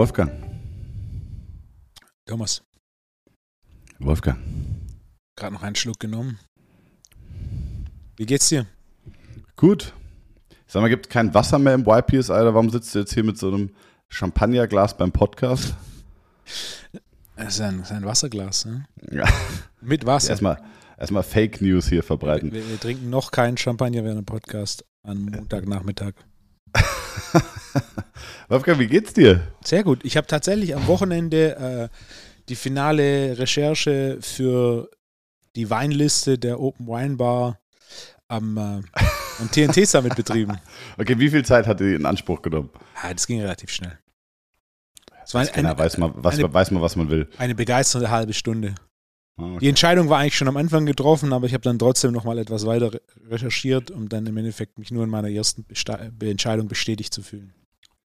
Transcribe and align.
Wolfgang. 0.00 0.32
Thomas, 2.24 2.62
Wolfgang. 3.98 4.38
gerade 5.36 5.52
noch 5.52 5.62
einen 5.62 5.76
Schluck 5.76 6.00
genommen. 6.00 6.38
Wie 8.16 8.24
geht's 8.24 8.48
dir? 8.48 8.64
Gut. 9.56 9.92
Sag 10.66 10.80
mal, 10.80 10.88
gibt 10.88 11.10
kein 11.10 11.34
Wasser 11.34 11.58
mehr 11.58 11.74
im 11.74 11.84
YPS, 11.86 12.30
Alter? 12.30 12.54
Warum 12.54 12.70
sitzt 12.70 12.94
du 12.94 13.00
jetzt 13.00 13.12
hier 13.12 13.24
mit 13.24 13.36
so 13.36 13.48
einem 13.48 13.74
Champagnerglas 14.08 14.96
beim 14.96 15.12
Podcast? 15.12 15.74
Das 17.36 17.56
ist 17.56 17.60
ein, 17.60 17.80
das 17.80 17.90
ist 17.90 17.96
ein 17.98 18.06
Wasserglas, 18.06 18.64
ne? 18.64 18.86
Ja. 19.10 19.28
Mit 19.82 20.06
Wasser. 20.06 20.30
Erstmal, 20.30 20.62
erstmal 20.96 21.24
Fake 21.24 21.60
News 21.60 21.88
hier 21.90 22.02
verbreiten. 22.02 22.52
Wir, 22.52 22.66
wir 22.66 22.80
trinken 22.80 23.10
noch 23.10 23.32
keinen 23.32 23.58
Champagner 23.58 24.02
während 24.02 24.20
dem 24.20 24.24
Podcast 24.24 24.82
am 25.02 25.26
Montagnachmittag. 25.26 26.14
Wolfgang, 28.48 28.78
wie 28.78 28.86
geht's 28.88 29.12
dir? 29.12 29.46
Sehr 29.64 29.84
gut. 29.84 30.04
Ich 30.04 30.16
habe 30.16 30.26
tatsächlich 30.26 30.74
am 30.74 30.86
Wochenende 30.86 31.90
äh, 31.92 31.96
die 32.48 32.56
finale 32.56 33.38
Recherche 33.38 34.18
für 34.20 34.90
die 35.56 35.70
Weinliste 35.70 36.38
der 36.38 36.60
Open 36.60 36.86
Wine 36.86 37.16
Bar 37.16 37.58
am, 38.28 38.56
äh, 38.56 38.60
am 39.40 39.50
TNT 39.52 39.86
Summit 39.88 40.16
betrieben. 40.16 40.58
Okay, 40.98 41.18
wie 41.18 41.30
viel 41.30 41.44
Zeit 41.44 41.66
hat 41.66 41.80
die 41.80 41.94
in 41.94 42.06
Anspruch 42.06 42.42
genommen? 42.42 42.70
Ja, 43.02 43.12
das 43.12 43.26
ging 43.26 43.40
relativ 43.40 43.70
schnell. 43.70 43.98
Es 45.24 45.34
war 45.34 45.44
Keiner 45.46 45.70
eine, 45.70 45.78
weiß, 45.78 45.98
mal, 45.98 46.12
was, 46.16 46.34
eine- 46.38 46.52
weiß 46.52 46.70
mal, 46.72 46.82
was 46.82 46.96
man 46.96 47.08
will. 47.08 47.28
eine 47.38 47.54
begeisternde 47.54 48.10
halbe 48.10 48.32
Stunde. 48.32 48.74
Ah, 49.40 49.46
okay. 49.52 49.58
Die 49.60 49.68
Entscheidung 49.68 50.08
war 50.08 50.18
eigentlich 50.18 50.36
schon 50.36 50.48
am 50.48 50.56
Anfang 50.56 50.86
getroffen, 50.86 51.32
aber 51.32 51.46
ich 51.46 51.52
habe 51.54 51.62
dann 51.62 51.78
trotzdem 51.78 52.12
noch 52.12 52.24
mal 52.24 52.38
etwas 52.38 52.66
weiter 52.66 52.92
re- 52.92 53.00
recherchiert, 53.28 53.90
um 53.90 54.08
dann 54.08 54.26
im 54.26 54.36
Endeffekt 54.36 54.78
mich 54.78 54.90
nur 54.90 55.04
in 55.04 55.10
meiner 55.10 55.30
ersten 55.30 55.64
Besta 55.64 55.98
Be- 56.12 56.30
Entscheidung 56.30 56.68
bestätigt 56.68 57.12
zu 57.14 57.22
fühlen. 57.22 57.52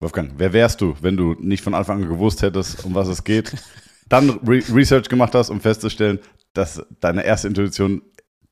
Wolfgang, 0.01 0.33
wer 0.37 0.53
wärst 0.53 0.81
du, 0.81 0.97
wenn 1.01 1.17
du 1.17 1.35
nicht 1.41 1.63
von 1.63 1.73
Anfang 1.75 2.03
an 2.03 2.09
gewusst 2.09 2.43
hättest, 2.43 2.85
um 2.85 2.95
was 2.95 3.09
es 3.09 3.25
geht, 3.25 3.53
dann 4.09 4.31
Re 4.47 4.63
Research 4.73 5.09
gemacht 5.09 5.35
hast, 5.35 5.51
um 5.51 5.61
festzustellen, 5.61 6.19
dass 6.53 6.83
deine 7.01 7.25
erste 7.25 7.49
Intuition 7.49 8.03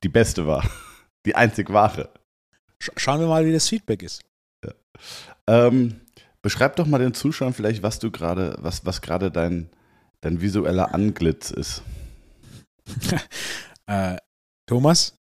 die 0.03 0.09
beste 0.09 0.47
war, 0.47 0.67
die 1.25 1.35
einzig 1.35 1.69
wahre? 1.71 2.09
Sch 2.79 2.89
schauen 2.97 3.19
wir 3.19 3.27
mal, 3.27 3.45
wie 3.45 3.53
das 3.53 3.67
Feedback 3.69 4.01
ist. 4.03 4.21
Ähm, 5.47 5.95
beschreib 6.41 6.75
doch 6.77 6.87
mal 6.87 6.97
den 6.99 7.13
Zuschauern 7.13 7.53
vielleicht, 7.53 7.83
was 7.83 7.99
du 7.99 8.11
gerade, 8.11 8.55
was, 8.59 8.85
was 8.85 9.01
gerade 9.01 9.29
dein, 9.31 9.69
dein 10.21 10.41
visueller 10.41 10.93
Anglitz 10.93 11.51
ist. 11.51 11.83
Äh, 13.85 14.15
Thomas, 14.65 15.17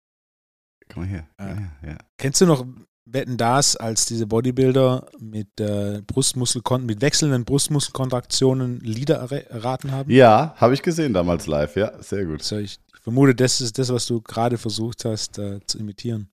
Komm 0.93 1.03
mal 1.03 1.09
hier. 1.09 1.27
Ah. 1.37 1.47
Ja, 1.49 1.89
ja. 1.91 1.99
kennst 2.17 2.41
du 2.41 2.47
noch 2.47 2.65
Wetten 3.05 3.37
das, 3.37 3.77
als 3.77 4.07
diese 4.07 4.27
Bodybuilder 4.29 5.07
mit 5.19 5.59
äh, 5.59 6.01
Brustmuskelkon 6.07 6.87
mit 6.87 7.01
wechselnden 7.01 7.45
Brustmuskelkontraktionen 7.45 8.79
Lieder 8.81 9.21
erra- 9.25 9.49
erraten 9.49 9.91
haben? 9.91 10.11
ja 10.13 10.55
habe 10.57 10.75
ich 10.75 10.83
gesehen 10.83 11.13
damals 11.13 11.49
live, 11.49 11.75
ja, 11.75 12.01
sehr 12.01 12.25
gut. 12.25 12.43
So, 12.45 12.57
ich, 12.59 12.79
ich 12.95 13.01
vermute, 13.01 13.35
das 13.35 13.61
ist 13.61 13.79
das, 13.79 13.93
was 13.93 14.07
du 14.07 14.21
gerade 14.21 14.59
versucht 14.59 15.05
hast 15.05 15.39
äh, 15.39 15.59
zu 15.67 15.79
imitieren. 15.79 16.29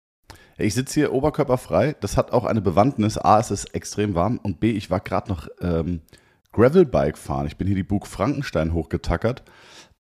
Ich 0.59 0.75
sitze 0.75 0.93
hier 0.99 1.13
oberkörperfrei. 1.13 1.95
Das 2.01 2.15
hat 2.17 2.31
auch 2.31 2.45
eine 2.45 2.61
Bewandtnis. 2.61 3.17
A, 3.17 3.39
es 3.39 3.49
ist 3.49 3.73
extrem 3.73 4.13
warm 4.13 4.37
und 4.43 4.59
B, 4.59 4.71
ich 4.71 4.91
war 4.91 4.99
gerade 4.99 5.29
noch 5.29 5.47
ähm, 5.61 6.01
Gravelbike 6.51 7.17
fahren. 7.17 7.47
Ich 7.47 7.57
bin 7.57 7.65
hier 7.65 7.75
die 7.77 7.83
Burg 7.83 8.05
Frankenstein 8.05 8.73
hochgetackert, 8.73 9.43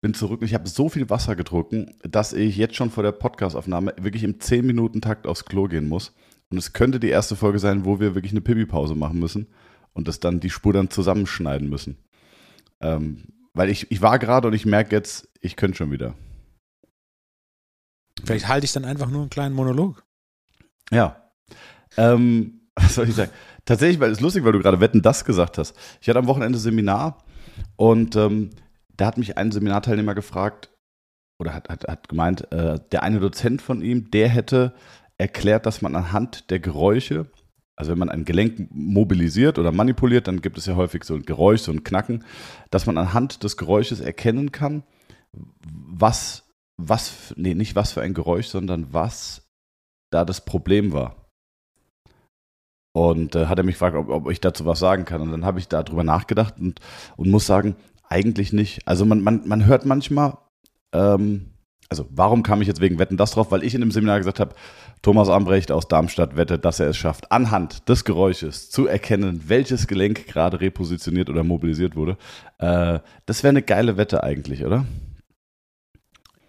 bin 0.06 0.14
zurück 0.14 0.42
und 0.42 0.45
ich 0.45 0.53
habe 0.53 0.70
so 0.70 0.88
viel 0.88 1.09
Wasser 1.09 1.36
getrunken, 1.36 1.95
dass 2.03 2.31
ich 2.31 2.58
jetzt 2.58 2.75
schon 2.75 2.92
vor 2.92 3.02
der 3.02 3.11
Podcastaufnahme 3.11 3.95
wirklich 4.00 4.23
im 4.23 4.38
10-Minuten-Takt 4.38 5.25
aufs 5.25 5.45
Klo 5.45 5.64
gehen 5.64 5.89
muss. 5.89 6.14
Und 6.52 6.59
es 6.59 6.73
könnte 6.73 7.00
die 7.00 7.09
erste 7.09 7.36
Folge 7.36 7.58
sein, 7.58 7.86
wo 7.86 8.00
wir 8.00 8.14
wirklich 8.14 8.31
eine 8.31 8.42
Pipi-Pause 8.42 8.94
machen 8.94 9.17
müssen 9.17 9.48
und 9.94 10.08
das 10.08 10.20
dann 10.20 10.39
die 10.39 10.52
Spur 10.52 10.73
dann 10.73 10.92
zusammenschneiden 10.92 11.67
müssen. 11.70 11.98
Ähm, 12.82 13.23
weil 13.55 13.71
ich, 13.71 13.89
ich 13.89 14.04
war 14.04 14.20
gerade 14.20 14.48
und 14.48 14.54
ich 14.54 14.67
merke 14.67 14.95
jetzt, 14.95 15.27
ich 15.42 15.55
könnte 15.55 15.77
schon 15.77 15.89
wieder. 15.89 16.14
Vielleicht 18.23 18.48
halte 18.48 18.65
ich 18.65 18.73
dann 18.73 18.86
einfach 18.86 19.10
nur 19.10 19.21
einen 19.21 19.32
kleinen 19.32 19.55
Monolog. 19.55 20.04
Ja. 20.92 21.32
Ähm, 21.98 22.61
was 22.76 22.94
soll 22.94 23.10
ich 23.10 23.15
sagen? 23.15 23.32
Tatsächlich, 23.65 23.99
weil 23.99 24.11
es 24.11 24.20
ist 24.20 24.23
lustig, 24.23 24.44
weil 24.44 24.52
du 24.52 24.60
gerade 24.60 24.80
Wetten 24.82 25.02
das 25.02 25.26
gesagt 25.26 25.58
hast. 25.58 25.76
Ich 25.99 26.08
hatte 26.10 26.20
am 26.20 26.27
Wochenende 26.27 26.60
Seminar 26.60 27.23
und 27.76 28.15
ähm, 28.15 28.52
da 28.98 29.08
hat 29.08 29.17
mich 29.17 29.38
ein 29.38 29.52
Seminarteilnehmer 29.52 30.16
gefragt 30.16 30.70
oder 31.39 31.54
hat, 31.54 31.70
hat, 31.70 31.88
hat 31.88 32.10
gemeint, 32.10 32.52
äh, 32.52 32.80
der 32.92 33.04
eine 33.04 33.20
Dozent 33.20 33.61
von 33.61 33.82
ihm, 33.82 34.10
der 34.11 34.30
hätte 34.30 34.73
erklärt, 35.17 35.66
dass 35.66 35.82
man 35.82 35.95
anhand 35.95 36.50
der 36.50 36.60
Geräusche, 36.60 37.30
also 37.76 37.92
wenn 37.92 38.00
man 38.00 38.10
ein 38.10 38.26
Gelenk 38.26 38.70
mobilisiert 38.72 39.60
oder 39.60 39.72
manipuliert, 39.72 40.28
dann 40.28 40.42
gibt 40.42 40.58
es 40.58 40.66
ja 40.66 40.76
häufig 40.76 41.04
so 41.04 41.16
ein 41.16 41.23
Geräusch, 41.23 41.61
so 41.61 41.72
ein 41.72 41.83
Knacken, 41.83 42.23
dass 42.72 42.86
man 42.86 42.98
anhand 42.98 43.44
des 43.44 43.58
Geräusches 43.58 44.00
erkennen 44.00 44.52
kann, 44.52 44.83
was, 45.33 46.50
was, 46.77 47.33
nee, 47.38 47.54
nicht 47.54 47.76
was 47.76 47.92
für 47.94 48.02
ein 48.02 48.14
Geräusch, 48.14 48.48
sondern 48.48 48.94
was 48.94 49.50
da 50.12 50.23
das 50.23 50.44
Problem 50.45 50.94
war. 50.94 51.30
Und 52.94 53.36
äh, 53.36 53.48
hat 53.48 53.58
er 53.58 53.66
mich 53.66 53.76
gefragt, 53.76 53.98
ob, 53.98 54.08
ob 54.08 54.32
ich 54.32 54.39
dazu 54.39 54.66
was 54.66 54.80
sagen 54.80 55.04
kann. 55.04 55.20
Und 55.20 55.32
dann 55.32 55.44
habe 55.44 55.60
ich 55.60 55.67
darüber 55.67 56.06
nachgedacht 56.06 56.58
und, 56.58 56.80
und 57.17 57.30
muss 57.30 57.45
sagen, 57.45 57.76
eigentlich 58.10 58.54
nicht. 58.54 58.88
Also 58.88 59.05
man, 59.05 59.21
man, 59.21 59.48
man 59.48 59.66
hört 59.66 59.86
manchmal, 59.86 60.38
ähm, 60.93 61.52
also 61.89 62.08
warum 62.10 62.43
kam 62.43 62.61
ich 62.61 62.67
jetzt 62.67 62.82
wegen 62.82 62.99
Wetten 62.99 63.17
das 63.17 63.32
drauf? 63.32 63.52
Weil 63.52 63.64
ich 63.64 63.76
in 63.76 63.82
dem 63.82 63.92
Seminar 63.92 64.17
gesagt 64.17 64.39
habe, 64.39 64.55
Thomas 65.02 65.30
Ambrecht 65.30 65.71
aus 65.71 65.88
Darmstadt 65.88 66.36
wettet, 66.36 66.65
dass 66.65 66.80
er 66.80 66.89
es 66.89 66.98
schafft, 66.98 67.32
anhand 67.32 67.88
des 67.89 68.05
Geräusches 68.05 68.71
zu 68.71 68.88
erkennen, 68.88 69.44
welches 69.48 69.88
Gelenk 69.88 70.26
gerade 70.26 70.61
repositioniert 70.61 71.30
oder 71.30 71.44
mobilisiert 71.44 71.95
wurde. 71.95 72.17
Äh, 72.58 72.99
das 73.26 73.44
wäre 73.44 73.52
eine 73.52 73.61
geile 73.61 73.98
Wette 73.98 74.23
eigentlich, 74.23 74.65
oder? 74.65 74.86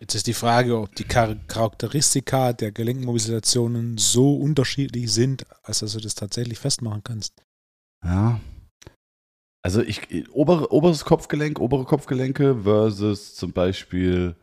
Jetzt 0.00 0.14
ist 0.14 0.26
die 0.26 0.34
Frage, 0.34 0.78
ob 0.78 0.94
die 0.94 1.04
Char 1.10 1.36
Charakteristika 1.48 2.52
der 2.52 2.70
Gelenkmobilisationen 2.70 3.96
so 3.98 4.36
unterschiedlich 4.36 5.10
sind, 5.12 5.46
als 5.62 5.80
dass 5.80 5.92
du 5.92 6.00
das 6.00 6.14
tatsächlich 6.14 6.58
festmachen 6.58 7.02
kannst. 7.02 7.34
Ja. 8.04 8.40
Also 9.66 9.82
ich, 9.82 10.30
obere, 10.32 10.70
oberes 10.70 11.04
Kopfgelenk, 11.04 11.58
obere 11.58 11.82
Kopfgelenke 11.82 12.62
versus 12.62 13.34
zum 13.34 13.52
Beispiel 13.52 14.36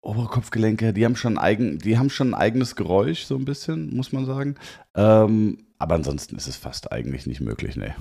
obere 0.00 0.28
Kopfgelenke, 0.28 0.94
die 0.94 1.04
haben 1.04 1.14
schon 1.14 1.36
eigen, 1.36 1.78
die 1.78 1.98
haben 1.98 2.08
schon 2.08 2.30
ein 2.30 2.40
eigenes 2.40 2.74
Geräusch, 2.74 3.24
so 3.24 3.36
ein 3.36 3.44
bisschen, 3.44 3.94
muss 3.94 4.10
man 4.10 4.24
sagen. 4.24 4.54
Ähm, 4.94 5.66
aber 5.78 5.96
ansonsten 5.96 6.36
ist 6.36 6.48
es 6.48 6.56
fast 6.56 6.90
eigentlich 6.90 7.26
nicht 7.26 7.42
möglich, 7.42 7.76
ne. 7.76 7.96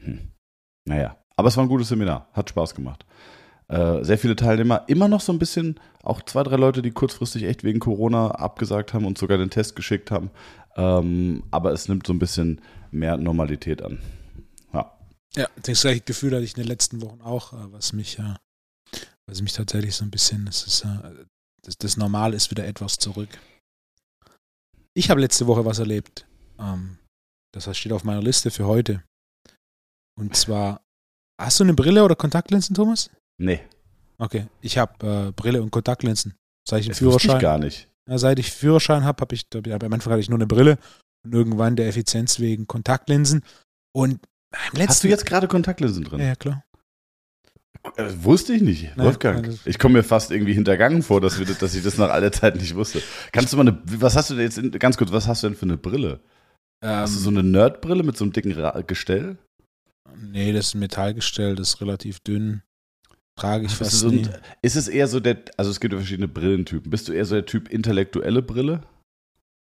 Hm. 0.00 0.32
Naja, 0.84 1.16
aber 1.36 1.46
es 1.46 1.56
war 1.56 1.62
ein 1.62 1.68
gutes 1.68 1.90
Seminar, 1.90 2.28
hat 2.32 2.50
Spaß 2.50 2.74
gemacht. 2.74 3.06
Äh, 3.68 4.02
sehr 4.02 4.18
viele 4.18 4.34
Teilnehmer, 4.34 4.82
immer 4.88 5.06
noch 5.06 5.20
so 5.20 5.32
ein 5.32 5.38
bisschen, 5.38 5.78
auch 6.02 6.22
zwei, 6.22 6.42
drei 6.42 6.56
Leute, 6.56 6.82
die 6.82 6.90
kurzfristig 6.90 7.44
echt 7.44 7.62
wegen 7.62 7.78
Corona 7.78 8.32
abgesagt 8.32 8.94
haben 8.94 9.06
und 9.06 9.16
sogar 9.16 9.38
den 9.38 9.50
Test 9.50 9.76
geschickt 9.76 10.10
haben. 10.10 10.32
Ähm, 10.74 11.44
aber 11.52 11.72
es 11.72 11.88
nimmt 11.88 12.04
so 12.04 12.12
ein 12.12 12.18
bisschen 12.18 12.60
mehr 12.90 13.16
Normalität 13.16 13.82
an. 13.82 14.00
Ja. 14.72 14.98
Ja, 15.36 15.48
das 15.62 15.82
gleiche 15.82 16.00
Gefühl 16.00 16.32
hatte 16.32 16.44
ich 16.44 16.56
in 16.56 16.62
den 16.62 16.68
letzten 16.68 17.02
Wochen 17.02 17.20
auch, 17.20 17.52
äh, 17.52 17.72
was 17.72 17.92
mich, 17.92 18.18
äh, 18.18 18.34
was 19.28 19.42
mich 19.42 19.52
tatsächlich 19.52 19.94
so 19.94 20.04
ein 20.04 20.10
bisschen, 20.10 20.46
das 20.46 20.66
ist, 20.66 20.84
äh, 20.84 21.24
das, 21.62 21.76
das 21.78 21.96
Normal 21.96 22.34
ist 22.34 22.50
wieder 22.50 22.66
etwas 22.66 22.96
zurück. 22.96 23.28
Ich 24.94 25.10
habe 25.10 25.20
letzte 25.20 25.46
Woche 25.46 25.64
was 25.64 25.78
erlebt. 25.78 26.26
Ähm, 26.58 26.98
das 27.52 27.76
steht 27.76 27.92
auf 27.92 28.04
meiner 28.04 28.22
Liste 28.22 28.50
für 28.50 28.66
heute. 28.66 29.02
Und 30.18 30.36
zwar, 30.36 30.82
hast 31.40 31.60
du 31.60 31.64
eine 31.64 31.74
Brille 31.74 32.04
oder 32.04 32.16
Kontaktlinsen, 32.16 32.74
Thomas? 32.74 33.10
Nee, 33.40 33.60
Okay, 34.20 34.46
ich 34.60 34.76
habe 34.76 35.28
äh, 35.28 35.32
Brille 35.32 35.62
und 35.62 35.70
Kontaktlinsen. 35.70 36.34
Seit 36.68 36.80
ich 36.80 36.86
einen 36.86 36.90
das 36.90 37.02
wusste 37.02 37.16
ich 37.16 37.22
Führerschein, 37.22 37.40
gar 37.40 37.58
nicht. 37.58 37.88
ja, 38.06 38.18
seit 38.18 38.38
ich 38.38 38.52
Führerschein 38.52 39.02
habe, 39.02 39.18
habe 39.22 39.34
ich, 39.34 39.46
hab 39.54 39.82
am 39.82 39.92
Anfang 39.94 40.12
hatte 40.12 40.20
ich 40.20 40.28
nur 40.28 40.36
eine 40.38 40.46
Brille 40.46 40.78
und 41.24 41.34
irgendwann 41.34 41.76
der 41.76 41.88
Effizienz 41.88 42.38
wegen 42.40 42.66
Kontaktlinsen. 42.66 43.42
Und 43.92 44.12
im 44.72 44.78
letzten 44.78 44.88
Hast 44.88 45.04
du 45.04 45.08
jetzt 45.08 45.26
gerade 45.26 45.48
Kontaktlinsen 45.48 46.04
drin? 46.04 46.20
Ja, 46.20 46.26
ja, 46.26 46.34
klar. 46.36 46.64
Äh, 47.96 48.10
wusste 48.22 48.52
ich 48.52 48.60
nicht, 48.62 48.94
Nein, 48.96 49.06
Wolfgang. 49.06 49.46
das- 49.46 49.66
ich 49.66 49.78
komme 49.78 49.94
mir 49.94 50.02
fast 50.02 50.30
irgendwie 50.30 50.52
hintergangen 50.52 51.02
vor, 51.02 51.20
dass, 51.20 51.38
wir, 51.38 51.46
das- 51.46 51.58
dass 51.58 51.74
ich 51.74 51.82
das 51.82 51.96
nach 51.96 52.10
aller 52.10 52.30
Zeit 52.30 52.56
nicht 52.56 52.74
wusste. 52.74 53.00
Kannst 53.32 53.52
du 53.52 53.56
mal 53.56 53.66
eine, 53.68 53.80
was 53.84 54.16
hast 54.16 54.28
du 54.30 54.34
denn 54.34 54.44
jetzt, 54.44 54.58
in, 54.58 54.70
ganz 54.72 54.98
kurz, 54.98 55.12
was 55.12 55.26
hast 55.26 55.42
du 55.42 55.48
denn 55.48 55.56
für 55.56 55.62
eine 55.64 55.78
Brille? 55.78 56.20
Hast 56.84 57.14
du 57.14 57.18
so 57.20 57.30
Ähm, 57.30 57.38
eine 57.38 57.48
Nerdbrille 57.48 58.02
mit 58.02 58.16
so 58.18 58.24
einem 58.24 58.32
dicken 58.32 58.52
Ra 58.52 58.80
Gestell? 58.82 59.38
nee, 60.16 60.52
das 60.52 60.68
ist 60.68 60.74
ein 60.74 60.80
Metallgestell, 60.80 61.54
das 61.54 61.68
ist 61.74 61.80
relativ 61.80 62.20
dünn. 62.20 62.62
Trage 63.38 63.64
ich 63.66 63.72
fast 63.72 63.92
so 63.92 64.08
nie. 64.08 64.26
ein, 64.26 64.34
ist 64.60 64.76
es 64.76 64.88
eher 64.88 65.06
so 65.08 65.20
der, 65.20 65.38
also 65.56 65.70
es 65.70 65.80
gibt 65.80 65.92
ja 65.94 65.98
verschiedene 65.98 66.28
Brillentypen. 66.28 66.90
Bist 66.90 67.08
du 67.08 67.12
eher 67.12 67.24
so 67.24 67.34
der 67.36 67.46
Typ 67.46 67.68
intellektuelle 67.68 68.42
Brille? 68.42 68.82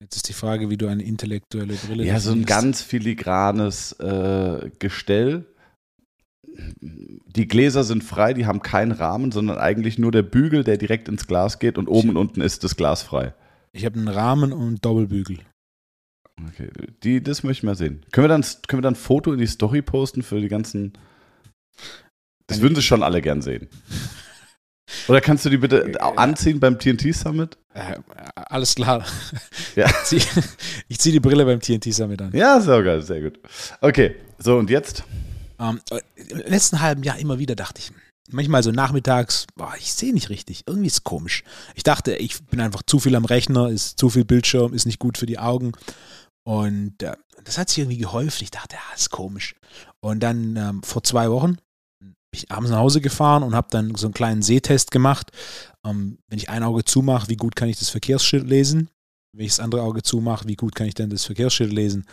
Jetzt 0.02 0.16
ist 0.16 0.28
die 0.28 0.34
Frage, 0.34 0.69
wie 0.69 0.76
du 0.76 0.88
eine 0.88 1.02
intellektuelle 1.02 1.75
Brille 1.75 2.04
Ja, 2.04 2.20
so 2.20 2.31
ein 2.31 2.43
definierst. 2.43 2.48
ganz 2.48 2.82
filigranes 2.82 3.93
äh, 3.93 4.70
Gestell. 4.78 5.46
Die 6.48 7.48
Gläser 7.48 7.84
sind 7.84 8.04
frei, 8.04 8.32
die 8.34 8.46
haben 8.46 8.62
keinen 8.62 8.93
Rahmen, 8.93 9.32
sondern 9.32 9.58
eigentlich 9.58 9.98
nur 9.98 10.12
der 10.12 10.22
Bügel, 10.22 10.64
der 10.64 10.76
direkt 10.78 11.08
ins 11.08 11.26
Glas 11.26 11.58
geht 11.58 11.76
und 11.78 11.88
oben 11.88 12.10
und 12.10 12.16
unten 12.16 12.40
ist 12.40 12.64
das 12.64 12.76
Glas 12.76 13.02
frei. 13.02 13.34
Ich 13.72 13.84
habe 13.84 13.96
einen 13.98 14.08
Rahmen 14.08 14.52
und 14.52 14.62
einen 14.66 14.81
Doppelbügel. 14.81 15.38
Okay, 16.48 16.70
die, 17.02 17.22
das 17.22 17.43
möchte 17.43 17.60
ich 17.60 17.64
mal 17.64 17.76
sehen. 17.76 18.04
Können 18.12 18.25
wir 18.25 18.28
dann, 18.28 18.43
können 18.69 18.78
wir 18.78 18.82
dann 18.82 18.94
ein 18.94 18.96
Foto 18.96 19.32
in 19.32 19.38
die 19.38 19.46
Story 19.46 19.82
posten 19.82 20.22
für 20.22 20.40
die 20.40 20.48
ganzen. 20.48 20.93
Das 22.46 22.60
würden 22.60 22.75
sie 22.75 22.82
schon 22.82 23.02
alle 23.02 23.20
gern 23.22 23.43
sehen. 23.43 23.69
Oder 25.09 25.21
kannst 25.21 25.44
du 25.44 25.50
die 25.50 25.56
bitte 25.56 26.00
anziehen 26.17 26.61
beim 26.61 26.79
TNT 26.79 27.15
Summit? 27.15 27.56
Äh, 27.75 27.97
alles 28.35 28.75
klar. 28.75 29.05
Ja. 29.75 29.87
Ich 29.88 29.94
zieh- 30.05 30.99
ziehe 30.99 31.12
die 31.12 31.21
Brille 31.21 31.44
beim 31.44 31.61
TNT 31.61 31.93
Summit 31.93 32.23
an. 32.23 32.33
Ja, 32.33 32.61
sehr 32.61 32.83
geil, 32.83 33.03
sehr 33.03 33.21
gut. 33.21 33.38
Okay, 33.81 34.15
so 34.38 34.56
und 34.56 34.71
jetzt? 34.71 35.03
Ähm, 35.59 35.81
äh, 35.91 36.00
Im 36.31 36.38
letzten 36.50 36.81
halben 36.81 37.03
Jahr 37.03 37.19
immer 37.19 37.38
wieder 37.38 37.55
dachte 37.55 37.81
ich, 37.81 37.91
manchmal 38.31 38.62
so 38.62 38.71
nachmittags, 38.71 39.47
boah, 39.56 39.75
ich 39.79 39.93
sehe 39.93 40.12
nicht 40.15 40.31
richtig, 40.31 40.65
irgendwie 40.67 40.87
ist 40.89 41.05
komisch. 41.05 41.43
Ich 41.75 41.82
dachte, 41.82 42.15
ich 42.17 42.43
bin 42.44 42.61
einfach 42.61 42.82
zu 42.87 42.99
viel 42.99 43.15
am 43.17 43.25
Rechner, 43.25 43.69
ist 43.69 43.99
zu 43.99 44.09
viel 44.11 44.25
Bildschirm, 44.25 44.73
ist 44.73 44.87
nicht 44.87 44.99
gut 44.99 45.19
für 45.19 45.27
die 45.27 45.39
Augen. 45.39 45.73
Und 46.44 47.03
äh, 47.03 47.12
das 47.44 47.59
hat 47.59 47.69
sich 47.69 47.79
irgendwie 47.79 47.99
gehäuft. 47.99 48.41
Ich 48.43 48.50
dachte, 48.50 48.77
ja, 48.77 48.94
ist 48.94 49.11
komisch. 49.11 49.55
Und 50.00 50.21
dann 50.21 50.56
ähm, 50.56 50.82
vor 50.82 51.03
zwei 51.03 51.31
Wochen 51.31 51.56
ich 52.32 52.50
abends 52.50 52.70
nach 52.70 52.78
Hause 52.78 53.00
gefahren 53.00 53.43
und 53.43 53.55
habe 53.55 53.69
dann 53.70 53.94
so 53.94 54.06
einen 54.06 54.14
kleinen 54.14 54.43
Sehtest 54.43 54.90
gemacht. 54.90 55.31
Ähm, 55.84 56.19
wenn 56.28 56.38
ich 56.38 56.49
ein 56.49 56.62
Auge 56.62 56.84
zumache, 56.84 57.28
wie 57.28 57.37
gut 57.37 57.56
kann 57.56 57.69
ich 57.69 57.78
das 57.78 57.88
Verkehrsschild 57.88 58.46
lesen? 58.46 58.90
Wenn 59.32 59.46
ich 59.46 59.52
das 59.52 59.61
andere 59.61 59.82
Auge 59.82 60.02
zumache, 60.02 60.49
wie 60.49 60.56
gut 60.56 60.75
kann 60.75 60.87
ich 60.87 60.94
denn 60.94 61.11
das 61.11 61.25
Verkehrsschild 61.25 61.73
lesen? 61.73 62.06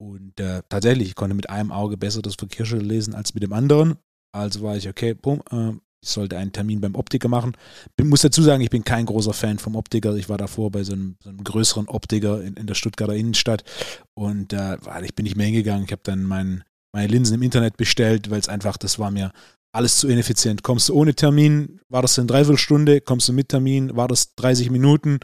Und 0.00 0.40
äh, 0.40 0.62
tatsächlich, 0.68 1.08
ich 1.08 1.14
konnte 1.14 1.34
mit 1.34 1.50
einem 1.50 1.72
Auge 1.72 1.96
besser 1.96 2.22
das 2.22 2.34
Verkehrsschild 2.34 2.82
lesen 2.82 3.14
als 3.14 3.34
mit 3.34 3.42
dem 3.42 3.52
anderen. 3.52 3.96
Also 4.32 4.62
war 4.62 4.76
ich, 4.76 4.88
okay, 4.88 5.14
bumm, 5.14 5.42
äh, 5.50 5.72
ich 6.02 6.08
sollte 6.08 6.38
einen 6.38 6.52
Termin 6.52 6.80
beim 6.80 6.94
Optiker 6.94 7.28
machen. 7.28 7.54
Bin, 7.96 8.08
muss 8.08 8.22
dazu 8.22 8.42
sagen, 8.42 8.62
ich 8.62 8.70
bin 8.70 8.84
kein 8.84 9.04
großer 9.04 9.34
Fan 9.34 9.58
vom 9.58 9.76
Optiker. 9.76 10.14
Ich 10.16 10.30
war 10.30 10.38
davor 10.38 10.70
bei 10.70 10.82
so 10.82 10.94
einem, 10.94 11.16
so 11.22 11.28
einem 11.28 11.44
größeren 11.44 11.88
Optiker 11.88 12.42
in, 12.42 12.54
in 12.54 12.66
der 12.66 12.74
Stuttgarter 12.74 13.14
Innenstadt 13.14 13.64
und 14.14 14.54
äh, 14.54 14.78
ich 15.02 15.14
bin 15.14 15.24
nicht 15.24 15.36
mehr 15.36 15.46
hingegangen. 15.46 15.84
Ich 15.84 15.92
habe 15.92 16.02
dann 16.04 16.22
mein, 16.22 16.64
meine 16.92 17.08
Linsen 17.08 17.34
im 17.34 17.42
Internet 17.42 17.76
bestellt, 17.76 18.30
weil 18.30 18.40
es 18.40 18.48
einfach, 18.48 18.76
das 18.76 18.98
war 18.98 19.10
mir 19.10 19.32
alles 19.72 19.98
zu 19.98 20.08
ineffizient. 20.08 20.62
Kommst 20.62 20.88
du 20.88 20.94
ohne 20.94 21.14
Termin, 21.14 21.80
war 21.88 22.02
das 22.02 22.18
eine 22.18 22.26
Dreiviertelstunde, 22.26 23.00
kommst 23.00 23.28
du 23.28 23.32
mit 23.32 23.48
Termin, 23.48 23.96
war 23.96 24.08
das 24.08 24.34
30 24.34 24.70
Minuten, 24.70 25.20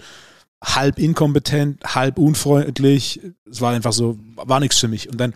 halb 0.63 0.99
inkompetent, 0.99 1.83
halb 1.95 2.19
unfreundlich. 2.19 3.21
Es 3.51 3.61
war 3.61 3.73
einfach 3.73 3.93
so, 3.93 4.19
war 4.37 4.61
nichts 4.61 4.79
für 4.79 4.89
mich. 4.89 5.09
Und 5.09 5.19
dann 5.19 5.35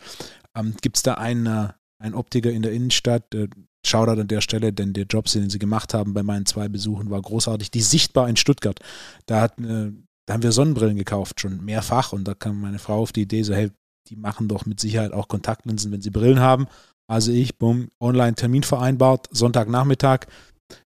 ähm, 0.56 0.74
gibt 0.80 0.96
es 0.96 1.02
da 1.02 1.14
einen, 1.14 1.46
äh, 1.46 1.68
einen 1.98 2.14
Optiker 2.14 2.50
in 2.50 2.62
der 2.62 2.72
Innenstadt, 2.72 3.34
äh, 3.34 3.48
Shoutout 3.84 4.20
an 4.20 4.28
der 4.28 4.42
Stelle, 4.42 4.74
denn 4.74 4.92
der 4.92 5.04
Job, 5.04 5.24
den 5.24 5.48
sie 5.48 5.58
gemacht 5.58 5.94
haben 5.94 6.12
bei 6.12 6.22
meinen 6.22 6.44
zwei 6.44 6.68
Besuchen, 6.68 7.10
war 7.10 7.22
großartig. 7.22 7.70
Die 7.70 7.80
Sichtbar 7.80 8.28
in 8.28 8.36
Stuttgart. 8.36 8.78
Da, 9.24 9.40
hat, 9.40 9.58
äh, 9.58 9.92
da 10.26 10.34
haben 10.34 10.42
wir 10.42 10.52
Sonnenbrillen 10.52 10.96
gekauft, 10.96 11.40
schon 11.40 11.64
mehrfach. 11.64 12.12
Und 12.12 12.24
da 12.24 12.34
kam 12.34 12.60
meine 12.60 12.78
Frau 12.78 13.00
auf 13.00 13.12
die 13.12 13.22
Idee, 13.22 13.42
so, 13.42 13.54
hey, 13.54 13.70
die 14.10 14.16
machen 14.16 14.48
doch 14.48 14.66
mit 14.66 14.80
Sicherheit 14.80 15.12
auch 15.12 15.28
Kontaktlinsen, 15.28 15.92
wenn 15.92 16.02
sie 16.02 16.10
Brillen 16.10 16.40
haben. 16.40 16.66
Also 17.08 17.32
ich, 17.32 17.56
bumm, 17.58 17.88
online 18.00 18.34
Termin 18.34 18.62
vereinbart, 18.62 19.28
Sonntagnachmittag, 19.30 20.26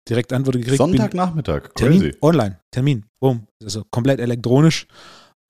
direkt 0.07 0.31
Antwort 0.31 0.57
gekriegt. 0.57 0.77
Sonntagnachmittag, 0.77 1.69
Termin, 1.75 2.01
crazy. 2.01 2.17
online, 2.21 2.59
Termin, 2.71 3.05
bumm. 3.19 3.47
Also 3.61 3.83
komplett 3.89 4.19
elektronisch. 4.19 4.87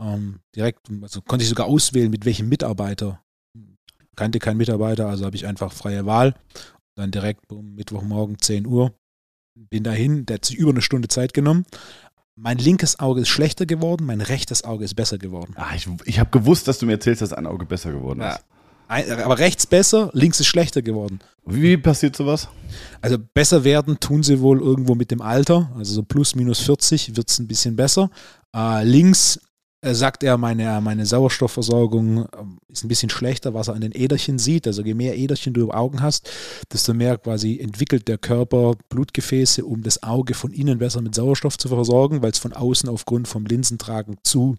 Ähm, 0.01 0.39
direkt, 0.55 0.89
also 1.01 1.21
konnte 1.21 1.43
ich 1.43 1.49
sogar 1.49 1.67
auswählen, 1.67 2.09
mit 2.09 2.25
welchem 2.25 2.49
Mitarbeiter. 2.49 3.21
Kannte 4.15 4.39
keinen 4.39 4.57
Mitarbeiter, 4.57 5.07
also 5.07 5.25
habe 5.25 5.35
ich 5.35 5.45
einfach 5.45 5.73
freie 5.73 6.05
Wahl. 6.05 6.35
Dann 6.95 7.11
direkt, 7.11 7.47
bumm, 7.47 7.73
Mittwochmorgen, 7.75 8.37
10 8.39 8.67
Uhr. 8.67 8.93
Bin 9.55 9.83
dahin, 9.83 10.25
der 10.25 10.35
hat 10.35 10.45
sich 10.45 10.57
über 10.57 10.71
eine 10.71 10.81
Stunde 10.81 11.07
Zeit 11.07 11.33
genommen. 11.33 11.65
Mein 12.35 12.57
linkes 12.57 12.99
Auge 12.99 13.21
ist 13.21 13.29
schlechter 13.29 13.65
geworden, 13.67 14.05
mein 14.07 14.19
rechtes 14.21 14.63
Auge 14.63 14.85
ist 14.85 14.95
besser 14.95 15.19
geworden. 15.19 15.53
Ah, 15.55 15.75
ich 15.75 15.87
ich 16.05 16.19
habe 16.19 16.31
gewusst, 16.31 16.67
dass 16.67 16.79
du 16.79 16.85
mir 16.87 16.93
erzählst, 16.93 17.21
dass 17.21 17.31
ein 17.33 17.45
Auge 17.45 17.65
besser 17.65 17.91
geworden 17.91 18.21
Ja. 18.21 18.31
ist. 18.33 18.45
Ein, 18.87 19.09
aber 19.21 19.37
rechts 19.39 19.65
besser, 19.65 20.09
links 20.13 20.39
ist 20.39 20.47
schlechter 20.47 20.81
geworden. 20.81 21.19
Wie 21.45 21.77
passiert 21.77 22.15
sowas? 22.15 22.47
Also 23.01 23.17
besser 23.33 23.63
werden 23.63 23.99
tun 23.99 24.23
sie 24.23 24.39
wohl 24.41 24.59
irgendwo 24.61 24.93
mit 24.95 25.09
dem 25.11 25.21
Alter. 25.21 25.71
Also 25.77 25.93
so 25.93 26.03
plus 26.03 26.35
minus 26.35 26.59
40 26.59 27.15
wird 27.15 27.29
es 27.29 27.39
ein 27.39 27.47
bisschen 27.47 27.75
besser. 27.75 28.09
Äh, 28.55 28.83
links 28.83 29.39
sagt 29.91 30.23
er, 30.23 30.37
meine, 30.37 30.79
meine 30.81 31.05
Sauerstoffversorgung 31.05 32.25
ähm, 32.39 32.57
ist 32.69 32.83
ein 32.83 32.87
bisschen 32.87 33.09
schlechter, 33.09 33.53
was 33.53 33.67
er 33.67 33.73
an 33.75 33.81
den 33.81 33.91
Äderchen 33.93 34.39
sieht. 34.39 34.65
Also 34.65 34.81
je 34.83 34.93
mehr 34.93 35.17
Äderchen 35.17 35.53
du 35.53 35.61
im 35.63 35.71
Augen 35.71 36.01
hast, 36.01 36.29
desto 36.71 36.93
mehr 36.93 37.17
quasi 37.17 37.59
entwickelt 37.59 38.07
der 38.07 38.17
Körper 38.17 38.75
Blutgefäße, 38.89 39.65
um 39.65 39.83
das 39.83 40.01
Auge 40.01 40.33
von 40.35 40.51
innen 40.53 40.79
besser 40.79 41.01
mit 41.01 41.13
Sauerstoff 41.15 41.57
zu 41.57 41.67
versorgen, 41.67 42.21
weil 42.21 42.31
es 42.31 42.39
von 42.39 42.53
außen 42.53 42.87
aufgrund 42.87 43.27
vom 43.27 43.45
Linsentragen 43.45 44.17
zu 44.23 44.55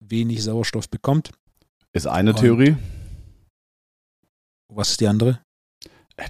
wenig 0.00 0.42
Sauerstoff 0.44 0.88
bekommt. 0.88 1.30
Ist 1.92 2.06
eine 2.06 2.30
Und- 2.30 2.38
Theorie, 2.38 2.76
Was 4.68 4.90
ist 4.90 5.00
die 5.00 5.08
andere? 5.08 5.40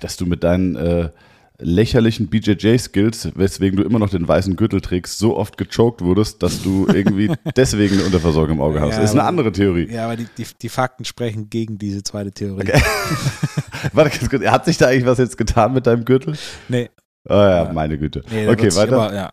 dass 0.01 0.17
du 0.17 0.27
mit 0.27 0.43
deinen 0.43 0.75
äh, 0.75 1.11
lächerlichen 1.59 2.29
BJJ-Skills, 2.29 3.31
weswegen 3.35 3.77
du 3.79 3.83
immer 3.85 3.99
noch 3.99 4.11
den 4.11 4.27
weißen 4.29 4.57
Gürtel 4.57 4.81
trägst, 4.81 5.19
so 5.19 5.37
oft 5.37 5.57
gechoked 5.57 6.03
wurdest, 6.03 6.43
dass 6.43 6.63
du 6.63 6.87
irgendwie 6.89 7.31
deswegen 7.57 7.95
eine 7.97 8.05
Unterversorgung 8.05 8.57
im 8.57 8.61
Auge 8.63 8.81
hast. 8.81 8.97
Ja, 8.97 9.03
ist 9.03 9.13
eine 9.13 9.21
aber- 9.21 9.29
andere 9.29 9.53
Theorie. 9.53 9.91
Ja, 9.91 10.05
aber 10.05 10.17
die, 10.17 10.27
die, 10.37 10.47
die 10.61 10.69
Fakten 10.69 11.05
sprechen 11.05 11.49
gegen 11.49 11.79
diese 11.79 12.03
zweite 12.03 12.33
Theorie. 12.33 12.61
Okay. 12.63 12.83
Warte 13.93 14.11
ganz 14.19 14.29
kurz, 14.31 14.45
hat 14.45 14.65
sich 14.67 14.77
da 14.77 14.89
eigentlich 14.89 15.07
was 15.07 15.19
jetzt 15.19 15.39
getan 15.39 15.73
mit 15.73 15.87
deinem 15.87 16.05
Gürtel? 16.05 16.37
Nee, 16.69 16.91
Oh 17.29 17.33
ja, 17.35 17.65
Ja. 17.65 17.73
meine 17.73 17.99
Güte. 17.99 18.23
Nee, 18.31 18.47
okay, 18.49 18.73
weiter. 18.77 19.03
Aber, 19.03 19.15
ja. 19.15 19.33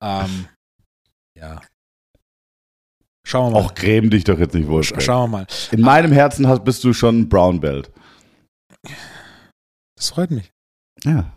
Ähm, 0.00 0.46
ja. 1.38 1.60
Schauen 3.24 3.52
wir 3.52 3.60
mal. 3.60 3.66
Auch 3.66 3.74
gräm 3.74 4.10
dich 4.10 4.24
doch 4.24 4.38
jetzt 4.40 4.54
nicht 4.54 4.66
wohl. 4.68 4.82
Sch 4.82 4.94
schauen 4.98 5.30
wir 5.30 5.38
mal. 5.38 5.46
In 5.70 5.80
meinem 5.82 6.10
Herzen 6.10 6.48
hast, 6.48 6.64
bist 6.64 6.82
du 6.82 6.92
schon 6.92 7.28
Brown 7.28 7.60
Belt. 7.60 7.92
Das 9.96 10.10
freut 10.10 10.32
mich. 10.32 10.50
Ja. 11.04 11.32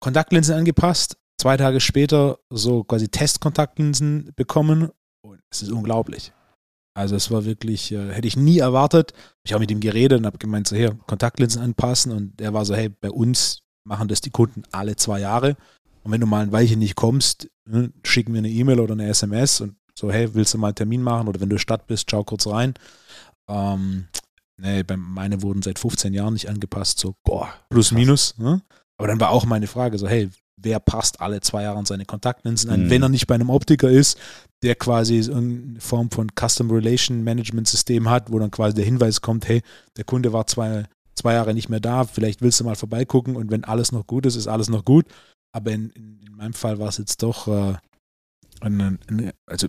Kontaktlinsen 0.00 0.54
angepasst. 0.54 1.16
Zwei 1.40 1.56
Tage 1.56 1.80
später 1.80 2.38
so 2.50 2.84
quasi 2.84 3.08
Testkontaktlinsen 3.08 4.32
bekommen. 4.36 4.90
Und 5.22 5.40
es 5.50 5.62
ist 5.62 5.70
unglaublich. 5.70 6.32
Also 6.94 7.16
es 7.16 7.30
war 7.30 7.44
wirklich, 7.44 7.92
äh, 7.92 8.12
hätte 8.12 8.28
ich 8.28 8.36
nie 8.36 8.58
erwartet. 8.58 9.12
Ich 9.44 9.52
habe 9.52 9.60
mit 9.60 9.70
ihm 9.70 9.80
geredet 9.80 10.18
und 10.18 10.26
habe 10.26 10.38
gemeint, 10.38 10.68
so 10.68 10.76
hier, 10.76 10.98
Kontaktlinsen 11.06 11.62
anpassen. 11.62 12.12
Und 12.12 12.40
er 12.40 12.52
war 12.52 12.64
so, 12.64 12.74
hey, 12.74 12.88
bei 12.88 13.10
uns 13.10 13.62
machen 13.86 14.08
das 14.08 14.20
die 14.20 14.30
Kunden 14.30 14.62
alle 14.72 14.96
zwei 14.96 15.20
Jahre. 15.20 15.56
Und 16.02 16.12
wenn 16.12 16.20
du 16.20 16.26
mal 16.26 16.42
ein 16.42 16.52
Weilchen 16.52 16.78
nicht 16.78 16.96
kommst, 16.96 17.48
ne, 17.68 17.92
schick 18.04 18.28
mir 18.28 18.38
eine 18.38 18.48
E-Mail 18.48 18.80
oder 18.80 18.94
eine 18.94 19.08
SMS 19.08 19.60
und 19.60 19.76
so, 19.98 20.10
hey, 20.10 20.34
willst 20.34 20.54
du 20.54 20.58
mal 20.58 20.68
einen 20.68 20.76
Termin 20.76 21.02
machen? 21.02 21.28
Oder 21.28 21.40
wenn 21.40 21.50
du 21.50 21.58
Stadt 21.58 21.86
bist, 21.86 22.10
schau 22.10 22.24
kurz 22.24 22.46
rein. 22.46 22.74
Ähm, 23.48 24.08
nee, 24.60 24.82
bei 24.82 24.96
meine 24.96 25.42
wurden 25.42 25.62
seit 25.62 25.78
15 25.78 26.12
Jahren 26.14 26.34
nicht 26.34 26.48
angepasst, 26.48 26.98
so 26.98 27.14
Boah. 27.24 27.48
plus 27.70 27.92
minus. 27.92 28.36
Ne? 28.38 28.62
Aber 28.98 29.08
dann 29.08 29.20
war 29.20 29.30
auch 29.30 29.44
meine 29.46 29.66
Frage 29.66 29.98
so, 29.98 30.06
hey, 30.08 30.28
wer 30.62 30.78
passt 30.78 31.20
alle 31.20 31.40
zwei 31.40 31.62
Jahre 31.62 31.78
an 31.78 31.86
seine 31.86 32.04
Kontaktlinsen 32.04 32.70
an, 32.70 32.84
Mhm. 32.84 32.90
wenn 32.90 33.02
er 33.02 33.08
nicht 33.08 33.26
bei 33.26 33.34
einem 33.34 33.48
Optiker 33.50 33.88
ist, 33.88 34.18
der 34.62 34.74
quasi 34.74 35.22
so 35.22 35.32
eine 35.34 35.80
Form 35.80 36.10
von 36.10 36.28
Custom 36.38 36.70
Relation 36.70 37.24
Management 37.24 37.66
System 37.66 38.10
hat, 38.10 38.30
wo 38.30 38.38
dann 38.38 38.50
quasi 38.50 38.74
der 38.74 38.84
Hinweis 38.84 39.22
kommt, 39.22 39.48
hey, 39.48 39.62
der 39.96 40.04
Kunde 40.04 40.32
war 40.34 40.46
zwei, 40.46 40.84
zwei 41.14 41.32
Jahre 41.32 41.54
nicht 41.54 41.70
mehr 41.70 41.80
da, 41.80 42.04
vielleicht 42.04 42.42
willst 42.42 42.60
du 42.60 42.64
mal 42.64 42.76
vorbeigucken 42.76 43.36
und 43.36 43.50
wenn 43.50 43.64
alles 43.64 43.90
noch 43.92 44.06
gut 44.06 44.26
ist, 44.26 44.36
ist 44.36 44.48
alles 44.48 44.68
noch 44.68 44.84
gut. 44.84 45.06
Aber 45.52 45.70
in, 45.72 45.88
in, 45.90 46.20
in 46.26 46.36
meinem 46.36 46.52
Fall 46.52 46.78
war 46.78 46.88
es 46.88 46.98
jetzt 46.98 47.22
doch 47.22 47.48
äh, 47.48 47.74
ein, 48.60 48.98
ein, 49.08 49.32
also 49.46 49.68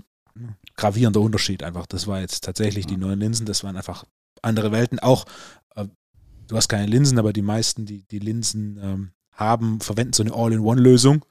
gravierender 0.75 1.21
Unterschied 1.21 1.63
einfach. 1.63 1.85
Das 1.85 2.05
war 2.07 2.19
jetzt 2.19 2.43
tatsächlich 2.43 2.85
die 2.85 2.97
neuen 2.97 3.19
Linsen, 3.19 3.45
das 3.45 3.63
waren 3.63 3.77
einfach 3.77 4.03
andere 4.41 4.71
Welten. 4.71 4.99
Auch 4.99 5.25
äh, 5.75 5.85
du 6.47 6.55
hast 6.55 6.67
keine 6.67 6.87
Linsen, 6.87 7.19
aber 7.19 7.33
die 7.33 7.41
meisten, 7.41 7.85
die 7.85 8.03
die 8.07 8.19
Linsen 8.19 8.79
ähm, 8.81 9.11
haben, 9.33 9.79
verwenden 9.81 10.13
so 10.13 10.23
eine 10.23 10.33
All-in-One-Lösung. 10.33 11.25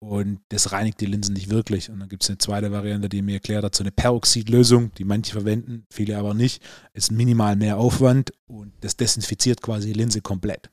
Und 0.00 0.40
das 0.48 0.72
reinigt 0.72 1.00
die 1.00 1.06
Linsen 1.06 1.32
nicht 1.34 1.48
wirklich. 1.48 1.88
Und 1.88 2.00
dann 2.00 2.08
gibt 2.08 2.24
es 2.24 2.28
eine 2.28 2.38
zweite 2.38 2.72
Variante, 2.72 3.08
die 3.08 3.22
mir 3.22 3.34
erklärt 3.34 3.64
hat, 3.64 3.74
so 3.76 3.84
eine 3.84 3.92
Peroxid-Lösung, 3.92 4.92
die 4.94 5.04
manche 5.04 5.30
verwenden, 5.32 5.86
viele 5.92 6.18
aber 6.18 6.34
nicht. 6.34 6.60
Ist 6.92 7.12
minimal 7.12 7.54
mehr 7.54 7.78
Aufwand 7.78 8.32
und 8.46 8.72
das 8.80 8.96
desinfiziert 8.96 9.62
quasi 9.62 9.92
die 9.92 9.98
Linse 9.98 10.20
komplett. 10.20 10.72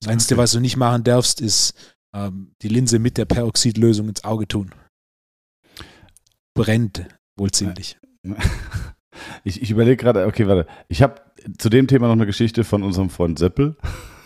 Das 0.00 0.08
Einzige, 0.08 0.34
Okay. 0.34 0.42
was 0.42 0.52
du 0.52 0.60
nicht 0.60 0.76
machen 0.76 1.02
darfst, 1.02 1.40
ist 1.40 1.74
ähm, 2.14 2.52
die 2.62 2.68
Linse 2.68 3.00
mit 3.00 3.18
der 3.18 3.24
Peroxid-Lösung 3.24 4.08
ins 4.08 4.22
Auge 4.22 4.46
tun. 4.46 4.70
Brennt 6.54 7.08
wohl 7.36 7.50
ziemlich. 7.50 7.98
Ich, 9.44 9.62
ich 9.62 9.70
überlege 9.70 9.96
gerade, 9.96 10.26
okay, 10.26 10.46
warte. 10.46 10.66
Ich 10.88 11.02
habe 11.02 11.20
zu 11.58 11.68
dem 11.68 11.86
Thema 11.86 12.06
noch 12.06 12.14
eine 12.14 12.26
Geschichte 12.26 12.64
von 12.64 12.82
unserem 12.82 13.10
Freund 13.10 13.38
Seppel. 13.38 13.76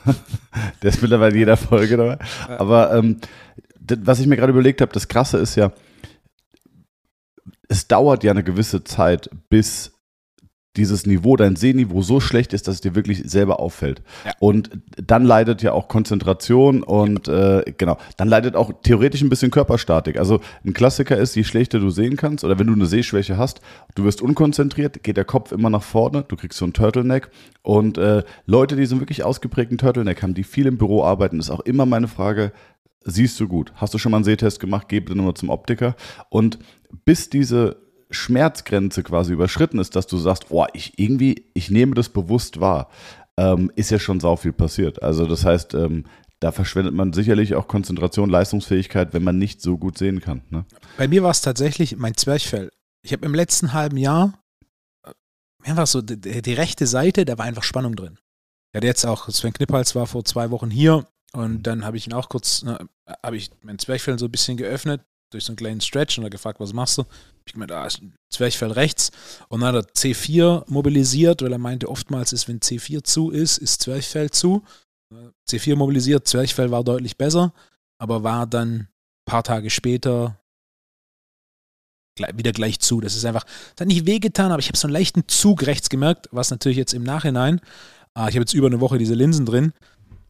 Der 0.82 0.90
ist 0.90 1.02
mittlerweile 1.02 1.32
in 1.32 1.38
jeder 1.38 1.56
Folge 1.56 1.96
dabei. 1.96 2.18
Aber 2.48 2.94
ähm, 2.94 3.18
das, 3.80 3.98
was 4.02 4.20
ich 4.20 4.26
mir 4.26 4.36
gerade 4.36 4.52
überlegt 4.52 4.80
habe, 4.80 4.92
das 4.92 5.08
Krasse 5.08 5.38
ist 5.38 5.56
ja, 5.56 5.72
es 7.68 7.88
dauert 7.88 8.24
ja 8.24 8.30
eine 8.30 8.44
gewisse 8.44 8.84
Zeit, 8.84 9.30
bis 9.48 9.97
dieses 10.78 11.04
Niveau, 11.06 11.36
dein 11.36 11.56
Sehniveau 11.56 12.00
so 12.02 12.20
schlecht 12.20 12.52
ist, 12.52 12.68
dass 12.68 12.76
es 12.76 12.80
dir 12.80 12.94
wirklich 12.94 13.22
selber 13.26 13.60
auffällt. 13.60 14.02
Ja. 14.24 14.32
Und 14.38 14.70
dann 14.96 15.24
leidet 15.24 15.62
ja 15.62 15.72
auch 15.72 15.88
Konzentration 15.88 16.82
und 16.82 17.28
äh, 17.28 17.64
genau, 17.76 17.98
dann 18.16 18.28
leidet 18.28 18.56
auch 18.56 18.72
theoretisch 18.82 19.20
ein 19.20 19.28
bisschen 19.28 19.50
Körperstatik. 19.50 20.18
Also 20.18 20.40
ein 20.64 20.72
Klassiker 20.72 21.16
ist, 21.16 21.34
je 21.34 21.44
schlechter 21.44 21.80
du 21.80 21.90
sehen 21.90 22.16
kannst 22.16 22.44
oder 22.44 22.58
wenn 22.58 22.66
du 22.66 22.72
eine 22.72 22.86
Sehschwäche 22.86 23.36
hast, 23.36 23.60
du 23.94 24.04
wirst 24.04 24.22
unkonzentriert, 24.22 25.02
geht 25.02 25.16
der 25.16 25.24
Kopf 25.24 25.52
immer 25.52 25.68
nach 25.70 25.82
vorne, 25.82 26.24
du 26.26 26.36
kriegst 26.36 26.58
so 26.58 26.64
einen 26.64 26.72
Turtleneck 26.72 27.30
und 27.62 27.98
äh, 27.98 28.22
Leute, 28.46 28.76
die 28.76 28.86
so 28.86 28.94
einen 28.94 29.00
wirklich 29.02 29.24
ausgeprägten 29.24 29.78
Turtleneck 29.78 30.22
haben, 30.22 30.34
die 30.34 30.44
viel 30.44 30.66
im 30.66 30.78
Büro 30.78 31.04
arbeiten, 31.04 31.38
ist 31.38 31.50
auch 31.50 31.60
immer 31.60 31.84
meine 31.84 32.08
Frage, 32.08 32.52
siehst 33.04 33.40
du 33.40 33.48
gut? 33.48 33.72
Hast 33.76 33.94
du 33.94 33.98
schon 33.98 34.12
mal 34.12 34.18
einen 34.18 34.24
Sehtest 34.24 34.60
gemacht? 34.60 34.88
Geh 34.88 35.00
bitte 35.00 35.16
nochmal 35.16 35.34
zum 35.34 35.50
Optiker. 35.50 35.96
Und 36.28 36.58
bis 37.04 37.30
diese 37.30 37.87
Schmerzgrenze 38.10 39.02
quasi 39.02 39.32
überschritten 39.32 39.78
ist, 39.78 39.96
dass 39.96 40.06
du 40.06 40.16
sagst, 40.16 40.46
oh, 40.50 40.66
ich 40.72 40.98
irgendwie, 40.98 41.46
ich 41.54 41.70
nehme 41.70 41.94
das 41.94 42.08
bewusst 42.08 42.60
wahr, 42.60 42.90
ähm, 43.36 43.70
ist 43.76 43.90
ja 43.90 43.98
schon 43.98 44.20
sau 44.20 44.36
viel 44.36 44.52
passiert. 44.52 45.02
Also 45.02 45.26
das 45.26 45.44
heißt, 45.44 45.74
ähm, 45.74 46.04
da 46.40 46.52
verschwendet 46.52 46.94
man 46.94 47.12
sicherlich 47.12 47.54
auch 47.54 47.68
Konzentration, 47.68 48.30
Leistungsfähigkeit, 48.30 49.12
wenn 49.12 49.24
man 49.24 49.38
nicht 49.38 49.60
so 49.60 49.76
gut 49.76 49.98
sehen 49.98 50.20
kann. 50.20 50.42
Ne? 50.50 50.64
Bei 50.96 51.08
mir 51.08 51.22
war 51.22 51.30
es 51.30 51.40
tatsächlich 51.40 51.96
mein 51.96 52.16
Zwerchfell. 52.16 52.70
Ich 53.02 53.12
habe 53.12 53.26
im 53.26 53.34
letzten 53.34 53.72
halben 53.72 53.96
Jahr 53.96 54.40
äh, 55.04 55.12
einfach 55.64 55.86
so 55.86 56.00
die, 56.00 56.42
die, 56.42 56.52
rechte 56.52 56.86
Seite, 56.86 57.24
da 57.24 57.36
war 57.38 57.44
einfach 57.44 57.62
Spannung 57.62 57.96
drin. 57.96 58.18
Hatte 58.74 58.86
jetzt 58.86 59.04
auch, 59.04 59.28
Sven 59.28 59.52
Knippals 59.52 59.94
war 59.94 60.06
vor 60.06 60.24
zwei 60.24 60.50
Wochen 60.50 60.70
hier 60.70 61.06
und 61.32 61.64
dann 61.64 61.84
habe 61.84 61.96
ich 61.96 62.06
ihn 62.06 62.12
auch 62.12 62.28
kurz, 62.28 62.62
ne, 62.62 62.78
habe 63.22 63.36
ich 63.36 63.50
mein 63.62 63.78
Zwerchfell 63.78 64.18
so 64.18 64.26
ein 64.26 64.30
bisschen 64.30 64.56
geöffnet 64.56 65.02
durch 65.30 65.44
so 65.44 65.52
einen 65.52 65.56
kleinen 65.56 65.80
Stretch 65.80 66.18
und 66.18 66.24
er 66.24 66.30
gefragt, 66.30 66.60
was 66.60 66.72
machst 66.72 66.98
du? 66.98 67.04
Ich 67.46 67.52
gemeint, 67.52 67.72
ah, 67.72 67.88
Zwerchfell 68.30 68.72
rechts. 68.72 69.10
Und 69.48 69.60
dann 69.60 69.74
hat 69.74 69.86
er 69.86 69.94
C4 69.94 70.64
mobilisiert, 70.68 71.42
weil 71.42 71.52
er 71.52 71.58
meinte, 71.58 71.88
oftmals 71.88 72.32
ist, 72.32 72.48
wenn 72.48 72.60
C4 72.60 73.04
zu 73.04 73.30
ist, 73.30 73.58
ist 73.58 73.82
Zwerchfell 73.82 74.30
zu. 74.30 74.62
C4 75.48 75.76
mobilisiert, 75.76 76.28
Zwerchfell 76.28 76.70
war 76.70 76.84
deutlich 76.84 77.16
besser, 77.16 77.54
aber 77.98 78.22
war 78.22 78.46
dann 78.46 78.74
ein 78.74 78.88
paar 79.26 79.42
Tage 79.42 79.70
später 79.70 80.38
wieder 82.34 82.52
gleich 82.52 82.80
zu. 82.80 83.00
Das 83.00 83.14
ist 83.14 83.24
einfach, 83.24 83.44
das 83.44 83.80
hat 83.80 83.86
nicht 83.88 84.06
wehgetan, 84.06 84.50
aber 84.50 84.58
ich 84.58 84.68
habe 84.68 84.76
so 84.76 84.88
einen 84.88 84.92
leichten 84.92 85.28
Zug 85.28 85.66
rechts 85.66 85.88
gemerkt, 85.88 86.28
was 86.32 86.50
natürlich 86.50 86.76
jetzt 86.76 86.92
im 86.92 87.04
Nachhinein, 87.04 87.60
ah, 88.14 88.28
ich 88.28 88.34
habe 88.34 88.40
jetzt 88.40 88.54
über 88.54 88.66
eine 88.66 88.80
Woche 88.80 88.98
diese 88.98 89.14
Linsen 89.14 89.46
drin 89.46 89.72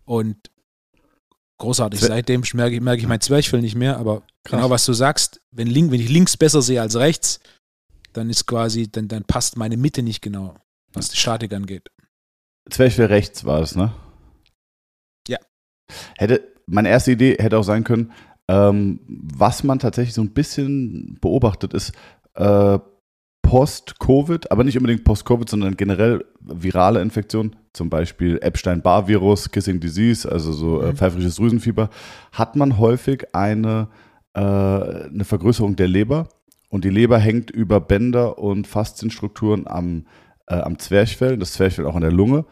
und 0.05 0.37
großartig. 1.59 2.01
Seitdem 2.01 2.43
merke 2.55 2.75
ich, 2.75 2.81
merke 2.81 3.01
ich 3.01 3.09
mein 3.09 3.21
Zwerchfell 3.21 3.61
nicht 3.61 3.75
mehr, 3.75 3.99
aber 3.99 4.23
Krass. 4.45 4.59
genau 4.59 4.71
was 4.71 4.87
du 4.87 4.93
sagst, 4.93 5.41
wenn, 5.51 5.67
link, 5.67 5.91
wenn 5.91 6.01
ich 6.01 6.09
links 6.09 6.37
besser 6.37 6.63
sehe 6.63 6.81
als 6.81 6.97
rechts, 6.97 7.41
dann 8.13 8.31
ist 8.31 8.47
quasi, 8.47 8.91
dann, 8.91 9.09
dann 9.09 9.25
passt 9.25 9.57
meine 9.57 9.77
Mitte 9.77 10.03
nicht 10.03 10.23
genau, 10.23 10.55
was 10.93 11.11
die 11.11 11.17
Statik 11.17 11.53
angeht. 11.53 11.91
Zwerchfell 12.71 13.07
rechts 13.07 13.45
war 13.45 13.61
es, 13.61 13.77
ne? 13.77 13.93
Ja. 15.27 15.39
Hätte, 16.17 16.43
meine 16.67 16.89
erste 16.89 17.13
Idee 17.13 17.37
hätte 17.39 17.59
auch 17.59 17.65
sein 17.65 17.85
können, 17.85 18.13
ähm, 18.49 19.01
was 19.07 19.63
man 19.63 19.79
tatsächlich 19.79 20.15
so 20.15 20.23
ein 20.23 20.33
bisschen 20.33 21.19
beobachtet, 21.21 21.75
ist 21.75 21.93
äh, 22.35 22.79
Post-Covid, 23.49 24.53
aber 24.53 24.63
nicht 24.63 24.77
unbedingt 24.77 25.05
Post-Covid, 25.05 25.49
sondern 25.49 25.75
generell 25.75 26.23
virale 26.39 27.01
Infektionen, 27.01 27.57
zum 27.73 27.89
Beispiel 27.89 28.39
Epstein-Barr-Virus, 28.43 29.51
Kissing 29.51 29.81
Disease, 29.81 30.31
also 30.31 30.53
so 30.53 30.83
äh, 30.83 30.89
mhm. 30.89 30.97
pfeifrisches 30.97 31.37
Drüsenfieber, 31.37 31.89
hat 32.33 32.57
man 32.57 32.77
häufig 32.77 33.35
eine, 33.35 33.89
äh, 34.35 34.41
eine 34.41 35.25
Vergrößerung 35.25 35.77
der 35.77 35.89
Leber. 35.89 36.29
Und 36.69 36.85
die 36.85 36.91
Leber 36.91 37.17
hängt 37.17 37.51
über 37.51 37.81
Bänder 37.81 38.37
und 38.37 38.67
Faszienstrukturen 38.67 39.67
am, 39.67 40.05
äh, 40.47 40.57
am 40.57 40.79
Zwerchfell, 40.79 41.39
das 41.39 41.55
Zwerchfell 41.55 41.87
auch 41.87 41.95
an 41.95 42.03
der 42.03 42.13
Lunge. 42.13 42.45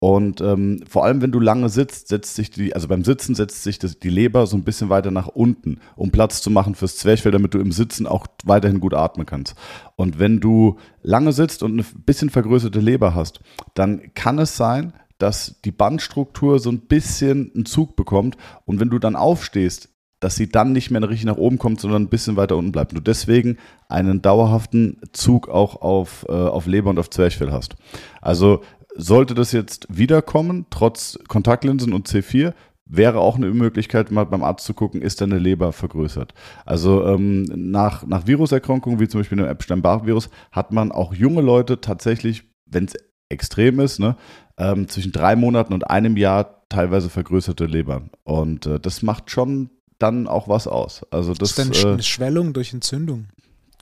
Und 0.00 0.42
ähm, 0.42 0.84
vor 0.86 1.04
allem, 1.04 1.22
wenn 1.22 1.32
du 1.32 1.40
lange 1.40 1.70
sitzt, 1.70 2.08
setzt 2.08 2.34
sich 2.34 2.50
die, 2.50 2.74
also 2.74 2.88
beim 2.88 3.04
Sitzen 3.04 3.34
setzt 3.34 3.62
sich 3.62 3.78
das, 3.78 3.98
die 3.98 4.10
Leber 4.10 4.46
so 4.46 4.56
ein 4.56 4.64
bisschen 4.64 4.90
weiter 4.90 5.10
nach 5.10 5.28
unten, 5.28 5.78
um 5.96 6.10
Platz 6.10 6.42
zu 6.42 6.50
machen 6.50 6.74
fürs 6.74 6.98
Zwerchfell, 6.98 7.32
damit 7.32 7.54
du 7.54 7.58
im 7.58 7.72
Sitzen 7.72 8.06
auch 8.06 8.26
weiterhin 8.44 8.80
gut 8.80 8.92
atmen 8.92 9.24
kannst. 9.24 9.54
Und 9.96 10.18
wenn 10.18 10.40
du 10.40 10.76
lange 11.02 11.32
sitzt 11.32 11.62
und 11.62 11.72
eine 11.72 11.84
bisschen 12.04 12.28
vergrößerte 12.28 12.80
Leber 12.80 13.14
hast, 13.14 13.40
dann 13.74 14.12
kann 14.14 14.38
es 14.38 14.56
sein, 14.56 14.92
dass 15.18 15.60
die 15.64 15.72
Bandstruktur 15.72 16.58
so 16.58 16.70
ein 16.70 16.80
bisschen 16.80 17.52
einen 17.54 17.64
Zug 17.64 17.96
bekommt. 17.96 18.36
Und 18.66 18.80
wenn 18.80 18.90
du 18.90 18.98
dann 18.98 19.16
aufstehst, 19.16 19.88
dass 20.24 20.36
sie 20.36 20.48
dann 20.48 20.72
nicht 20.72 20.90
mehr 20.90 21.02
richtig 21.02 21.26
nach 21.26 21.36
oben 21.36 21.58
kommt, 21.58 21.80
sondern 21.80 22.04
ein 22.04 22.08
bisschen 22.08 22.36
weiter 22.36 22.56
unten 22.56 22.72
bleibt. 22.72 22.92
Und 22.92 22.96
du 22.96 23.02
deswegen 23.02 23.58
einen 23.88 24.22
dauerhaften 24.22 24.98
Zug 25.12 25.50
auch 25.50 25.82
auf, 25.82 26.24
äh, 26.30 26.32
auf 26.32 26.66
Leber 26.66 26.88
und 26.88 26.98
auf 26.98 27.10
Zwerchfell 27.10 27.52
hast. 27.52 27.76
Also 28.22 28.62
sollte 28.96 29.34
das 29.34 29.52
jetzt 29.52 29.86
wiederkommen, 29.88 30.66
trotz 30.70 31.18
Kontaktlinsen 31.28 31.92
und 31.92 32.08
C4, 32.08 32.54
wäre 32.86 33.20
auch 33.20 33.36
eine 33.36 33.50
Möglichkeit, 33.50 34.10
mal 34.10 34.24
beim 34.24 34.42
Arzt 34.42 34.66
zu 34.66 34.74
gucken, 34.74 35.02
ist 35.02 35.20
deine 35.20 35.38
Leber 35.38 35.72
vergrößert. 35.72 36.34
Also 36.64 37.04
ähm, 37.06 37.44
nach, 37.44 38.06
nach 38.06 38.26
Viruserkrankungen, 38.26 39.00
wie 39.00 39.08
zum 39.08 39.20
Beispiel 39.20 39.38
dem 39.38 39.46
Epstein-Barr-Virus, 39.46 40.28
hat 40.52 40.72
man 40.72 40.92
auch 40.92 41.14
junge 41.14 41.40
Leute 41.40 41.80
tatsächlich, 41.80 42.44
wenn 42.66 42.84
es 42.84 42.94
extrem 43.30 43.80
ist, 43.80 44.00
ne, 44.00 44.16
ähm, 44.58 44.88
zwischen 44.88 45.12
drei 45.12 45.34
Monaten 45.34 45.72
und 45.72 45.90
einem 45.90 46.16
Jahr 46.16 46.66
teilweise 46.68 47.08
vergrößerte 47.08 47.64
Lebern. 47.66 48.10
Und 48.22 48.66
äh, 48.66 48.78
das 48.78 49.02
macht 49.02 49.30
schon 49.30 49.70
dann 49.98 50.26
auch 50.26 50.48
was 50.48 50.66
aus. 50.66 51.06
Also 51.10 51.32
das, 51.32 51.54
das 51.54 51.68
ist 51.68 51.84
dann 51.84 51.92
eine 51.92 52.00
äh, 52.00 52.02
Schwellung 52.02 52.52
durch 52.52 52.72
Entzündung. 52.72 53.26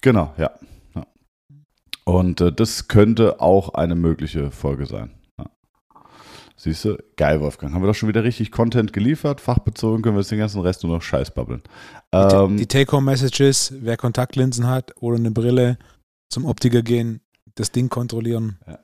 Genau, 0.01 0.33
ja. 0.39 0.51
Und 2.05 2.41
äh, 2.41 2.53
das 2.53 2.89
könnte 2.89 3.41
auch 3.41 3.75
eine 3.75 3.95
mögliche 3.95 4.51
Folge 4.51 4.87
sein. 4.87 5.11
Ja. 5.39 5.51
Siehst 6.57 6.85
du? 6.85 6.97
Geil, 7.17 7.41
Wolfgang. 7.41 7.73
Haben 7.73 7.83
wir 7.83 7.87
doch 7.87 7.95
schon 7.95 8.09
wieder 8.09 8.25
richtig 8.25 8.51
Content 8.51 8.93
geliefert. 8.93 9.41
Fachbezogen 9.41 10.03
können 10.03 10.17
wir 10.17 10.21
jetzt 10.21 10.31
den 10.31 10.39
ganzen 10.39 10.61
Rest 10.61 10.83
nur 10.83 10.95
noch 10.95 11.03
Scheiß 11.03 11.33
babbeln. 11.33 11.63
Ähm, 12.13 12.57
die 12.57 12.67
Take-Home-Message 12.67 13.41
ist, 13.41 13.75
wer 13.81 13.97
Kontaktlinsen 13.97 14.67
hat 14.67 14.93
oder 15.01 15.17
eine 15.17 15.31
Brille, 15.31 15.79
zum 16.29 16.47
Optiker 16.47 16.83
gehen, 16.83 17.21
das 17.55 17.73
Ding 17.73 17.89
kontrollieren. 17.89 18.59
Ja. 18.67 18.79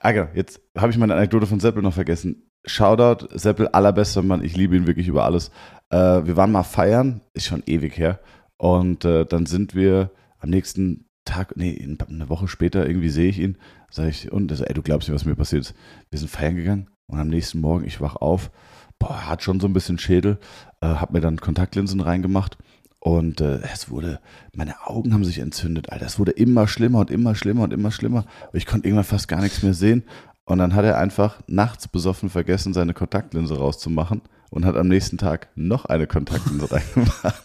Ah, 0.00 0.12
genau. 0.12 0.28
Jetzt 0.34 0.60
habe 0.76 0.92
ich 0.92 0.98
meine 0.98 1.14
Anekdote 1.14 1.46
von 1.46 1.60
Seppel 1.60 1.82
noch 1.82 1.94
vergessen. 1.94 2.50
Shoutout, 2.64 3.28
Seppel, 3.36 3.68
allerbester 3.68 4.22
Mann. 4.22 4.44
Ich 4.44 4.56
liebe 4.56 4.76
ihn 4.76 4.86
wirklich 4.86 5.08
über 5.08 5.24
alles. 5.24 5.50
Äh, 5.90 5.96
wir 5.96 6.36
waren 6.36 6.52
mal 6.52 6.62
feiern, 6.62 7.22
ist 7.32 7.46
schon 7.46 7.62
ewig 7.66 7.96
her. 7.96 8.20
Und 8.58 9.04
äh, 9.04 9.24
dann 9.24 9.46
sind 9.46 9.74
wir 9.74 10.10
am 10.38 10.50
nächsten 10.50 11.08
Tag, 11.24 11.56
nee, 11.56 11.96
eine 12.08 12.28
Woche 12.28 12.48
später 12.48 12.86
irgendwie 12.86 13.10
sehe 13.10 13.28
ich 13.28 13.38
ihn, 13.38 13.58
sage 13.90 14.10
ich, 14.10 14.32
und 14.32 14.50
sagt, 14.50 14.68
ey, 14.68 14.74
du 14.74 14.82
glaubst 14.82 15.08
nicht, 15.08 15.14
was 15.14 15.24
mir 15.24 15.36
passiert 15.36 15.62
ist. 15.62 15.74
Wir 16.10 16.18
sind 16.18 16.28
feiern 16.28 16.56
gegangen 16.56 16.88
und 17.06 17.18
am 17.18 17.28
nächsten 17.28 17.60
Morgen, 17.60 17.84
ich 17.84 18.00
wach 18.00 18.16
auf, 18.16 18.50
boah, 18.98 19.28
hat 19.28 19.42
schon 19.42 19.60
so 19.60 19.66
ein 19.66 19.72
bisschen 19.72 19.98
Schädel, 19.98 20.38
äh, 20.80 20.86
hab 20.86 21.12
mir 21.12 21.20
dann 21.20 21.38
Kontaktlinsen 21.38 22.00
reingemacht 22.00 22.58
und 22.98 23.40
äh, 23.40 23.60
es 23.72 23.90
wurde, 23.90 24.20
meine 24.54 24.86
Augen 24.86 25.12
haben 25.12 25.24
sich 25.24 25.40
entzündet, 25.40 25.90
Alter, 25.90 26.06
es 26.06 26.18
wurde 26.20 26.32
immer 26.32 26.68
schlimmer 26.68 27.00
und 27.00 27.10
immer 27.10 27.34
schlimmer 27.34 27.64
und 27.64 27.72
immer 27.72 27.90
schlimmer. 27.90 28.26
Ich 28.52 28.64
konnte 28.64 28.86
irgendwann 28.86 29.04
fast 29.04 29.26
gar 29.26 29.40
nichts 29.40 29.62
mehr 29.62 29.74
sehen. 29.74 30.04
Und 30.44 30.58
dann 30.58 30.74
hat 30.74 30.84
er 30.84 30.98
einfach 30.98 31.40
nachts 31.46 31.88
besoffen 31.88 32.30
vergessen, 32.30 32.74
seine 32.74 32.94
Kontaktlinse 32.94 33.56
rauszumachen 33.56 34.22
und 34.52 34.66
hat 34.66 34.76
am 34.76 34.86
nächsten 34.86 35.16
Tag 35.16 35.48
noch 35.54 35.86
eine 35.86 36.06
Kontaktlinse 36.06 36.70
reingemacht. 36.70 37.42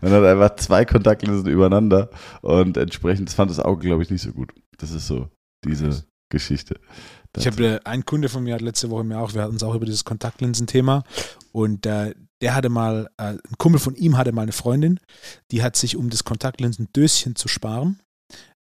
und 0.00 0.10
hat 0.10 0.24
einfach 0.24 0.56
zwei 0.56 0.84
Kontaktlinsen 0.86 1.48
übereinander 1.48 2.10
und 2.40 2.78
entsprechend 2.78 3.30
fand 3.30 3.50
das 3.50 3.60
Auge, 3.60 3.86
glaube 3.86 4.02
ich, 4.02 4.10
nicht 4.10 4.22
so 4.22 4.32
gut. 4.32 4.52
Das 4.78 4.90
ist 4.90 5.06
so 5.06 5.28
diese 5.64 6.04
Geschichte. 6.30 6.80
Ich 7.36 7.46
habe 7.46 7.66
äh, 7.66 7.80
ein 7.84 8.06
Kunde 8.06 8.30
von 8.30 8.42
mir 8.42 8.54
hat 8.54 8.62
letzte 8.62 8.88
Woche 8.88 9.04
mir 9.04 9.20
auch, 9.20 9.34
wir 9.34 9.42
hatten 9.42 9.52
uns 9.52 9.62
auch 9.62 9.74
über 9.74 9.84
dieses 9.84 10.04
Kontaktlinsen-Thema 10.04 11.04
und 11.52 11.84
äh, 11.84 12.14
der 12.40 12.54
hatte 12.54 12.70
mal, 12.70 13.10
äh, 13.18 13.34
ein 13.34 13.58
Kumpel 13.58 13.78
von 13.78 13.94
ihm 13.96 14.16
hatte 14.16 14.32
mal 14.32 14.42
eine 14.42 14.52
Freundin, 14.52 14.98
die 15.50 15.62
hat 15.62 15.76
sich, 15.76 15.94
um 15.94 16.08
das 16.08 16.24
Kontaktlinsendöschen 16.24 17.36
zu 17.36 17.48
sparen, 17.48 18.00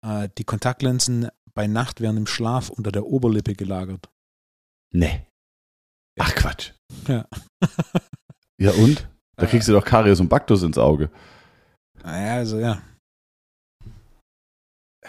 äh, 0.02 0.30
die 0.38 0.44
Kontaktlinsen 0.44 1.28
bei 1.52 1.66
Nacht 1.66 2.00
während 2.00 2.18
im 2.18 2.26
Schlaf 2.26 2.70
unter 2.70 2.90
der 2.90 3.04
Oberlippe 3.04 3.54
gelagert. 3.54 4.08
Nee. 4.90 5.26
Ach 6.18 6.34
Quatsch. 6.34 6.72
Ja. 7.08 7.26
ja 8.58 8.70
und? 8.72 9.08
Da 9.36 9.46
kriegst 9.46 9.68
du 9.68 9.72
doch 9.72 9.84
Karies 9.84 10.20
und 10.20 10.28
Baktus 10.28 10.62
ins 10.62 10.78
Auge. 10.78 11.10
Naja, 12.02 12.34
also 12.36 12.58
ja. 12.58 12.82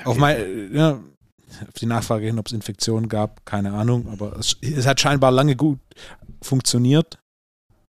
Auf, 0.04 0.18
mein, 0.18 0.74
ja, 0.74 1.00
auf 1.62 1.74
die 1.80 1.86
Nachfrage 1.86 2.26
hin, 2.26 2.40
ob 2.40 2.48
es 2.48 2.54
Infektionen 2.54 3.08
gab, 3.08 3.46
keine 3.46 3.74
Ahnung, 3.74 4.10
aber 4.10 4.38
es, 4.38 4.58
es, 4.62 4.86
hat 4.86 5.00
scheinbar 5.00 5.32
lange 5.32 5.56
gut 5.56 5.80
funktioniert. 6.42 7.20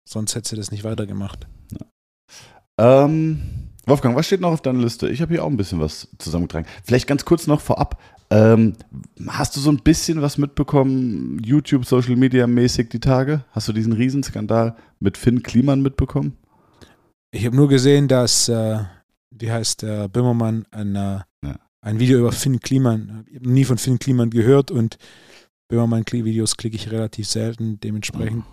Sonst 0.09 0.35
hätte 0.35 0.49
sie 0.51 0.57
das 0.57 0.71
nicht 0.71 0.85
weitergemacht. 0.85 1.47
Ja. 1.71 3.05
Ähm, 3.05 3.71
Wolfgang, 3.87 4.17
was 4.17 4.27
steht 4.27 4.41
noch 4.41 4.53
auf 4.53 4.61
deiner 4.61 4.81
Liste? 4.81 5.09
Ich 5.09 5.23
habe 5.23 5.33
hier 5.33 5.45
auch 5.45 5.51
ein 5.51 5.57
bisschen 5.57 5.81
was 5.81 6.09
zusammengetragen. 6.19 6.67
Vielleicht 6.85 7.07
ganz 7.07 7.25
kurz 7.25 7.47
noch 7.47 7.61
vorab. 7.61 8.01
Ähm, 8.35 8.73
hast 9.29 9.55
du 9.55 9.61
so 9.61 9.71
ein 9.71 9.79
bisschen 9.79 10.21
was 10.21 10.39
mitbekommen, 10.39 11.39
YouTube, 11.45 11.85
Social 11.85 12.17
Media 12.17 12.49
mäßig 12.49 12.89
die 12.89 12.99
Tage? 12.99 13.45
Hast 13.53 13.69
du 13.69 13.73
diesen 13.73 13.93
Riesenskandal 13.93 14.75
mit 14.99 15.17
Finn 15.17 15.45
Kliman 15.45 15.83
mitbekommen? 15.83 16.37
Ich 17.31 17.47
habe 17.47 17.55
nur 17.55 17.69
gesehen, 17.69 18.09
dass, 18.09 18.49
äh, 18.49 18.81
wie 19.31 19.53
heißt 19.53 19.83
der 19.83 20.09
Bimmermann, 20.09 20.67
ein, 20.73 20.97
äh, 20.97 21.21
ja. 21.45 21.59
ein 21.81 22.01
Video 22.01 22.19
über 22.19 22.33
Finn 22.33 22.59
Kliman. 22.59 23.25
Ich 23.29 23.37
habe 23.37 23.51
nie 23.51 23.65
von 23.65 23.79
Finn 23.79 24.01
Kliman 24.01 24.31
gehört 24.31 24.73
und 24.73 24.99
Böhmermann-Videos 25.69 26.57
klicke 26.57 26.75
ich 26.75 26.91
relativ 26.91 27.29
selten. 27.29 27.79
Dementsprechend, 27.79 28.45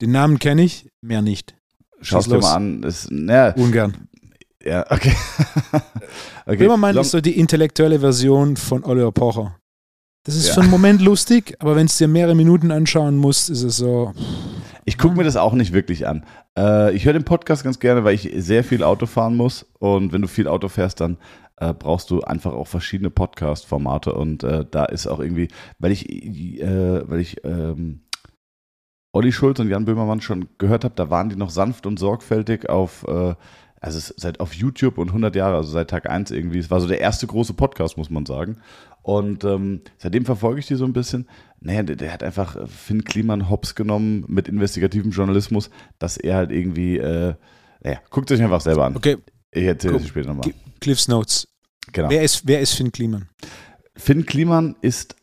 den 0.00 0.12
Namen 0.12 0.38
kenne 0.38 0.62
ich, 0.62 0.88
mehr 1.02 1.20
nicht. 1.20 1.54
Schau 2.00 2.20
es 2.20 2.28
dir 2.28 2.38
mal 2.38 2.54
an. 2.54 2.82
Ist, 2.84 3.08
na, 3.10 3.50
Ungern. 3.50 4.08
Ja, 4.66 4.84
okay. 4.90 5.14
okay. 6.46 6.56
Böhmermann 6.56 6.94
Long- 6.94 7.02
ist 7.02 7.10
so 7.12 7.20
die 7.20 7.38
intellektuelle 7.38 8.00
Version 8.00 8.56
von 8.56 8.84
Oliver 8.84 9.12
Pocher. 9.12 9.56
Das 10.24 10.34
ist 10.34 10.48
Ja. 10.48 10.54
für 10.54 10.62
einen 10.62 10.70
Moment 10.70 11.00
lustig, 11.00 11.54
aber 11.60 11.76
wenn 11.76 11.86
es 11.86 11.96
dir 11.98 12.08
mehrere 12.08 12.34
Minuten 12.34 12.72
anschauen 12.72 13.16
musst, 13.16 13.48
ist 13.48 13.62
es 13.62 13.76
so. 13.76 14.12
Ich 14.84 14.98
gucke 14.98 15.16
mir 15.16 15.24
das 15.24 15.36
auch 15.36 15.52
nicht 15.52 15.72
wirklich 15.72 16.06
an. 16.06 16.24
Äh, 16.58 16.94
ich 16.94 17.04
höre 17.04 17.12
den 17.12 17.24
Podcast 17.24 17.62
ganz 17.64 17.78
gerne, 17.78 18.02
weil 18.04 18.14
ich 18.14 18.30
sehr 18.36 18.64
viel 18.64 18.82
Auto 18.82 19.06
fahren 19.06 19.36
muss. 19.36 19.66
Und 19.78 20.12
wenn 20.12 20.22
du 20.22 20.28
viel 20.28 20.48
Auto 20.48 20.68
fährst, 20.68 21.00
dann 21.00 21.16
äh, 21.58 21.72
brauchst 21.72 22.10
du 22.10 22.22
einfach 22.22 22.52
auch 22.54 22.66
verschiedene 22.66 23.10
Podcast-Formate. 23.10 24.12
Und 24.14 24.42
äh, 24.42 24.64
da 24.68 24.84
ist 24.86 25.06
auch 25.06 25.20
irgendwie, 25.20 25.48
weil 25.78 25.92
ich, 25.92 26.08
äh, 26.10 27.08
weil 27.08 27.20
ich 27.20 27.44
ähm, 27.44 28.00
Olli 29.12 29.32
Schulz 29.32 29.60
und 29.60 29.68
Jan 29.68 29.84
Böhmermann 29.84 30.20
schon 30.20 30.48
gehört 30.58 30.84
habe, 30.84 30.94
da 30.96 31.08
waren 31.08 31.28
die 31.30 31.36
noch 31.36 31.50
sanft 31.50 31.86
und 31.86 31.98
sorgfältig 31.98 32.68
auf, 32.68 33.04
äh, 33.08 33.34
also 33.86 33.98
es 33.98 34.10
ist 34.10 34.20
seit 34.20 34.40
auf 34.40 34.52
YouTube 34.52 34.98
und 34.98 35.10
100 35.10 35.36
Jahre, 35.36 35.54
also 35.54 35.70
seit 35.70 35.88
Tag 35.88 36.10
1 36.10 36.32
irgendwie. 36.32 36.58
Es 36.58 36.72
war 36.72 36.80
so 36.80 36.88
der 36.88 37.00
erste 37.00 37.28
große 37.28 37.54
Podcast, 37.54 37.96
muss 37.96 38.10
man 38.10 38.26
sagen. 38.26 38.56
Und 39.02 39.44
ähm, 39.44 39.82
seitdem 39.96 40.24
verfolge 40.24 40.58
ich 40.58 40.66
die 40.66 40.74
so 40.74 40.84
ein 40.84 40.92
bisschen. 40.92 41.28
Naja, 41.60 41.84
der, 41.84 41.94
der 41.94 42.12
hat 42.12 42.24
einfach 42.24 42.56
äh, 42.56 42.66
Finn 42.66 43.04
Kliman 43.04 43.48
hops 43.48 43.76
genommen 43.76 44.24
mit 44.26 44.48
investigativem 44.48 45.12
Journalismus, 45.12 45.70
dass 46.00 46.16
er 46.16 46.34
halt 46.34 46.50
irgendwie, 46.50 46.98
äh, 46.98 47.34
naja, 47.80 48.00
guckt 48.10 48.32
euch 48.32 48.42
einfach 48.42 48.60
selber 48.60 48.86
an. 48.86 48.96
Okay, 48.96 49.18
Ich 49.52 49.62
erzähle 49.62 49.98
es 49.98 50.08
später 50.08 50.34
nochmal. 50.34 50.52
Cliffs 50.80 51.06
Notes. 51.06 51.46
Genau. 51.92 52.10
Wer, 52.10 52.24
ist, 52.24 52.44
wer 52.44 52.58
ist 52.58 52.74
Finn 52.74 52.90
Kliman? 52.90 53.28
Finn 53.94 54.26
Kliman 54.26 54.74
ist, 54.80 55.14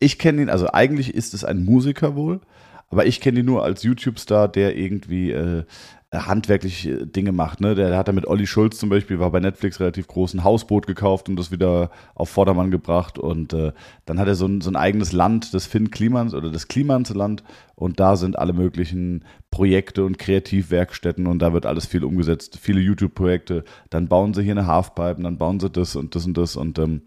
ich 0.00 0.18
kenne 0.18 0.42
ihn, 0.42 0.50
also 0.50 0.66
eigentlich 0.72 1.14
ist 1.14 1.34
es 1.34 1.44
ein 1.44 1.64
Musiker 1.64 2.16
wohl, 2.16 2.40
aber 2.88 3.06
ich 3.06 3.20
kenne 3.20 3.40
ihn 3.40 3.46
nur 3.46 3.62
als 3.62 3.84
YouTube-Star, 3.84 4.48
der 4.48 4.76
irgendwie 4.76 5.30
äh, 5.30 5.64
handwerkliche 6.12 7.06
Dinge 7.06 7.32
macht. 7.32 7.60
Ne? 7.60 7.74
Der, 7.74 7.88
der 7.88 7.98
hat 7.98 8.08
da 8.08 8.12
mit 8.12 8.26
Olli 8.26 8.46
Schulz 8.46 8.78
zum 8.78 8.88
Beispiel, 8.88 9.18
war 9.18 9.30
bei 9.30 9.40
Netflix 9.40 9.80
relativ 9.80 10.06
groß, 10.06 10.34
ein 10.34 10.44
Hausboot 10.44 10.86
gekauft 10.86 11.28
und 11.28 11.36
das 11.36 11.50
wieder 11.50 11.90
auf 12.14 12.30
Vordermann 12.30 12.70
gebracht. 12.70 13.18
Und 13.18 13.52
äh, 13.52 13.72
dann 14.04 14.18
hat 14.18 14.28
er 14.28 14.36
so 14.36 14.46
ein, 14.46 14.60
so 14.60 14.70
ein 14.70 14.76
eigenes 14.76 15.12
Land, 15.12 15.52
das 15.52 15.66
Finn 15.66 15.90
Klimans 15.90 16.32
oder 16.34 16.50
das 16.50 16.68
Klimansland. 16.68 17.42
Und 17.74 18.00
da 18.00 18.16
sind 18.16 18.38
alle 18.38 18.52
möglichen 18.52 19.24
Projekte 19.50 20.04
und 20.04 20.18
Kreativwerkstätten 20.18 21.26
und 21.26 21.40
da 21.40 21.52
wird 21.52 21.66
alles 21.66 21.86
viel 21.86 22.04
umgesetzt. 22.04 22.58
Viele 22.60 22.80
YouTube-Projekte. 22.80 23.64
Dann 23.90 24.08
bauen 24.08 24.32
sie 24.32 24.42
hier 24.42 24.52
eine 24.52 24.66
Halfpipe, 24.66 25.22
dann 25.22 25.38
bauen 25.38 25.60
sie 25.60 25.70
das 25.70 25.96
und 25.96 26.14
das 26.14 26.24
und 26.24 26.38
das. 26.38 26.56
Und 26.56 26.78
ähm, 26.78 27.02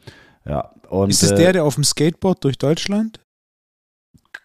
ja. 0.46 0.72
Und, 0.89 1.10
Ist 1.10 1.24
es 1.24 1.32
äh, 1.32 1.36
der, 1.38 1.53
der 1.53 1.63
auf 1.63 1.75
dem 1.75 1.84
Skateboard 1.84 2.44
durch 2.44 2.58
Deutschland? 2.58 3.20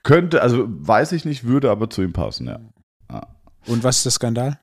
könnte, 0.04 0.42
also 0.42 0.64
weiß 0.68 1.12
ich 1.12 1.24
nicht, 1.24 1.44
würde 1.44 1.70
aber 1.70 1.90
zu 1.90 2.02
ihm 2.02 2.12
passen, 2.12 2.46
ja. 2.46 2.60
Und 3.66 3.82
was 3.84 3.98
ist 3.98 4.04
der 4.04 4.12
Skandal? 4.12 4.60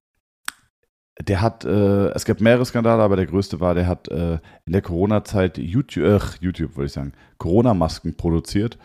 Der 1.20 1.42
hat, 1.42 1.66
äh, 1.66 2.10
es 2.10 2.26
gab 2.26 2.42
mehrere 2.42 2.66
Skandale, 2.66 3.04
aber 3.04 3.16
der 3.16 3.26
größte 3.26 3.60
war, 3.60 3.76
der 3.76 3.88
hat 3.88 4.08
äh, 4.08 4.40
in 4.66 4.74
der 4.74 4.82
Corona-Zeit 4.82 5.58
YouTube, 5.58 6.06
ach, 6.06 6.38
YouTube 6.40 6.76
wollte 6.76 6.88
ich 6.88 6.94
sagen, 6.94 7.14
Corona-Masken 7.38 8.16
produziert 8.16 8.78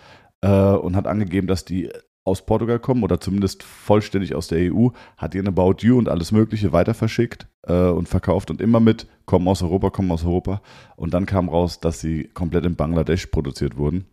äh, 0.42 0.48
und 0.48 0.96
hat 0.96 1.06
angegeben, 1.06 1.46
dass 1.46 1.64
die 1.64 1.90
aus 2.26 2.44
Portugal 2.44 2.80
kommen 2.80 3.04
oder 3.04 3.20
zumindest 3.20 3.62
vollständig 3.62 4.34
aus 4.34 4.48
der 4.48 4.72
EU, 4.72 4.88
hat 5.16 5.34
in 5.34 5.46
About 5.46 5.76
You 5.80 5.96
und 5.96 6.08
alles 6.08 6.32
Mögliche 6.32 6.72
weiter 6.72 6.92
verschickt 6.92 7.46
äh, 7.62 7.88
und 7.88 8.08
verkauft 8.08 8.50
und 8.50 8.60
immer 8.60 8.80
mit, 8.80 9.06
kommen 9.26 9.46
aus 9.46 9.62
Europa, 9.62 9.90
kommen 9.90 10.10
aus 10.10 10.24
Europa. 10.24 10.60
Und 10.96 11.14
dann 11.14 11.24
kam 11.24 11.48
raus, 11.48 11.78
dass 11.78 12.00
sie 12.00 12.24
komplett 12.34 12.66
in 12.66 12.74
Bangladesch 12.74 13.26
produziert 13.26 13.76
wurden. 13.76 14.06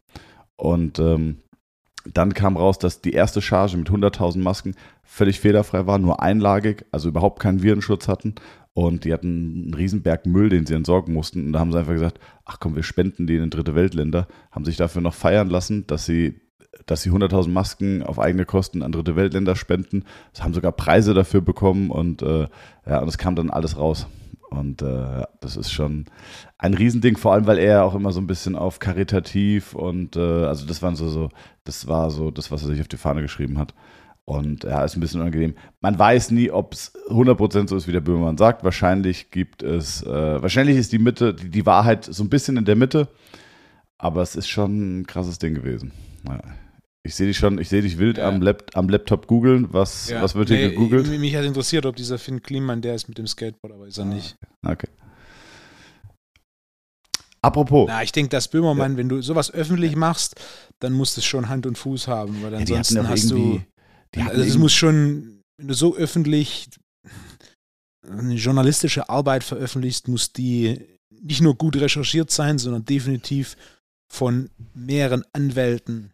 Und 0.55 0.99
ähm, 0.99 1.39
dann 2.11 2.33
kam 2.33 2.57
raus, 2.57 2.79
dass 2.79 3.01
die 3.01 3.13
erste 3.13 3.41
Charge 3.41 3.77
mit 3.77 3.89
100.000 3.89 4.39
Masken 4.39 4.75
völlig 5.03 5.39
fehlerfrei 5.39 5.87
war, 5.87 5.99
nur 5.99 6.21
einlagig, 6.21 6.85
also 6.91 7.09
überhaupt 7.09 7.39
keinen 7.39 7.63
Virenschutz 7.63 8.07
hatten. 8.07 8.35
Und 8.73 9.05
die 9.05 9.13
hatten 9.13 9.65
einen 9.65 9.73
Riesenberg 9.75 10.25
Müll, 10.25 10.49
den 10.49 10.65
sie 10.65 10.73
entsorgen 10.73 11.13
mussten. 11.13 11.45
Und 11.45 11.53
da 11.53 11.59
haben 11.59 11.71
sie 11.71 11.77
einfach 11.77 11.93
gesagt, 11.93 12.19
ach 12.43 12.59
komm, 12.59 12.75
wir 12.75 12.83
spenden 12.83 13.27
die 13.27 13.35
in 13.35 13.49
dritte 13.51 13.75
Weltländer. 13.75 14.27
Haben 14.51 14.65
sich 14.65 14.77
dafür 14.77 15.01
noch 15.01 15.13
feiern 15.13 15.49
lassen, 15.49 15.85
dass 15.85 16.05
sie, 16.05 16.41
dass 16.87 17.03
sie 17.03 17.11
100.000 17.11 17.49
Masken 17.49 18.01
auf 18.01 18.19
eigene 18.19 18.45
Kosten 18.45 18.81
an 18.81 18.91
dritte 18.91 19.15
Weltländer 19.15 19.55
spenden. 19.55 20.05
Sie 20.33 20.41
haben 20.41 20.55
sogar 20.55 20.71
Preise 20.71 21.13
dafür 21.13 21.41
bekommen 21.41 21.91
und 21.91 22.23
äh, 22.23 22.47
ja, 22.87 22.99
und 22.99 23.07
es 23.07 23.19
kam 23.19 23.35
dann 23.35 23.51
alles 23.51 23.77
raus. 23.77 24.07
Und 24.53 24.83
äh, 24.83 25.23
das 25.41 25.57
ist 25.57 25.71
schon 25.71 26.05
ein 26.59 26.75
Riesending, 26.75 27.17
vor 27.17 27.33
allem 27.33 27.47
weil 27.47 27.57
er 27.57 27.83
auch 27.83 27.95
immer 27.95 28.11
so 28.11 28.21
ein 28.21 28.27
bisschen 28.27 28.55
auf 28.55 28.77
karitativ 28.77 29.73
und 29.73 30.15
äh, 30.15 30.45
also 30.45 30.67
das 30.67 30.83
waren 30.83 30.95
so, 30.95 31.09
so, 31.09 31.29
das 31.63 31.87
war 31.87 32.11
so 32.11 32.29
das, 32.29 32.51
was 32.51 32.61
er 32.61 32.67
sich 32.67 32.81
auf 32.81 32.87
die 32.87 32.97
Fahne 32.97 33.23
geschrieben 33.23 33.57
hat. 33.57 33.73
Und 34.25 34.63
ja, 34.63 34.85
ist 34.85 34.95
ein 34.95 34.99
bisschen 35.01 35.21
unangenehm. 35.21 35.55
Man 35.81 35.97
weiß 35.97 36.31
nie, 36.31 36.51
ob 36.51 36.73
es 36.73 36.93
100% 37.09 37.67
so 37.67 37.75
ist, 37.75 37.87
wie 37.87 37.91
der 37.91 37.99
Böhmermann 37.99 38.37
sagt. 38.37 38.63
Wahrscheinlich 38.63 39.31
gibt 39.31 39.63
es, 39.63 40.03
äh, 40.03 40.41
wahrscheinlich 40.41 40.77
ist 40.77 40.93
die 40.93 40.99
Mitte, 40.99 41.33
die, 41.33 41.49
die 41.49 41.65
Wahrheit 41.65 42.05
so 42.05 42.23
ein 42.23 42.29
bisschen 42.29 42.55
in 42.55 42.63
der 42.63 42.75
Mitte, 42.75 43.09
aber 43.97 44.21
es 44.21 44.35
ist 44.35 44.47
schon 44.47 45.01
ein 45.01 45.07
krasses 45.07 45.39
Ding 45.39 45.55
gewesen. 45.55 45.91
Ja. 46.27 46.39
Ich 47.05 47.15
sehe 47.15 47.27
dich 47.27 47.37
schon, 47.37 47.57
ich 47.59 47.67
sehe 47.67 47.81
dich 47.81 47.97
wild 47.97 48.17
Ja. 48.17 48.29
am, 48.29 48.41
Lap, 48.41 48.71
am 48.75 48.87
Laptop 48.87 49.27
googeln. 49.27 49.71
Was, 49.73 50.09
was 50.11 50.35
wird 50.35 50.47
hier 50.49 50.57
Nee, 50.57 50.69
gegoogelt? 50.69 51.07
Mich, 51.19 51.35
hat 51.35 51.43
interessiert, 51.43 51.85
ob 51.85 51.97
dieser 51.97 52.17
Finn 52.17 52.41
Kliman 52.41 52.81
der 52.81 52.95
ist 52.95 53.09
mit 53.09 53.17
dem 53.17 53.27
Skateboard, 53.27 53.73
aber 53.73 53.87
ist 53.87 53.97
er 53.97 54.05
nicht. 54.05 54.37
Okay. 54.65 54.87
Apropos, 57.41 57.87
Na, 57.89 58.01
ich 58.03 58.13
denke, 58.13 58.29
dass 58.29 58.47
Böhmermann, 58.47 58.95
wenn 58.95 59.09
du 59.09 59.21
sowas 59.21 59.51
öffentlich 59.51 59.97
machst, 59.97 60.39
dann 60.79 60.93
muss 60.93 61.15
das 61.15 61.25
schon 61.25 61.49
Hand 61.49 61.65
und 61.65 61.77
Fuß 61.77 62.07
haben, 62.07 62.41
weil 62.41 62.53
ja, 62.53 62.59
ansonsten 62.59 62.95
doch 62.95 63.07
hast 63.09 63.29
du. 63.29 63.61
Also 64.15 64.41
es 64.43 64.57
muss 64.57 64.71
schon, 64.71 65.41
wenn 65.57 65.67
du 65.67 65.73
so 65.73 65.95
öffentlich 65.97 66.69
eine 68.09 68.35
journalistische 68.35 69.09
Arbeit 69.09 69.43
veröffentlichst, 69.43 70.07
muss 70.07 70.31
die 70.31 70.79
nicht 71.21 71.41
nur 71.41 71.55
gut 71.57 71.75
recherchiert 71.75 72.31
sein, 72.31 72.59
sondern 72.59 72.85
definitiv 72.85 73.57
von 74.09 74.49
mehreren 74.73 75.25
Anwälten 75.33 76.11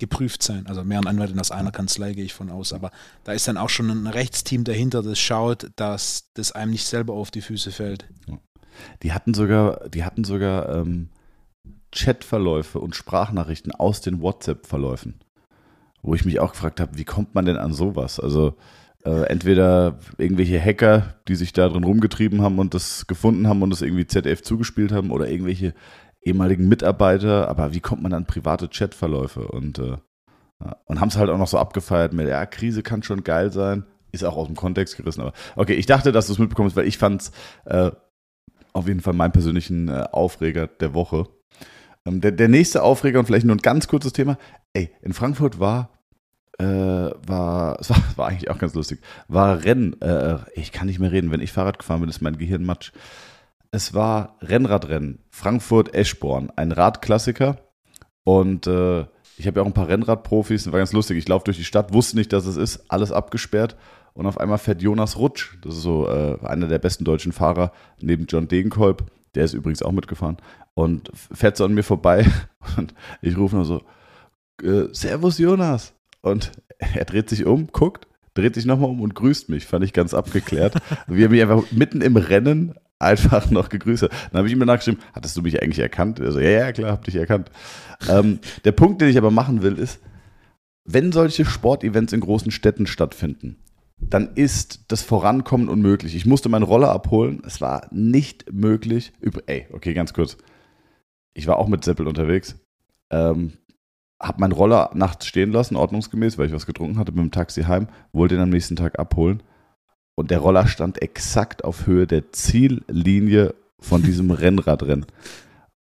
geprüft 0.00 0.42
sein. 0.42 0.66
Also 0.66 0.82
mehreren 0.82 1.06
Anwälten 1.06 1.38
aus 1.38 1.52
einer 1.52 1.70
Kanzlei 1.70 2.14
gehe 2.14 2.24
ich 2.24 2.34
von 2.34 2.50
aus. 2.50 2.72
Aber 2.72 2.90
da 3.24 3.32
ist 3.32 3.46
dann 3.46 3.56
auch 3.56 3.68
schon 3.68 3.90
ein 3.90 4.06
Rechtsteam 4.06 4.64
dahinter, 4.64 5.02
das 5.02 5.18
schaut, 5.18 5.70
dass 5.76 6.32
das 6.34 6.52
einem 6.52 6.72
nicht 6.72 6.86
selber 6.86 7.12
auf 7.12 7.30
die 7.30 7.42
Füße 7.42 7.70
fällt. 7.70 8.06
Die 9.02 9.12
hatten 9.12 9.34
sogar, 9.34 9.88
die 9.88 10.04
hatten 10.04 10.24
sogar 10.24 10.74
ähm, 10.74 11.10
Chatverläufe 11.92 12.80
und 12.80 12.96
Sprachnachrichten 12.96 13.72
aus 13.72 14.00
den 14.00 14.20
WhatsApp-Verläufen. 14.20 15.20
Wo 16.02 16.14
ich 16.14 16.24
mich 16.24 16.40
auch 16.40 16.52
gefragt 16.52 16.80
habe, 16.80 16.96
wie 16.96 17.04
kommt 17.04 17.34
man 17.34 17.44
denn 17.44 17.58
an 17.58 17.74
sowas? 17.74 18.18
Also 18.18 18.56
äh, 19.04 19.26
entweder 19.28 19.98
irgendwelche 20.18 20.60
Hacker, 20.60 21.14
die 21.28 21.34
sich 21.34 21.52
da 21.52 21.68
drin 21.68 21.84
rumgetrieben 21.84 22.42
haben 22.42 22.58
und 22.58 22.74
das 22.74 23.06
gefunden 23.06 23.48
haben 23.48 23.62
und 23.62 23.70
das 23.70 23.82
irgendwie 23.82 24.06
ZDF 24.06 24.42
zugespielt 24.42 24.92
haben 24.92 25.10
oder 25.10 25.28
irgendwelche 25.28 25.74
ehemaligen 26.22 26.68
Mitarbeiter, 26.68 27.48
aber 27.48 27.72
wie 27.72 27.80
kommt 27.80 28.02
man 28.02 28.12
an 28.12 28.26
private 28.26 28.68
Chatverläufe? 28.68 29.48
Und, 29.48 29.78
äh, 29.78 29.96
ja, 30.62 30.76
und 30.84 31.00
haben 31.00 31.08
es 31.08 31.16
halt 31.16 31.30
auch 31.30 31.38
noch 31.38 31.48
so 31.48 31.58
abgefeiert 31.58 32.12
mit, 32.12 32.28
ja, 32.28 32.44
Krise 32.46 32.82
kann 32.82 33.02
schon 33.02 33.24
geil 33.24 33.50
sein, 33.52 33.84
ist 34.12 34.24
auch 34.24 34.36
aus 34.36 34.46
dem 34.46 34.56
Kontext 34.56 34.96
gerissen, 34.96 35.22
aber 35.22 35.32
okay, 35.56 35.74
ich 35.74 35.86
dachte, 35.86 36.12
dass 36.12 36.26
du 36.26 36.32
es 36.32 36.38
mitbekommst, 36.38 36.76
weil 36.76 36.86
ich 36.86 36.98
fand 36.98 37.22
es 37.22 37.32
äh, 37.64 37.90
auf 38.72 38.86
jeden 38.86 39.00
Fall 39.00 39.14
meinen 39.14 39.32
persönlichen 39.32 39.88
äh, 39.88 40.06
Aufreger 40.12 40.66
der 40.66 40.94
Woche. 40.94 41.26
Ähm, 42.06 42.20
der, 42.20 42.32
der 42.32 42.48
nächste 42.48 42.82
Aufreger 42.82 43.18
und 43.18 43.26
vielleicht 43.26 43.46
nur 43.46 43.56
ein 43.56 43.62
ganz 43.62 43.88
kurzes 43.88 44.12
Thema. 44.12 44.38
Ey, 44.72 44.90
in 45.02 45.12
Frankfurt 45.12 45.58
war, 45.58 45.90
äh, 46.58 46.64
war, 46.64 47.78
es 47.80 47.90
war, 47.90 48.02
war 48.16 48.28
eigentlich 48.28 48.50
auch 48.50 48.58
ganz 48.58 48.74
lustig, 48.74 49.00
war 49.28 49.64
Rennen, 49.64 50.00
äh, 50.00 50.38
ich 50.54 50.72
kann 50.72 50.86
nicht 50.86 50.98
mehr 50.98 51.12
reden, 51.12 51.30
wenn 51.30 51.40
ich 51.40 51.52
Fahrrad 51.52 51.78
gefahren 51.78 52.00
bin, 52.00 52.10
ist 52.10 52.20
mein 52.20 52.38
Gehirn 52.38 52.64
matsch. 52.64 52.92
Es 53.72 53.94
war 53.94 54.36
Rennradrennen, 54.40 55.20
Frankfurt-Eschborn, 55.30 56.50
ein 56.56 56.72
Radklassiker 56.72 57.58
und 58.24 58.66
äh, 58.66 59.06
ich 59.36 59.46
habe 59.46 59.60
ja 59.60 59.62
auch 59.62 59.66
ein 59.66 59.74
paar 59.74 59.88
Rennradprofis, 59.88 60.64
das 60.64 60.72
war 60.72 60.80
ganz 60.80 60.92
lustig. 60.92 61.16
Ich 61.16 61.28
laufe 61.28 61.44
durch 61.44 61.56
die 61.56 61.64
Stadt, 61.64 61.94
wusste 61.94 62.16
nicht, 62.16 62.32
dass 62.32 62.46
es 62.46 62.56
ist, 62.56 62.84
alles 62.90 63.12
abgesperrt 63.12 63.76
und 64.12 64.26
auf 64.26 64.38
einmal 64.38 64.58
fährt 64.58 64.82
Jonas 64.82 65.16
Rutsch, 65.16 65.56
das 65.62 65.76
ist 65.76 65.82
so 65.82 66.08
äh, 66.08 66.38
einer 66.44 66.66
der 66.66 66.78
besten 66.78 67.04
deutschen 67.04 67.32
Fahrer, 67.32 67.72
neben 68.00 68.26
John 68.26 68.48
Degenkolb, 68.48 69.04
der 69.34 69.44
ist 69.44 69.54
übrigens 69.54 69.82
auch 69.82 69.92
mitgefahren, 69.92 70.38
und 70.74 71.10
fährt 71.14 71.56
so 71.56 71.64
an 71.64 71.74
mir 71.74 71.84
vorbei 71.84 72.26
und 72.76 72.94
ich 73.22 73.36
rufe 73.36 73.56
nur 73.56 73.64
so, 73.64 73.82
äh, 74.62 74.88
Servus 74.92 75.38
Jonas. 75.38 75.94
Und 76.22 76.52
er 76.78 77.04
dreht 77.04 77.30
sich 77.30 77.46
um, 77.46 77.68
guckt, 77.68 78.06
dreht 78.34 78.54
sich 78.54 78.66
nochmal 78.66 78.90
um 78.90 79.00
und 79.00 79.14
grüßt 79.14 79.48
mich, 79.48 79.66
fand 79.66 79.84
ich 79.84 79.92
ganz 79.92 80.12
abgeklärt. 80.12 80.74
Wie 81.06 81.24
er 81.24 81.30
mich 81.30 81.40
einfach 81.40 81.70
mitten 81.70 82.02
im 82.02 82.16
Rennen 82.16 82.74
einfach 83.00 83.50
noch 83.50 83.68
gegrüßt. 83.68 84.02
Dann 84.02 84.10
habe 84.32 84.46
ich 84.46 84.52
ihm 84.52 84.60
danach 84.60 84.76
geschrieben, 84.78 85.00
hattest 85.12 85.36
du 85.36 85.42
mich 85.42 85.60
eigentlich 85.60 85.80
erkannt? 85.80 86.20
Also, 86.20 86.38
ja, 86.38 86.50
ja, 86.50 86.72
klar, 86.72 86.92
hab 86.92 87.04
dich 87.04 87.16
erkannt. 87.16 87.50
ähm, 88.08 88.38
der 88.64 88.72
Punkt, 88.72 89.00
den 89.00 89.08
ich 89.08 89.18
aber 89.18 89.30
machen 89.30 89.62
will, 89.62 89.78
ist, 89.78 90.00
wenn 90.84 91.12
solche 91.12 91.44
Sportevents 91.44 92.12
in 92.12 92.20
großen 92.20 92.50
Städten 92.50 92.86
stattfinden, 92.86 93.56
dann 94.00 94.34
ist 94.34 94.84
das 94.88 95.02
Vorankommen 95.02 95.68
unmöglich. 95.68 96.14
Ich 96.14 96.26
musste 96.26 96.48
meinen 96.48 96.62
Roller 96.62 96.90
abholen. 96.90 97.42
Es 97.46 97.60
war 97.60 97.86
nicht 97.90 98.52
möglich. 98.52 99.12
Ey, 99.46 99.66
okay, 99.72 99.94
ganz 99.94 100.14
kurz. 100.14 100.36
ich 101.34 101.46
war 101.46 101.58
auch 101.58 101.68
mit 101.68 101.84
Seppel 101.84 102.08
unterwegs, 102.08 102.56
ähm, 103.10 103.52
hab 104.20 104.38
meinen 104.38 104.52
Roller 104.52 104.90
nachts 104.94 105.26
stehen 105.26 105.52
lassen, 105.52 105.76
ordnungsgemäß, 105.76 106.36
weil 106.38 106.46
ich 106.46 106.52
was 106.52 106.66
getrunken 106.66 106.98
hatte, 106.98 107.12
mit 107.12 107.20
dem 107.22 107.30
Taxi 107.30 107.62
heim, 107.62 107.88
wollte 108.12 108.34
ihn 108.34 108.40
am 108.40 108.50
nächsten 108.50 108.76
Tag 108.76 108.98
abholen. 108.98 109.42
Und 110.20 110.30
der 110.30 110.40
Roller 110.40 110.66
stand 110.66 111.00
exakt 111.00 111.64
auf 111.64 111.86
Höhe 111.86 112.06
der 112.06 112.30
Ziellinie 112.30 113.54
von 113.78 114.02
diesem 114.02 114.30
Rennradrennen. 114.30 115.06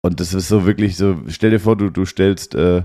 Und 0.02 0.18
das 0.18 0.34
ist 0.34 0.48
so 0.48 0.66
wirklich 0.66 0.96
so, 0.96 1.20
stell 1.28 1.52
dir 1.52 1.60
vor, 1.60 1.76
du, 1.76 1.88
du 1.88 2.04
stellst, 2.04 2.56
äh, 2.56 2.82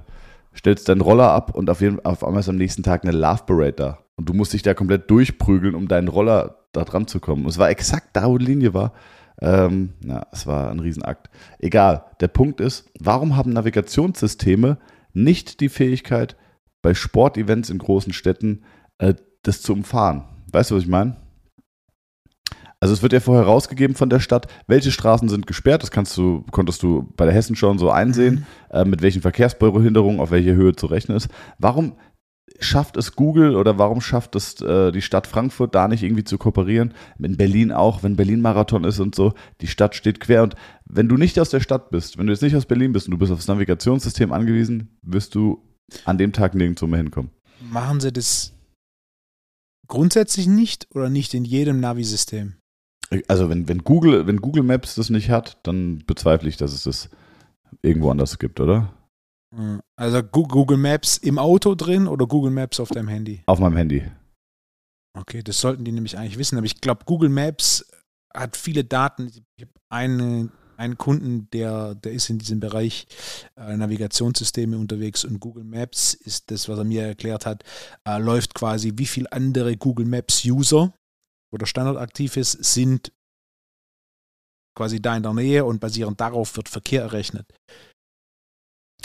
stellst 0.55 0.87
deinen 0.87 1.01
Roller 1.01 1.31
ab 1.31 1.55
und 1.55 1.71
auf, 1.71 1.81
jeden, 1.81 2.05
auf 2.05 2.23
einmal 2.23 2.41
ist 2.41 2.49
am 2.49 2.55
nächsten 2.55 2.83
Tag 2.83 3.03
eine 3.03 3.17
Love 3.17 3.43
Parade 3.47 3.73
da. 3.73 3.97
Und 4.15 4.29
du 4.29 4.33
musst 4.33 4.53
dich 4.53 4.61
da 4.61 4.75
komplett 4.75 5.09
durchprügeln, 5.09 5.73
um 5.73 5.87
deinen 5.87 6.07
Roller 6.07 6.67
da 6.71 6.83
dran 6.83 7.07
zu 7.07 7.19
kommen. 7.19 7.45
Und 7.45 7.49
es 7.49 7.57
war 7.57 7.71
exakt 7.71 8.09
da, 8.13 8.27
wo 8.27 8.37
die 8.37 8.45
Linie 8.45 8.75
war. 8.75 8.93
Ähm, 9.41 9.93
ja, 10.05 10.27
es 10.31 10.45
war 10.45 10.69
ein 10.69 10.79
Riesenakt. 10.79 11.31
Egal, 11.57 12.05
der 12.19 12.27
Punkt 12.27 12.61
ist, 12.61 12.91
warum 12.99 13.35
haben 13.35 13.53
Navigationssysteme 13.53 14.77
nicht 15.13 15.61
die 15.61 15.69
Fähigkeit, 15.69 16.35
bei 16.83 16.93
Sportevents 16.93 17.71
in 17.71 17.79
großen 17.79 18.13
Städten 18.13 18.63
äh, 18.99 19.15
das 19.41 19.63
zu 19.63 19.73
umfahren? 19.73 20.25
Weißt 20.51 20.69
du, 20.69 20.75
was 20.75 20.83
ich 20.83 20.89
meine? 20.89 21.15
Also 22.81 22.93
es 22.93 23.01
wird 23.01 23.11
ja 23.11 23.19
vorher 23.19 23.45
rausgegeben 23.45 23.95
von 23.95 24.09
der 24.09 24.21
Stadt, 24.21 24.47
welche 24.67 24.91
Straßen 24.91 25.27
sind 25.27 25.47
gesperrt. 25.47 25.83
Das 25.83 25.91
kannst 25.91 26.15
du, 26.17 26.45
konntest 26.51 26.81
du 26.81 27.11
bei 27.17 27.25
der 27.25 27.33
Hessen 27.33 27.55
schon 27.55 27.77
so 27.77 27.91
einsehen, 27.91 28.45
mhm. 28.71 28.75
äh, 28.75 28.85
mit 28.85 29.01
welchen 29.01 29.21
Verkehrsbehinderungen 29.21 30.19
auf 30.19 30.31
welche 30.31 30.55
Höhe 30.55 30.75
zu 30.75 30.85
rechnen 30.85 31.17
ist. 31.17 31.27
Warum 31.57 31.97
schafft 32.59 32.97
es 32.97 33.15
Google 33.15 33.55
oder 33.55 33.77
warum 33.77 34.01
schafft 34.01 34.35
es 34.35 34.61
äh, 34.61 34.91
die 34.91 35.01
Stadt 35.01 35.27
Frankfurt 35.27 35.75
da 35.75 35.87
nicht 35.87 36.03
irgendwie 36.03 36.23
zu 36.23 36.37
kooperieren? 36.37 36.93
In 37.19 37.37
Berlin 37.37 37.71
auch, 37.71 38.01
wenn 38.03 38.15
Berlin-Marathon 38.15 38.85
ist 38.85 38.99
und 38.99 39.13
so, 39.13 39.33
die 39.61 39.67
Stadt 39.67 39.95
steht 39.95 40.21
quer. 40.21 40.43
Und 40.43 40.55
wenn 40.85 41.09
du 41.09 41.17
nicht 41.17 41.39
aus 41.39 41.49
der 41.49 41.59
Stadt 41.59 41.89
bist, 41.89 42.17
wenn 42.17 42.27
du 42.27 42.33
jetzt 42.33 42.41
nicht 42.41 42.55
aus 42.55 42.65
Berlin 42.65 42.93
bist 42.93 43.07
und 43.07 43.11
du 43.11 43.17
bist 43.17 43.31
aufs 43.31 43.47
Navigationssystem 43.47 44.31
angewiesen, 44.31 44.97
wirst 45.01 45.35
du 45.35 45.63
an 46.05 46.17
dem 46.17 46.31
Tag 46.31 46.55
nirgendwo 46.55 46.87
mehr 46.87 46.99
hinkommen. 46.99 47.31
Machen 47.61 47.99
sie 47.99 48.13
das 48.13 48.53
grundsätzlich 49.87 50.47
nicht 50.47 50.87
oder 50.93 51.09
nicht 51.09 51.33
in 51.33 51.43
jedem 51.43 51.79
Navi-System? 51.79 52.58
Also 53.27 53.49
wenn, 53.49 53.67
wenn, 53.67 53.79
Google, 53.79 54.27
wenn 54.27 54.37
Google 54.37 54.63
Maps 54.63 54.95
das 54.95 55.09
nicht 55.09 55.29
hat, 55.29 55.57
dann 55.63 56.03
bezweifle 56.05 56.47
ich, 56.47 56.57
dass 56.57 56.73
es 56.73 56.83
das 56.83 57.09
irgendwo 57.81 58.11
anders 58.11 58.37
gibt, 58.37 58.59
oder? 58.59 58.93
Hm. 59.55 59.79
Also 59.95 60.21
Google 60.21 60.77
Maps 60.77 61.17
im 61.17 61.39
Auto 61.39 61.75
drin 61.75 62.07
oder 62.07 62.27
Google 62.27 62.51
Maps 62.51 62.79
auf 62.79 62.89
deinem 62.89 63.07
Handy? 63.07 63.41
Auf 63.47 63.59
meinem 63.59 63.77
Handy. 63.77 64.03
Okay, 65.17 65.41
das 65.41 65.59
sollten 65.59 65.83
die 65.83 65.91
nämlich 65.91 66.17
eigentlich 66.17 66.37
wissen. 66.37 66.57
Aber 66.57 66.65
ich 66.65 66.81
glaube, 66.81 67.05
Google 67.05 67.29
Maps 67.29 67.85
hat 68.33 68.55
viele 68.55 68.83
Daten. 68.83 69.27
Ich 69.27 69.63
habe 69.63 69.71
eine, 69.89 70.49
einen 70.77 70.97
Kunden, 70.97 71.49
der, 71.51 71.95
der 71.95 72.11
ist 72.11 72.29
in 72.29 72.37
diesem 72.37 72.59
Bereich 72.59 73.07
äh, 73.55 73.75
Navigationssysteme 73.75 74.77
unterwegs 74.77 75.25
und 75.25 75.39
Google 75.39 75.63
Maps 75.63 76.13
ist 76.13 76.51
das, 76.51 76.69
was 76.69 76.77
er 76.77 76.85
mir 76.85 77.03
erklärt 77.03 77.45
hat, 77.45 77.63
äh, 78.07 78.19
läuft 78.19 78.53
quasi, 78.53 78.93
wie 78.95 79.07
viele 79.07 79.31
andere 79.31 79.75
Google 79.77 80.05
Maps 80.05 80.43
User, 81.49 81.53
wo 81.53 81.57
der 81.57 81.65
Standard 81.65 81.97
aktiv 81.97 82.37
ist, 82.37 82.63
sind 82.63 83.11
quasi 84.75 85.01
da 85.01 85.17
in 85.17 85.23
der 85.23 85.33
Nähe 85.33 85.65
und 85.65 85.79
basierend 85.79 86.19
darauf 86.19 86.55
wird 86.55 86.69
Verkehr 86.69 87.01
errechnet. 87.01 87.45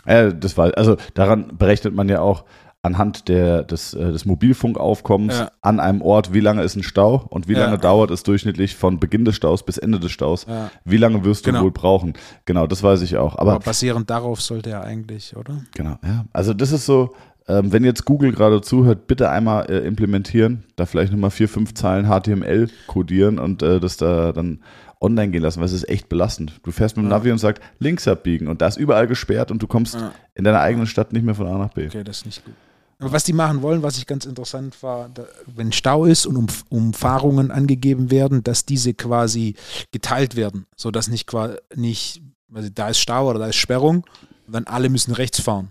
Ja, 0.06 0.30
das 0.30 0.56
war, 0.56 0.76
also 0.76 0.96
daran 1.14 1.56
berechnet 1.56 1.94
man 1.94 2.08
ja 2.08 2.20
auch 2.20 2.44
anhand 2.82 3.28
der, 3.28 3.62
des, 3.62 3.94
äh, 3.94 4.12
des 4.12 4.26
Mobilfunkaufkommens 4.26 5.38
ja. 5.38 5.50
an 5.62 5.80
einem 5.80 6.02
Ort, 6.02 6.34
wie 6.34 6.40
lange 6.40 6.62
ist 6.62 6.76
ein 6.76 6.82
Stau 6.82 7.24
und 7.30 7.48
wie 7.48 7.54
ja. 7.54 7.60
lange 7.64 7.78
dauert 7.78 8.10
es 8.10 8.22
durchschnittlich 8.24 8.76
von 8.76 9.00
Beginn 9.00 9.24
des 9.24 9.36
Staus 9.36 9.64
bis 9.64 9.78
Ende 9.78 9.98
des 9.98 10.12
Staus. 10.12 10.44
Ja. 10.46 10.70
Wie 10.84 10.98
lange 10.98 11.24
wirst 11.24 11.46
du 11.46 11.50
genau. 11.50 11.64
wohl 11.64 11.70
brauchen? 11.70 12.12
Genau, 12.44 12.66
das 12.66 12.82
weiß 12.82 13.00
ich 13.00 13.16
auch. 13.16 13.38
Aber, 13.38 13.52
Aber 13.52 13.64
basierend 13.64 14.10
darauf 14.10 14.42
sollte 14.42 14.68
er 14.68 14.82
eigentlich, 14.84 15.34
oder? 15.34 15.64
Genau, 15.74 15.96
ja. 16.04 16.26
Also 16.34 16.52
das 16.52 16.72
ist 16.72 16.84
so, 16.84 17.14
ähm, 17.46 17.72
wenn 17.72 17.84
jetzt 17.84 18.04
Google 18.04 18.32
gerade 18.32 18.60
zuhört, 18.62 19.06
bitte 19.06 19.30
einmal 19.30 19.70
äh, 19.70 19.86
implementieren, 19.86 20.64
da 20.76 20.86
vielleicht 20.86 21.12
nochmal 21.12 21.30
vier, 21.30 21.48
fünf 21.48 21.74
Zeilen 21.74 22.06
HTML 22.06 22.68
codieren 22.86 23.38
und 23.38 23.62
äh, 23.62 23.80
das 23.80 23.96
da 23.96 24.32
dann 24.32 24.62
online 25.00 25.30
gehen 25.30 25.42
lassen, 25.42 25.60
weil 25.60 25.66
es 25.66 25.72
ist 25.72 25.88
echt 25.88 26.08
belastend. 26.08 26.60
Du 26.62 26.70
fährst 26.70 26.96
mit 26.96 27.04
dem 27.04 27.10
ja. 27.10 27.18
Navi 27.18 27.30
und 27.30 27.38
sagst, 27.38 27.62
links 27.78 28.08
abbiegen 28.08 28.48
und 28.48 28.62
da 28.62 28.68
ist 28.68 28.78
überall 28.78 29.06
gesperrt 29.06 29.50
und 29.50 29.62
du 29.62 29.66
kommst 29.66 29.94
ja. 29.94 30.12
in 30.34 30.44
deiner 30.44 30.60
eigenen 30.60 30.86
Stadt 30.86 31.12
nicht 31.12 31.24
mehr 31.24 31.34
von 31.34 31.46
A 31.46 31.58
nach 31.58 31.74
B. 31.74 31.86
Okay, 31.86 32.02
das 32.02 32.18
ist 32.18 32.26
nicht 32.26 32.44
gut. 32.44 32.54
Aber 33.00 33.12
was 33.12 33.24
die 33.24 33.32
machen 33.32 33.60
wollen, 33.60 33.82
was 33.82 33.98
ich 33.98 34.06
ganz 34.06 34.24
interessant 34.24 34.82
war, 34.82 35.10
da, 35.12 35.24
wenn 35.46 35.72
Stau 35.72 36.06
ist 36.06 36.26
und 36.26 36.36
um, 36.36 36.46
Umfahrungen 36.70 37.50
angegeben 37.50 38.10
werden, 38.10 38.42
dass 38.42 38.64
diese 38.64 38.94
quasi 38.94 39.56
geteilt 39.92 40.36
werden, 40.36 40.66
sodass 40.76 41.08
nicht, 41.08 41.30
nicht 41.74 42.22
also 42.54 42.68
da 42.72 42.88
ist 42.88 43.00
Stau 43.00 43.28
oder 43.28 43.40
da 43.40 43.46
ist 43.48 43.56
Sperrung 43.56 44.04
dann 44.46 44.64
alle 44.64 44.88
müssen 44.88 45.12
rechts 45.14 45.40
fahren. 45.40 45.70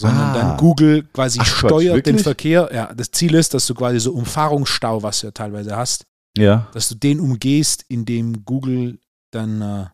Sondern 0.00 0.30
ah. 0.30 0.34
dann 0.34 0.56
Google 0.56 1.04
quasi 1.12 1.38
Ach, 1.40 1.46
steuert 1.46 1.96
Quatsch, 1.96 2.06
den 2.06 2.18
Verkehr. 2.18 2.70
Ja, 2.72 2.92
das 2.94 3.10
Ziel 3.10 3.34
ist, 3.34 3.54
dass 3.54 3.66
du 3.66 3.74
quasi 3.74 4.00
so 4.00 4.12
Umfahrungsstau, 4.12 5.02
was 5.02 5.20
du 5.20 5.26
ja 5.26 5.30
teilweise 5.32 5.76
hast, 5.76 6.06
ja. 6.36 6.68
Dass 6.72 6.88
du 6.88 6.94
den 6.94 7.20
umgehst, 7.20 7.84
indem 7.88 8.44
Google 8.44 8.98
dann 9.30 9.62
äh, 9.62 9.86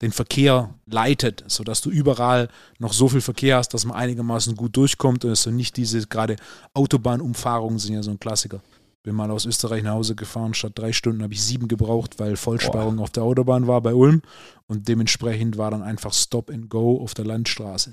den 0.00 0.12
Verkehr 0.12 0.74
leitet, 0.86 1.44
sodass 1.46 1.80
du 1.80 1.90
überall 1.90 2.48
noch 2.78 2.92
so 2.92 3.08
viel 3.08 3.20
Verkehr 3.20 3.56
hast, 3.56 3.72
dass 3.74 3.84
man 3.84 3.96
einigermaßen 3.96 4.56
gut 4.56 4.76
durchkommt 4.76 5.24
und 5.24 5.30
dass 5.30 5.44
du 5.44 5.50
nicht 5.50 5.76
diese 5.76 6.06
gerade 6.06 6.36
Autobahnumfahrungen 6.74 7.78
sind 7.78 7.94
ja 7.94 8.02
so 8.02 8.10
ein 8.10 8.20
Klassiker. 8.20 8.60
Bin 9.04 9.16
mal 9.16 9.30
aus 9.30 9.46
Österreich 9.46 9.82
nach 9.82 9.94
Hause 9.94 10.14
gefahren, 10.14 10.54
statt 10.54 10.72
drei 10.76 10.92
Stunden 10.92 11.22
habe 11.22 11.32
ich 11.32 11.42
sieben 11.42 11.66
gebraucht, 11.68 12.18
weil 12.18 12.36
Vollsperrung 12.36 12.96
Boah. 12.96 13.02
auf 13.02 13.10
der 13.10 13.24
Autobahn 13.24 13.66
war 13.66 13.80
bei 13.80 13.94
Ulm 13.94 14.22
und 14.66 14.88
dementsprechend 14.88 15.58
war 15.58 15.72
dann 15.72 15.82
einfach 15.82 16.12
Stop 16.12 16.50
and 16.50 16.70
Go 16.70 17.00
auf 17.00 17.14
der 17.14 17.24
Landstraße. 17.24 17.92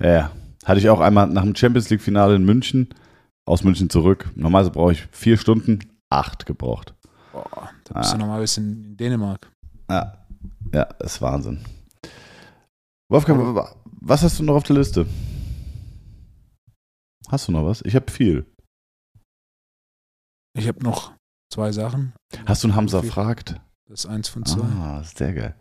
Ja, 0.00 0.32
hatte 0.68 0.80
ich 0.80 0.90
auch 0.90 1.00
einmal 1.00 1.26
nach 1.26 1.42
dem 1.42 1.56
Champions 1.56 1.88
League 1.88 2.02
Finale 2.02 2.36
in 2.36 2.44
München, 2.44 2.90
aus 3.46 3.64
München 3.64 3.88
zurück. 3.88 4.30
Normalerweise 4.34 4.70
brauche 4.70 4.92
ich 4.92 5.06
vier 5.10 5.38
Stunden, 5.38 5.80
acht 6.10 6.46
gebraucht. 6.46 6.94
Boah, 7.32 7.70
da 7.84 7.98
bist 7.98 8.10
ah. 8.10 8.12
du 8.12 8.18
nochmal 8.18 8.40
bis 8.42 8.58
in 8.58 8.96
Dänemark. 8.96 9.50
Ja, 9.90 10.26
ja, 10.74 10.82
ist 11.00 11.22
Wahnsinn. 11.22 11.64
Wolfgang, 13.10 13.74
was 13.82 14.22
hast 14.22 14.38
du 14.38 14.44
noch 14.44 14.56
auf 14.56 14.64
der 14.64 14.76
Liste? 14.76 15.06
Hast 17.28 17.48
du 17.48 17.52
noch 17.52 17.64
was? 17.64 17.82
Ich 17.82 17.94
habe 17.94 18.10
viel. 18.10 18.46
Ich 20.58 20.68
habe 20.68 20.82
noch 20.82 21.12
zwei 21.50 21.72
Sachen. 21.72 22.12
Hast 22.46 22.62
du 22.62 22.68
einen 22.68 22.76
Hamza 22.76 23.02
fragt? 23.02 23.60
Das 23.86 24.04
ist 24.04 24.06
eins 24.06 24.28
von 24.28 24.44
zwei. 24.44 24.66
Ah, 24.66 25.02
sehr 25.02 25.32
geil. 25.32 25.54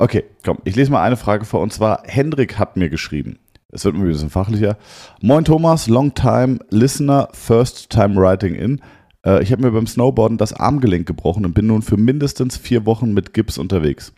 Okay, 0.00 0.24
komm, 0.42 0.56
ich 0.64 0.76
lese 0.76 0.90
mal 0.90 1.02
eine 1.02 1.18
Frage 1.18 1.44
vor 1.44 1.60
und 1.60 1.74
zwar: 1.74 2.04
Hendrik 2.06 2.58
hat 2.58 2.78
mir 2.78 2.88
geschrieben. 2.88 3.38
Es 3.68 3.84
wird 3.84 3.94
mir 3.94 4.04
ein 4.04 4.08
bisschen 4.08 4.30
fachlicher. 4.30 4.78
Moin 5.20 5.44
Thomas, 5.44 5.88
long 5.88 6.14
time 6.14 6.58
listener, 6.70 7.28
first 7.34 7.90
time 7.90 8.16
writing 8.16 8.54
in. 8.54 8.80
Äh, 9.26 9.42
ich 9.42 9.52
habe 9.52 9.60
mir 9.60 9.72
beim 9.72 9.86
Snowboarden 9.86 10.38
das 10.38 10.54
Armgelenk 10.54 11.06
gebrochen 11.06 11.44
und 11.44 11.52
bin 11.52 11.66
nun 11.66 11.82
für 11.82 11.98
mindestens 11.98 12.56
vier 12.56 12.86
Wochen 12.86 13.12
mit 13.12 13.34
Gips 13.34 13.58
unterwegs. 13.58 14.14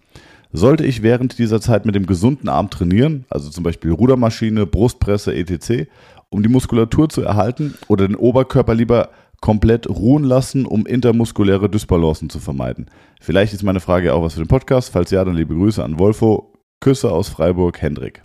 Sollte 0.52 0.86
ich 0.86 1.02
während 1.02 1.40
dieser 1.40 1.60
Zeit 1.60 1.84
mit 1.84 1.96
dem 1.96 2.06
gesunden 2.06 2.48
Arm 2.48 2.70
trainieren, 2.70 3.24
also 3.28 3.50
zum 3.50 3.64
Beispiel 3.64 3.90
Rudermaschine, 3.90 4.66
Brustpresse, 4.66 5.34
etc., 5.34 5.88
um 6.30 6.44
die 6.44 6.48
Muskulatur 6.48 7.08
zu 7.08 7.22
erhalten 7.22 7.74
oder 7.88 8.06
den 8.06 8.14
Oberkörper 8.14 8.76
lieber 8.76 9.08
komplett 9.42 9.86
ruhen 9.86 10.24
lassen, 10.24 10.64
um 10.64 10.86
intermuskuläre 10.86 11.68
Dysbalancen 11.68 12.30
zu 12.30 12.40
vermeiden? 12.40 12.86
Vielleicht 13.20 13.52
ist 13.52 13.62
meine 13.62 13.80
Frage 13.80 14.14
auch 14.14 14.22
was 14.22 14.32
für 14.32 14.40
den 14.40 14.48
Podcast. 14.48 14.88
Falls 14.88 15.10
ja, 15.10 15.22
dann 15.22 15.34
liebe 15.34 15.54
Grüße 15.54 15.84
an 15.84 15.98
Wolfo. 15.98 16.54
Küsse 16.80 17.12
aus 17.12 17.28
Freiburg, 17.28 17.80
Hendrik. 17.80 18.22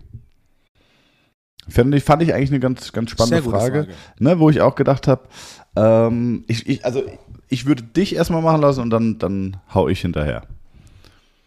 Fand 1.69 1.93
ich, 1.93 2.03
fand 2.03 2.23
ich 2.23 2.33
eigentlich 2.33 2.49
eine 2.49 2.59
ganz, 2.59 2.91
ganz 2.93 3.11
spannende 3.11 3.43
Frage, 3.43 3.83
Frage. 3.83 3.93
Ne, 4.19 4.39
wo 4.39 4.49
ich 4.49 4.61
auch 4.61 4.75
gedacht 4.75 5.07
habe, 5.07 5.27
ähm, 5.75 6.45
ich, 6.47 6.67
ich, 6.67 6.85
also 6.85 7.03
ich 7.49 7.65
würde 7.65 7.83
dich 7.83 8.15
erstmal 8.15 8.41
machen 8.41 8.61
lassen 8.61 8.81
und 8.81 8.89
dann, 8.89 9.19
dann 9.19 9.57
hau 9.73 9.87
ich 9.87 10.01
hinterher. 10.01 10.47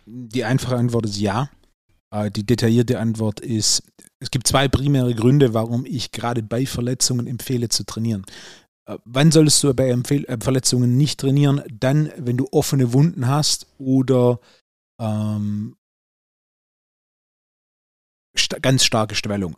Die 0.06 0.44
einfache 0.44 0.76
Antwort 0.76 1.06
ist 1.06 1.18
ja. 1.18 1.48
Äh, 2.10 2.30
die 2.30 2.44
detaillierte 2.44 2.98
Antwort 2.98 3.40
ist, 3.40 3.82
es 4.18 4.30
gibt 4.30 4.46
zwei 4.46 4.68
primäre 4.68 5.14
Gründe, 5.14 5.54
warum 5.54 5.86
ich 5.86 6.12
gerade 6.12 6.42
bei 6.42 6.66
Verletzungen 6.66 7.26
empfehle 7.26 7.68
zu 7.68 7.84
trainieren. 7.84 8.24
Äh, 8.86 8.98
wann 9.04 9.32
solltest 9.32 9.62
du 9.62 9.74
bei 9.74 9.90
äh, 9.90 10.38
Verletzungen 10.40 10.96
nicht 10.96 11.20
trainieren? 11.20 11.62
Dann, 11.72 12.12
wenn 12.16 12.36
du 12.36 12.48
offene 12.52 12.92
Wunden 12.92 13.26
hast 13.26 13.66
oder 13.78 14.40
ähm, 15.00 15.76
st 18.36 18.62
ganz 18.62 18.84
starke 18.84 19.14
Schwellung. 19.14 19.56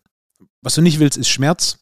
Was 0.63 0.75
du 0.75 0.83
nicht 0.83 1.01
willst, 1.01 1.19
ist 1.19 1.29
Schmerz. 1.29 1.79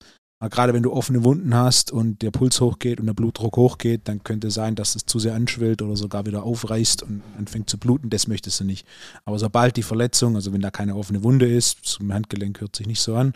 Gerade 0.48 0.72
wenn 0.72 0.82
du 0.82 0.94
offene 0.94 1.22
Wunden 1.22 1.54
hast 1.54 1.92
und 1.92 2.22
der 2.22 2.30
Puls 2.30 2.62
hochgeht 2.62 2.98
und 2.98 3.04
der 3.04 3.12
Blutdruck 3.12 3.58
hochgeht, 3.58 4.08
dann 4.08 4.24
könnte 4.24 4.50
sein, 4.50 4.74
dass 4.74 4.96
es 4.96 5.04
zu 5.04 5.18
sehr 5.18 5.34
anschwillt 5.34 5.82
oder 5.82 5.96
sogar 5.96 6.24
wieder 6.24 6.44
aufreißt 6.44 7.02
und 7.02 7.20
anfängt 7.36 7.68
zu 7.68 7.76
bluten. 7.76 8.08
Das 8.08 8.26
möchtest 8.26 8.58
du 8.58 8.64
nicht. 8.64 8.86
Aber 9.26 9.38
sobald 9.38 9.76
die 9.76 9.82
Verletzung, 9.82 10.36
also 10.36 10.54
wenn 10.54 10.62
da 10.62 10.70
keine 10.70 10.96
offene 10.96 11.22
Wunde 11.22 11.46
ist, 11.46 11.84
zum 11.84 12.10
Handgelenk 12.10 12.58
hört 12.62 12.74
sich 12.74 12.86
nicht 12.86 13.02
so 13.02 13.16
an, 13.16 13.34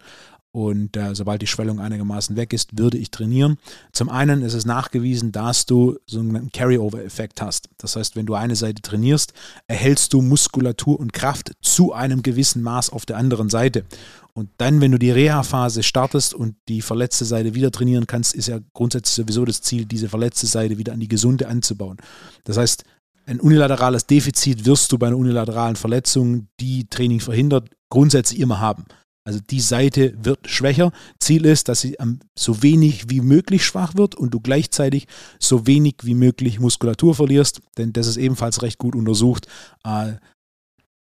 und 0.55 0.97
äh, 0.97 1.17
sobald 1.17 1.43
die 1.43 1.49
Schwellung 1.49 1.81
einigermaßen 1.81 2.37
weg 2.37 2.53
ist, 2.53 2.79
würde 2.79 2.97
ich 2.97 3.11
trainieren. 3.11 3.59
Zum 3.91 4.09
einen 4.09 4.43
ist 4.43 4.55
es 4.55 4.65
nachgewiesen, 4.65 5.33
dass 5.33 5.67
du 5.67 5.99
so 6.07 6.21
einen 6.21 6.53
Carryover-Effekt 6.53 7.43
hast. 7.43 7.71
Das 7.77 7.97
heißt, 7.97 8.15
wenn 8.15 8.25
du 8.25 8.35
eine 8.35 8.55
Seite 8.55 8.81
trainierst, 8.81 9.33
erhältst 9.67 10.13
du 10.13 10.23
Muskulatur 10.23 11.01
und 11.01 11.13
Kraft 11.13 11.55
zu 11.61 11.93
einem 11.93 12.23
gewissen 12.23 12.63
Maß 12.63 12.91
auf 12.91 13.05
der 13.05 13.17
anderen 13.17 13.49
Seite. 13.49 13.85
Und 14.33 14.49
dann, 14.59 14.81
wenn 14.81 14.93
du 14.93 14.99
die 15.01 15.11
Reha-Phase 15.11 15.83
startest 15.83 16.35
und 16.35 16.55
die 16.69 16.83
verletzte 16.83 17.25
Seite 17.25 17.57
wieder 17.57 17.73
trainieren 17.73 18.07
kannst, 18.07 18.33
ist 18.33 18.47
ja 18.47 18.61
grundsätzlich 18.75 19.27
sowieso 19.27 19.45
das 19.45 19.61
Ziel, 19.61 19.87
diese 19.87 20.09
verletzte 20.09 20.47
Seite 20.47 20.79
wieder 20.79 20.93
an 20.93 21.01
die 21.01 21.09
gesunde 21.09 21.49
anzubauen. 21.49 21.97
Das 22.45 22.59
heißt, 22.59 22.85
ein 23.27 23.41
unilaterales 23.41 24.07
Defizit 24.07 24.67
wirst 24.67 24.93
du 24.93 24.99
bei 24.99 25.09
einer 25.09 25.17
unilateralen 25.17 25.75
Verletzung, 25.75 26.47
die 26.61 26.89
Training 26.89 27.19
verhindert, 27.19 27.71
grundsätzlich 27.89 28.39
immer 28.39 28.61
haben. 28.61 28.85
Also 29.25 29.41
die 29.41 29.61
Seite 29.61 30.15
wird 30.23 30.49
schwächer. 30.51 30.93
Ziel 31.19 31.47
ist, 31.47 31.69
dass 31.69 31.81
sie 31.81 31.97
so 32.39 32.63
wenig 32.63 33.09
wie 33.09 33.23
möglich 33.23 33.65
schwach 33.65 33.95
wird 33.95 34.15
und 34.15 34.33
du 34.33 34.41
gleichzeitig 34.41 35.07
so 35.39 35.67
wenig 35.67 35.97
wie 36.03 36.15
möglich 36.15 36.61
Muskulatur 36.61 37.15
verlierst, 37.15 37.63
denn 37.79 37.95
das 37.95 38.07
ist 38.07 38.19
ebenfalls 38.19 38.61
recht 38.61 38.79
gut 38.79 38.95
untersucht. 38.95 39.47
Äh, 39.85 40.15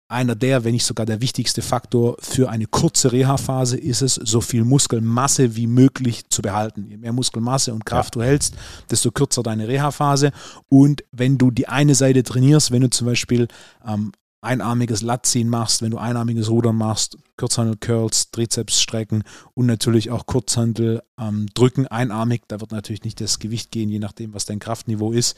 einer 0.06 0.36
der, 0.36 0.64
wenn 0.64 0.72
nicht 0.72 0.84
sogar 0.84 1.06
der 1.06 1.20
wichtigste 1.20 1.60
Faktor 1.60 2.16
für 2.20 2.50
eine 2.50 2.66
kurze 2.66 3.10
Reha-Phase 3.10 3.76
ist 3.76 4.02
es, 4.02 4.14
so 4.14 4.40
viel 4.40 4.62
Muskelmasse 4.62 5.56
wie 5.56 5.66
möglich 5.66 6.28
zu 6.28 6.42
behalten. 6.42 6.86
Je 6.88 6.98
mehr 6.98 7.12
Muskelmasse 7.12 7.74
und 7.74 7.84
Kraft 7.84 8.14
ja. 8.14 8.20
du 8.20 8.26
hältst, 8.26 8.54
desto 8.90 9.10
kürzer 9.10 9.42
deine 9.42 9.66
Reha-Phase. 9.66 10.30
Und 10.68 11.02
wenn 11.10 11.38
du 11.38 11.50
die 11.50 11.68
eine 11.68 11.94
Seite 11.94 12.22
trainierst, 12.22 12.70
wenn 12.70 12.82
du 12.82 12.90
zum 12.90 13.06
Beispiel 13.06 13.48
ähm, 13.84 14.12
einarmiges 14.44 15.02
Latziehen 15.02 15.48
machst, 15.48 15.82
wenn 15.82 15.90
du 15.90 15.98
einarmiges 15.98 16.50
Rudern 16.50 16.76
machst, 16.76 17.18
Kurzhandel 17.36 17.76
Curls, 17.76 18.30
Trizeps 18.30 18.80
strecken 18.80 19.24
und 19.54 19.66
natürlich 19.66 20.10
auch 20.10 20.26
Kurzhandel 20.26 21.02
ähm, 21.18 21.46
drücken, 21.54 21.86
einarmig, 21.86 22.42
da 22.48 22.60
wird 22.60 22.72
natürlich 22.72 23.04
nicht 23.04 23.20
das 23.20 23.38
Gewicht 23.38 23.70
gehen, 23.70 23.90
je 23.90 23.98
nachdem, 23.98 24.34
was 24.34 24.44
dein 24.44 24.58
Kraftniveau 24.58 25.12
ist. 25.12 25.36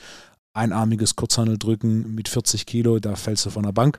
Einarmiges 0.53 1.17
Kurzhandel 1.17 1.59
drücken 1.59 2.15
mit 2.15 2.29
40 2.29 2.67
Kilo, 2.67 2.99
da 2.99 3.17
fällst 3.17 3.47
du 3.47 3.51
von 3.51 3.63
der 3.63 3.73
Bank. 3.73 3.99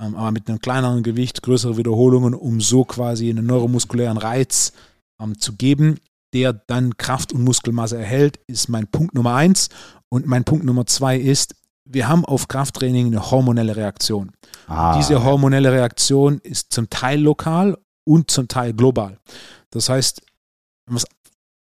Ähm, 0.00 0.14
aber 0.16 0.32
mit 0.32 0.48
einem 0.48 0.60
kleineren 0.60 1.02
Gewicht, 1.02 1.42
größere 1.42 1.76
Wiederholungen, 1.76 2.34
um 2.34 2.60
so 2.60 2.84
quasi 2.84 3.30
einen 3.30 3.46
neuromuskulären 3.46 4.18
Reiz 4.18 4.72
ähm, 5.20 5.38
zu 5.38 5.54
geben, 5.54 5.98
der 6.34 6.52
dann 6.52 6.96
Kraft 6.96 7.32
und 7.32 7.44
Muskelmasse 7.44 7.98
erhält, 7.98 8.38
ist 8.46 8.68
mein 8.68 8.86
Punkt 8.86 9.14
Nummer 9.14 9.34
eins. 9.34 9.68
Und 10.08 10.26
mein 10.26 10.44
Punkt 10.44 10.64
Nummer 10.64 10.86
zwei 10.86 11.16
ist, 11.16 11.54
wir 11.84 12.08
haben 12.08 12.24
auf 12.24 12.48
Krafttraining 12.48 13.08
eine 13.08 13.30
hormonelle 13.30 13.76
Reaktion. 13.76 14.32
Ah. 14.66 14.96
Diese 14.96 15.24
hormonelle 15.24 15.72
Reaktion 15.72 16.38
ist 16.38 16.72
zum 16.72 16.88
Teil 16.90 17.20
lokal 17.20 17.76
und 18.04 18.30
zum 18.30 18.48
Teil 18.48 18.72
global. 18.72 19.18
Das 19.70 19.88
heißt, 19.88 20.22
man 20.86 20.94
muss 20.94 21.06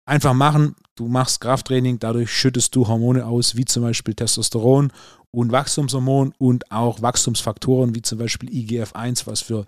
einfach 0.07 0.35
machen, 0.35 0.77
du 0.97 1.09
machst 1.09 1.41
Krafttraining, 1.41 1.99
dadurch 1.99 2.31
schüttest 2.31 2.75
du 2.77 2.87
Hormone 2.87 3.27
aus, 3.27 3.57
wie 3.57 3.65
zum 3.65 3.83
Beispiel 3.83 4.15
Testosteron 4.15 4.93
und 5.31 5.51
Wachstumshormon 5.51 6.33
und 6.39 6.71
auch 6.71 7.03
Wachstumsfaktoren 7.03 7.95
wie 7.95 8.03
zum 8.03 8.19
Beispiel 8.19 8.51
IGF-1, 8.51 9.27
was 9.27 9.41
für 9.41 9.67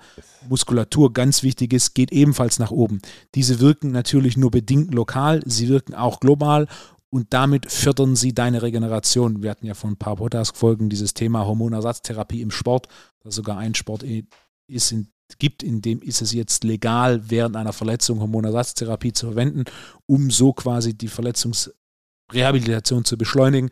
Muskulatur 0.48 1.12
ganz 1.12 1.42
wichtig 1.42 1.72
ist, 1.72 1.94
geht 1.94 2.12
ebenfalls 2.12 2.58
nach 2.58 2.70
oben. 2.70 3.00
Diese 3.34 3.58
wirken 3.58 3.90
natürlich 3.90 4.36
nur 4.36 4.50
bedingt 4.50 4.94
lokal, 4.94 5.42
sie 5.44 5.68
wirken 5.68 5.94
auch 5.94 6.20
global 6.20 6.68
und 7.10 7.32
damit 7.32 7.70
fördern 7.70 8.16
sie 8.16 8.34
deine 8.34 8.62
Regeneration. 8.62 9.42
Wir 9.42 9.50
hatten 9.50 9.66
ja 9.66 9.74
vor 9.74 9.90
ein 9.90 9.96
paar 9.96 10.16
Podcast-Folgen 10.16 10.88
dieses 10.88 11.14
Thema 11.14 11.46
Hormonersatztherapie 11.46 12.42
im 12.42 12.50
Sport, 12.50 12.88
da 13.20 13.30
sogar 13.30 13.58
ein 13.58 13.74
Sport 13.74 14.04
ist 14.68 14.92
in, 14.92 15.08
gibt, 15.38 15.62
in 15.62 15.82
dem 15.82 16.02
ist 16.02 16.22
es 16.22 16.32
jetzt 16.32 16.64
legal, 16.64 17.30
während 17.30 17.56
einer 17.56 17.72
Verletzung 17.72 18.20
Hormonersatztherapie 18.20 19.12
zu 19.12 19.26
verwenden, 19.26 19.64
um 20.06 20.30
so 20.30 20.52
quasi 20.52 20.94
die 20.94 21.08
Verletzungsrehabilitation 21.08 23.04
zu 23.04 23.16
beschleunigen. 23.16 23.70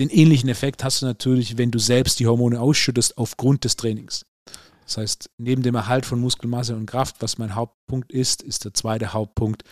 Den 0.00 0.10
ähnlichen 0.10 0.48
Effekt 0.48 0.82
hast 0.82 1.02
du 1.02 1.06
natürlich, 1.06 1.56
wenn 1.56 1.70
du 1.70 1.78
selbst 1.78 2.18
die 2.18 2.26
Hormone 2.26 2.60
ausschüttest 2.60 3.16
aufgrund 3.16 3.64
des 3.64 3.76
Trainings. 3.76 4.26
Das 4.84 4.98
heißt, 4.98 5.30
neben 5.38 5.62
dem 5.62 5.74
Erhalt 5.74 6.04
von 6.04 6.20
Muskelmasse 6.20 6.76
und 6.76 6.86
Kraft, 6.86 7.16
was 7.20 7.38
mein 7.38 7.54
Hauptpunkt 7.54 8.12
ist, 8.12 8.42
ist 8.42 8.64
der 8.64 8.74
zweite 8.74 9.12
Hauptpunkt, 9.12 9.62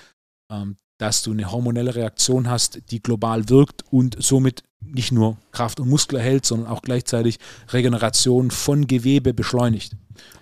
ähm, 0.51 0.77
dass 0.99 1.23
du 1.23 1.33
eine 1.33 1.51
hormonelle 1.51 1.95
Reaktion 1.95 2.49
hast, 2.49 2.91
die 2.91 3.03
global 3.03 3.49
wirkt 3.49 3.85
und 3.91 4.17
somit 4.23 4.63
nicht 4.85 5.13
nur 5.13 5.37
Kraft 5.53 5.81
und 5.81 5.89
Muskel 5.89 6.19
erhält, 6.19 6.45
sondern 6.47 6.69
auch 6.69 6.83
gleichzeitig 6.83 7.39
Regeneration 7.73 8.51
von 8.51 8.87
Gewebe 8.87 9.35
beschleunigt. 9.35 9.97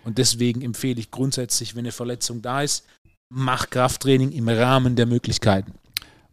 Und 0.04 0.18
deswegen 0.18 0.62
empfehle 0.62 1.00
ich 1.00 1.10
grundsätzlich, 1.10 1.74
wenn 1.74 1.80
eine 1.80 1.92
Verletzung 1.92 2.42
da 2.42 2.62
ist, 2.62 2.84
mach 3.28 3.70
Krafttraining 3.70 4.32
im 4.32 4.48
Rahmen 4.48 4.96
der 4.96 5.06
Möglichkeiten. 5.06 5.72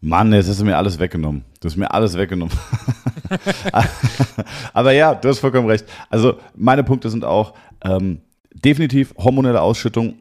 Mann, 0.01 0.31
jetzt 0.33 0.47
hast 0.47 0.59
du 0.59 0.65
mir 0.65 0.77
alles 0.77 0.99
weggenommen. 0.99 1.43
Du 1.59 1.67
hast 1.67 1.75
mir 1.75 1.91
alles 1.91 2.15
weggenommen. 2.15 2.55
Aber 4.73 4.91
ja, 4.91 5.15
du 5.15 5.27
hast 5.27 5.39
vollkommen 5.39 5.67
recht. 5.67 5.85
Also 6.09 6.37
meine 6.55 6.83
Punkte 6.83 7.09
sind 7.09 7.25
auch 7.25 7.53
ähm, 7.83 8.21
definitiv 8.53 9.13
hormonelle 9.17 9.61
Ausschüttung. 9.61 10.15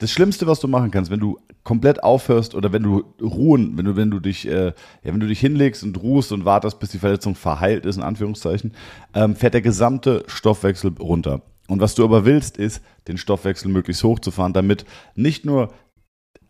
Das 0.00 0.10
Schlimmste, 0.10 0.46
was 0.46 0.60
du 0.60 0.66
machen 0.66 0.90
kannst, 0.90 1.10
wenn 1.10 1.20
du 1.20 1.38
komplett 1.62 2.02
aufhörst 2.02 2.54
oder 2.54 2.72
wenn 2.72 2.82
du 2.82 3.04
ruhen, 3.20 3.76
wenn 3.76 3.84
du, 3.84 3.96
wenn 3.96 4.10
du 4.10 4.18
dich, 4.18 4.48
äh, 4.48 4.66
ja, 4.66 4.72
wenn 5.02 5.20
du 5.20 5.26
dich 5.26 5.40
hinlegst 5.40 5.84
und 5.84 6.02
ruhst 6.02 6.32
und 6.32 6.44
wartest, 6.44 6.80
bis 6.80 6.90
die 6.90 6.98
Verletzung 6.98 7.34
verheilt 7.34 7.86
ist, 7.86 7.96
in 7.96 8.02
Anführungszeichen, 8.02 8.72
ähm, 9.14 9.36
fährt 9.36 9.54
der 9.54 9.60
gesamte 9.60 10.24
Stoffwechsel 10.26 10.92
runter. 10.98 11.42
Und 11.68 11.80
was 11.80 11.94
du 11.94 12.02
aber 12.02 12.24
willst, 12.24 12.56
ist, 12.56 12.82
den 13.06 13.18
Stoffwechsel 13.18 13.70
möglichst 13.70 14.02
hochzufahren, 14.02 14.52
damit 14.52 14.84
nicht 15.14 15.44
nur 15.44 15.72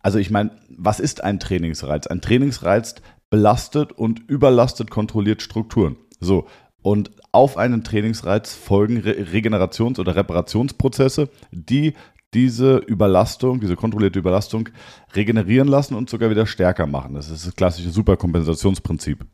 also 0.03 0.19
ich 0.19 0.31
meine, 0.31 0.53
was 0.69 1.01
ist 1.01 1.23
ein 1.23 1.41
Trainingsreiz? 1.41 2.07
Ein 2.07 2.21
Trainingsreiz 2.21 2.97
belastet 3.29 3.93
und 3.93 4.21
überlastet 4.29 4.91
kontrolliert 4.91 5.43
Strukturen. 5.43 5.97
So, 6.21 6.47
und 6.83 7.11
auf 7.33 7.57
einen 7.57 7.85
Trainingsreiz 7.85 8.55
folgen 8.55 8.99
Re 8.99 9.13
Regenerations- 9.13 10.01
oder 10.01 10.17
Reparationsprozesse, 10.17 11.29
die 11.53 11.95
diese 12.35 12.77
Überlastung, 12.77 13.61
diese 13.61 13.77
kontrollierte 13.77 14.19
Überlastung 14.19 14.69
regenerieren 15.15 15.69
lassen 15.69 15.95
und 15.95 16.09
sogar 16.09 16.31
wieder 16.31 16.47
stärker 16.47 16.87
machen. 16.87 17.15
Das 17.15 17.31
ist 17.31 17.47
das 17.47 17.57
klassische 17.57 17.91
Superkompensationsprinzip. 17.91 19.27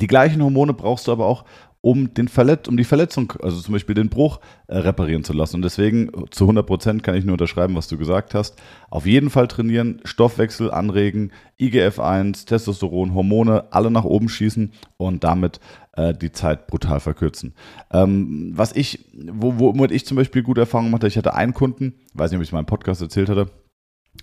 Die 0.00 0.06
gleichen 0.06 0.42
Hormone 0.42 0.74
brauchst 0.74 1.06
du 1.06 1.12
aber 1.12 1.26
auch, 1.26 1.44
um, 1.84 2.14
den 2.14 2.28
Verletz 2.28 2.66
um 2.66 2.78
die 2.78 2.84
Verletzung, 2.84 3.34
also 3.42 3.60
zum 3.60 3.74
Beispiel 3.74 3.94
den 3.94 4.08
Bruch, 4.08 4.40
äh, 4.68 4.78
reparieren 4.78 5.22
zu 5.22 5.34
lassen. 5.34 5.56
Und 5.56 5.62
deswegen 5.62 6.10
zu 6.30 6.44
100 6.44 6.66
Prozent 6.66 7.02
kann 7.02 7.14
ich 7.14 7.26
nur 7.26 7.34
unterschreiben, 7.34 7.76
was 7.76 7.88
du 7.88 7.98
gesagt 7.98 8.34
hast. 8.34 8.58
Auf 8.88 9.04
jeden 9.04 9.28
Fall 9.28 9.48
trainieren, 9.48 10.00
Stoffwechsel 10.04 10.70
anregen, 10.70 11.30
IGF-1, 11.60 12.46
Testosteron, 12.46 13.12
Hormone, 13.12 13.70
alle 13.70 13.90
nach 13.90 14.04
oben 14.04 14.30
schießen 14.30 14.72
und 14.96 15.24
damit 15.24 15.60
äh, 15.96 16.14
die 16.14 16.32
Zeit 16.32 16.66
brutal 16.66 17.00
verkürzen. 17.00 17.54
Ähm, 17.92 18.52
was 18.54 18.72
ich, 18.72 19.06
wo, 19.12 19.58
womit 19.58 19.90
ich 19.90 20.06
zum 20.06 20.16
Beispiel 20.16 20.42
gute 20.42 20.62
Erfahrungen 20.62 20.90
machte, 20.90 21.06
ich 21.06 21.16
hatte 21.16 21.34
einen 21.34 21.54
Kunden, 21.54 21.94
weiß 22.14 22.30
nicht, 22.30 22.38
ob 22.38 22.42
ich 22.42 22.48
es 22.48 22.52
mal 22.52 22.60
im 22.60 22.66
Podcast 22.66 23.00
erzählt 23.00 23.28
hatte, 23.28 23.50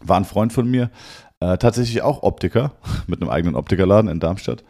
war 0.01 0.17
ein 0.17 0.25
Freund 0.25 0.53
von 0.53 0.69
mir, 0.69 0.89
äh, 1.39 1.57
tatsächlich 1.57 2.01
auch 2.01 2.23
Optiker, 2.23 2.73
mit 3.07 3.21
einem 3.21 3.29
eigenen 3.29 3.55
Optikerladen 3.55 4.09
in 4.09 4.19
Darmstadt. 4.19 4.63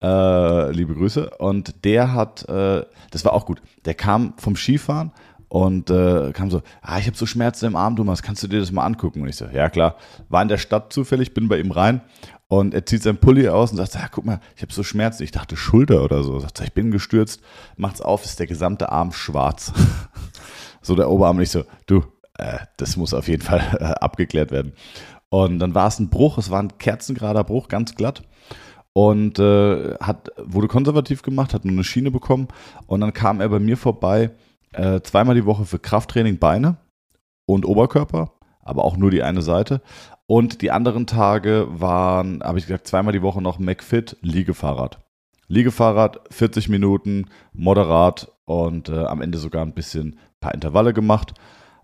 Äh, 0.00 0.70
liebe 0.70 0.94
Grüße. 0.94 1.30
Und 1.38 1.84
der 1.84 2.12
hat, 2.12 2.48
äh, 2.48 2.84
das 3.10 3.24
war 3.24 3.32
auch 3.32 3.46
gut, 3.46 3.60
der 3.84 3.94
kam 3.94 4.34
vom 4.36 4.54
Skifahren 4.54 5.12
und 5.48 5.90
äh, 5.90 6.32
kam 6.32 6.50
so, 6.50 6.62
ah, 6.82 6.98
ich 6.98 7.06
habe 7.06 7.16
so 7.16 7.26
Schmerzen 7.26 7.66
im 7.66 7.76
Arm, 7.76 7.96
Thomas, 7.96 8.22
kannst 8.22 8.42
du 8.42 8.48
dir 8.48 8.60
das 8.60 8.70
mal 8.70 8.84
angucken? 8.84 9.22
Und 9.22 9.28
ich 9.28 9.36
so, 9.36 9.46
ja 9.46 9.70
klar. 9.70 9.96
War 10.28 10.42
in 10.42 10.48
der 10.48 10.58
Stadt 10.58 10.92
zufällig, 10.92 11.34
bin 11.34 11.48
bei 11.48 11.58
ihm 11.58 11.70
rein 11.70 12.02
und 12.48 12.74
er 12.74 12.84
zieht 12.84 13.02
sein 13.02 13.18
Pulli 13.18 13.48
aus 13.48 13.70
und 13.70 13.78
sagt, 13.78 13.94
ja, 13.94 14.08
guck 14.10 14.24
mal, 14.24 14.40
ich 14.56 14.62
habe 14.62 14.72
so 14.72 14.82
Schmerzen. 14.82 15.22
Ich 15.22 15.30
dachte 15.30 15.56
Schulter 15.56 16.02
oder 16.02 16.22
so. 16.22 16.38
Sagt, 16.38 16.60
ich 16.60 16.72
bin 16.72 16.90
gestürzt, 16.90 17.40
macht's 17.76 18.00
auf, 18.00 18.24
ist 18.24 18.38
der 18.38 18.46
gesamte 18.46 18.90
Arm 18.92 19.12
schwarz. 19.12 19.72
so 20.82 20.94
der 20.94 21.10
Oberarm. 21.10 21.36
Und 21.38 21.42
ich 21.42 21.50
so, 21.50 21.64
du, 21.86 22.04
äh, 22.38 22.58
das 22.76 22.96
muss 22.96 23.14
auf 23.14 23.28
jeden 23.28 23.42
Fall 23.42 23.62
äh, 23.80 23.84
abgeklärt 23.84 24.50
werden. 24.50 24.72
Und 25.30 25.58
dann 25.58 25.74
war 25.74 25.88
es 25.88 25.98
ein 25.98 26.10
Bruch, 26.10 26.38
es 26.38 26.50
war 26.50 26.62
ein 26.62 26.76
kerzengerader 26.78 27.44
Bruch, 27.44 27.68
ganz 27.68 27.94
glatt 27.94 28.22
und 28.94 29.38
äh, 29.38 29.94
hat, 30.00 30.30
wurde 30.38 30.66
konservativ 30.66 31.22
gemacht, 31.22 31.54
hat 31.54 31.64
nur 31.64 31.72
eine 31.72 31.84
Schiene 31.84 32.10
bekommen 32.10 32.48
und 32.86 33.00
dann 33.00 33.12
kam 33.12 33.40
er 33.40 33.48
bei 33.48 33.60
mir 33.60 33.76
vorbei 33.76 34.30
äh, 34.72 35.00
zweimal 35.00 35.34
die 35.34 35.46
Woche 35.46 35.64
für 35.64 35.78
Krafttraining 35.78 36.38
Beine 36.38 36.76
und 37.46 37.64
Oberkörper, 37.64 38.32
aber 38.62 38.84
auch 38.84 38.96
nur 38.96 39.10
die 39.10 39.22
eine 39.22 39.42
Seite. 39.42 39.80
Und 40.26 40.60
die 40.60 40.70
anderen 40.70 41.06
Tage 41.06 41.66
waren, 41.70 42.42
habe 42.42 42.58
ich 42.58 42.66
gesagt, 42.66 42.86
zweimal 42.86 43.12
die 43.12 43.22
Woche 43.22 43.40
noch 43.40 43.58
McFit 43.58 44.16
Liegefahrrad. 44.20 44.98
Liegefahrrad, 45.46 46.20
40 46.30 46.68
Minuten, 46.68 47.30
moderat 47.54 48.30
und 48.44 48.90
äh, 48.90 49.04
am 49.04 49.22
Ende 49.22 49.38
sogar 49.38 49.64
ein 49.64 49.72
bisschen 49.72 50.18
paar 50.40 50.54
Intervalle 50.54 50.92
gemacht. 50.92 51.32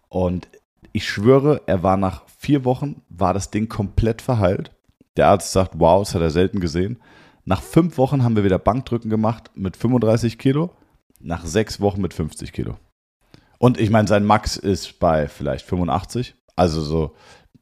Und 0.09 0.49
ich 0.93 1.09
schwöre, 1.09 1.63
er 1.67 1.83
war 1.83 1.97
nach 1.97 2.23
vier 2.39 2.65
Wochen, 2.65 3.03
war 3.09 3.35
das 3.35 3.51
Ding 3.51 3.69
komplett 3.69 4.21
verheilt. 4.23 4.71
Der 5.17 5.29
Arzt 5.29 5.53
sagt, 5.53 5.79
wow, 5.79 6.03
das 6.03 6.15
hat 6.15 6.23
er 6.23 6.31
selten 6.31 6.61
gesehen. 6.61 7.01
Nach 7.45 7.63
fünf 7.63 7.99
Wochen 7.99 8.23
haben 8.23 8.37
wir 8.37 8.45
wieder 8.45 8.59
Bankdrücken 8.59 9.11
gemacht 9.11 9.51
mit 9.55 9.77
35 9.77 10.39
Kilo. 10.39 10.71
Nach 11.25 11.45
sechs 11.47 11.81
Wochen 11.81 12.03
mit 12.03 12.13
50 12.13 12.53
Kilo. 12.53 12.77
Und 13.59 13.81
ich 13.81 13.89
meine, 13.89 14.07
sein 14.07 14.25
Max 14.25 14.59
ist 14.59 14.99
bei 14.99 15.27
vielleicht 15.27 15.65
85. 15.65 16.35
Also 16.55 16.83
so, 16.83 17.15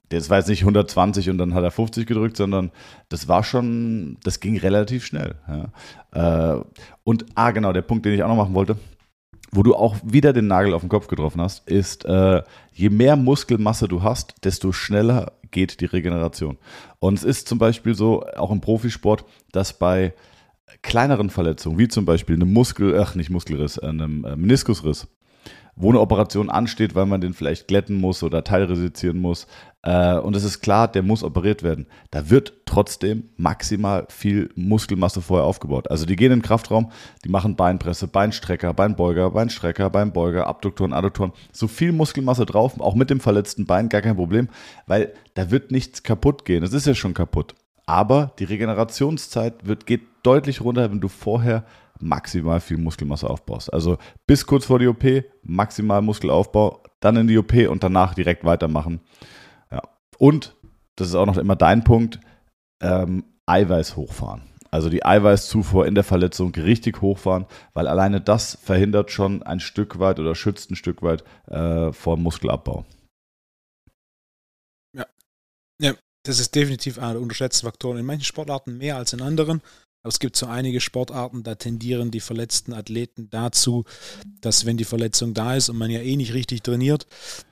Das 0.08 0.28
war 0.28 0.38
jetzt 0.38 0.48
nicht 0.48 0.62
120 0.62 1.30
und 1.30 1.38
dann 1.38 1.54
hat 1.54 1.62
er 1.62 1.70
50 1.70 2.06
gedrückt, 2.06 2.36
sondern 2.36 2.72
das 3.08 3.28
war 3.28 3.44
schon, 3.44 4.18
das 4.24 4.40
ging 4.40 4.58
relativ 4.58 5.06
schnell. 5.06 5.36
Ja. 5.48 6.56
Äh, 6.56 6.64
und, 7.04 7.24
ah, 7.34 7.52
genau, 7.52 7.72
der 7.72 7.82
Punkt, 7.82 8.04
den 8.04 8.14
ich 8.14 8.22
auch 8.22 8.28
noch 8.28 8.36
machen 8.36 8.54
wollte, 8.54 8.76
wo 9.52 9.62
du 9.62 9.74
auch 9.74 9.96
wieder 10.02 10.32
den 10.32 10.48
Nagel 10.48 10.74
auf 10.74 10.82
den 10.82 10.88
Kopf 10.88 11.06
getroffen 11.06 11.40
hast, 11.40 11.68
ist, 11.68 12.04
äh, 12.04 12.42
je 12.72 12.90
mehr 12.90 13.16
Muskelmasse 13.16 13.86
du 13.86 14.02
hast, 14.02 14.34
desto 14.44 14.72
schneller 14.72 15.32
geht 15.50 15.80
die 15.80 15.86
Regeneration. 15.86 16.58
Und 16.98 17.14
es 17.14 17.24
ist 17.24 17.48
zum 17.48 17.58
Beispiel 17.58 17.94
so, 17.94 18.24
auch 18.36 18.50
im 18.50 18.60
Profisport, 18.60 19.24
dass 19.52 19.78
bei 19.78 20.14
kleineren 20.82 21.30
Verletzungen, 21.30 21.78
wie 21.78 21.88
zum 21.88 22.04
Beispiel 22.04 22.36
einem 22.36 22.52
Muskel, 22.52 22.98
ach 22.98 23.14
nicht 23.14 23.30
Muskelriss, 23.30 23.78
einem 23.78 24.24
äh, 24.24 24.36
Meniskusriss, 24.36 25.08
wo 25.74 25.88
eine 25.88 26.00
Operation 26.00 26.50
ansteht, 26.50 26.94
weil 26.94 27.06
man 27.06 27.20
den 27.20 27.34
vielleicht 27.34 27.66
glätten 27.68 27.96
muss 27.96 28.22
oder 28.22 28.44
teilresizieren 28.44 29.18
muss. 29.18 29.46
Äh, 29.82 30.16
und 30.16 30.36
es 30.36 30.44
ist 30.44 30.60
klar, 30.60 30.86
der 30.86 31.02
muss 31.02 31.22
operiert 31.22 31.62
werden. 31.62 31.86
Da 32.10 32.30
wird 32.30 32.52
trotzdem 32.66 33.30
maximal 33.36 34.06
viel 34.08 34.50
Muskelmasse 34.54 35.22
vorher 35.22 35.46
aufgebaut. 35.46 35.90
Also 35.90 36.06
die 36.06 36.16
gehen 36.16 36.32
in 36.32 36.38
den 36.38 36.44
Kraftraum, 36.44 36.92
die 37.24 37.28
machen 37.28 37.56
Beinpresse, 37.56 38.06
Beinstrecker, 38.06 38.74
Beinbeuger, 38.74 39.30
Beinstrecker, 39.30 39.90
Beinbeuger, 39.90 40.46
Abduktoren, 40.46 40.92
Adduktoren. 40.92 41.32
So 41.52 41.68
viel 41.68 41.92
Muskelmasse 41.92 42.46
drauf, 42.46 42.78
auch 42.80 42.94
mit 42.94 43.10
dem 43.10 43.20
verletzten 43.20 43.66
Bein, 43.66 43.88
gar 43.88 44.02
kein 44.02 44.16
Problem, 44.16 44.48
weil 44.86 45.12
da 45.34 45.50
wird 45.50 45.70
nichts 45.70 46.02
kaputt 46.02 46.44
gehen. 46.44 46.62
Es 46.62 46.72
ist 46.72 46.86
ja 46.86 46.94
schon 46.94 47.14
kaputt. 47.14 47.54
Aber 47.92 48.32
die 48.38 48.44
Regenerationszeit 48.44 49.66
wird, 49.66 49.84
geht 49.84 50.00
deutlich 50.22 50.62
runter, 50.62 50.90
wenn 50.90 51.02
du 51.02 51.08
vorher 51.08 51.66
maximal 52.00 52.58
viel 52.58 52.78
Muskelmasse 52.78 53.28
aufbaust. 53.28 53.70
Also 53.70 53.98
bis 54.26 54.46
kurz 54.46 54.64
vor 54.64 54.78
die 54.78 54.86
OP 54.86 55.04
maximal 55.42 56.00
Muskelaufbau, 56.00 56.82
dann 57.00 57.16
in 57.16 57.26
die 57.26 57.36
OP 57.36 57.52
und 57.68 57.82
danach 57.84 58.14
direkt 58.14 58.44
weitermachen. 58.44 59.02
Ja. 59.70 59.82
Und, 60.16 60.56
das 60.96 61.08
ist 61.08 61.14
auch 61.14 61.26
noch 61.26 61.36
immer 61.36 61.54
dein 61.54 61.84
Punkt, 61.84 62.18
ähm, 62.80 63.24
Eiweiß 63.44 63.94
hochfahren. 63.96 64.40
Also 64.70 64.88
die 64.88 65.04
Eiweißzufuhr 65.04 65.86
in 65.86 65.94
der 65.94 66.04
Verletzung 66.04 66.54
richtig 66.54 67.02
hochfahren, 67.02 67.44
weil 67.74 67.86
alleine 67.86 68.22
das 68.22 68.54
verhindert 68.54 69.10
schon 69.10 69.42
ein 69.42 69.60
Stück 69.60 69.98
weit 69.98 70.18
oder 70.18 70.34
schützt 70.34 70.70
ein 70.70 70.76
Stück 70.76 71.02
weit 71.02 71.24
äh, 71.46 71.92
vor 71.92 72.16
Muskelabbau. 72.16 72.86
Ja. 74.94 75.04
ja, 75.78 75.92
das 76.24 76.38
ist 76.38 76.54
definitiv 76.54 76.98
einer 76.98 77.14
der 77.14 77.22
unterschätzten 77.22 77.66
Faktoren. 77.66 77.98
In 77.98 78.06
manchen 78.06 78.24
Sportarten 78.24 78.78
mehr 78.78 78.96
als 78.96 79.12
in 79.12 79.22
anderen. 79.22 79.60
Aber 80.02 80.08
es 80.08 80.18
gibt 80.18 80.36
so 80.36 80.46
einige 80.46 80.80
Sportarten, 80.80 81.44
da 81.44 81.54
tendieren 81.54 82.10
die 82.10 82.20
verletzten 82.20 82.72
Athleten 82.72 83.30
dazu, 83.30 83.84
dass 84.40 84.66
wenn 84.66 84.76
die 84.76 84.84
Verletzung 84.84 85.32
da 85.32 85.54
ist 85.54 85.68
und 85.68 85.78
man 85.78 85.90
ja 85.90 86.00
eh 86.00 86.16
nicht 86.16 86.34
richtig 86.34 86.62
trainiert, 86.62 87.06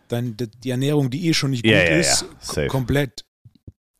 dann 0.08 0.36
die 0.36 0.70
Ernährung, 0.70 1.10
die 1.10 1.28
eh 1.28 1.34
schon 1.34 1.50
nicht 1.52 1.62
gut 1.62 1.70
Ja, 1.70 1.84
ja, 1.84 1.96
ist, 1.96 2.24
ja. 2.56 2.66
komplett 2.66 3.24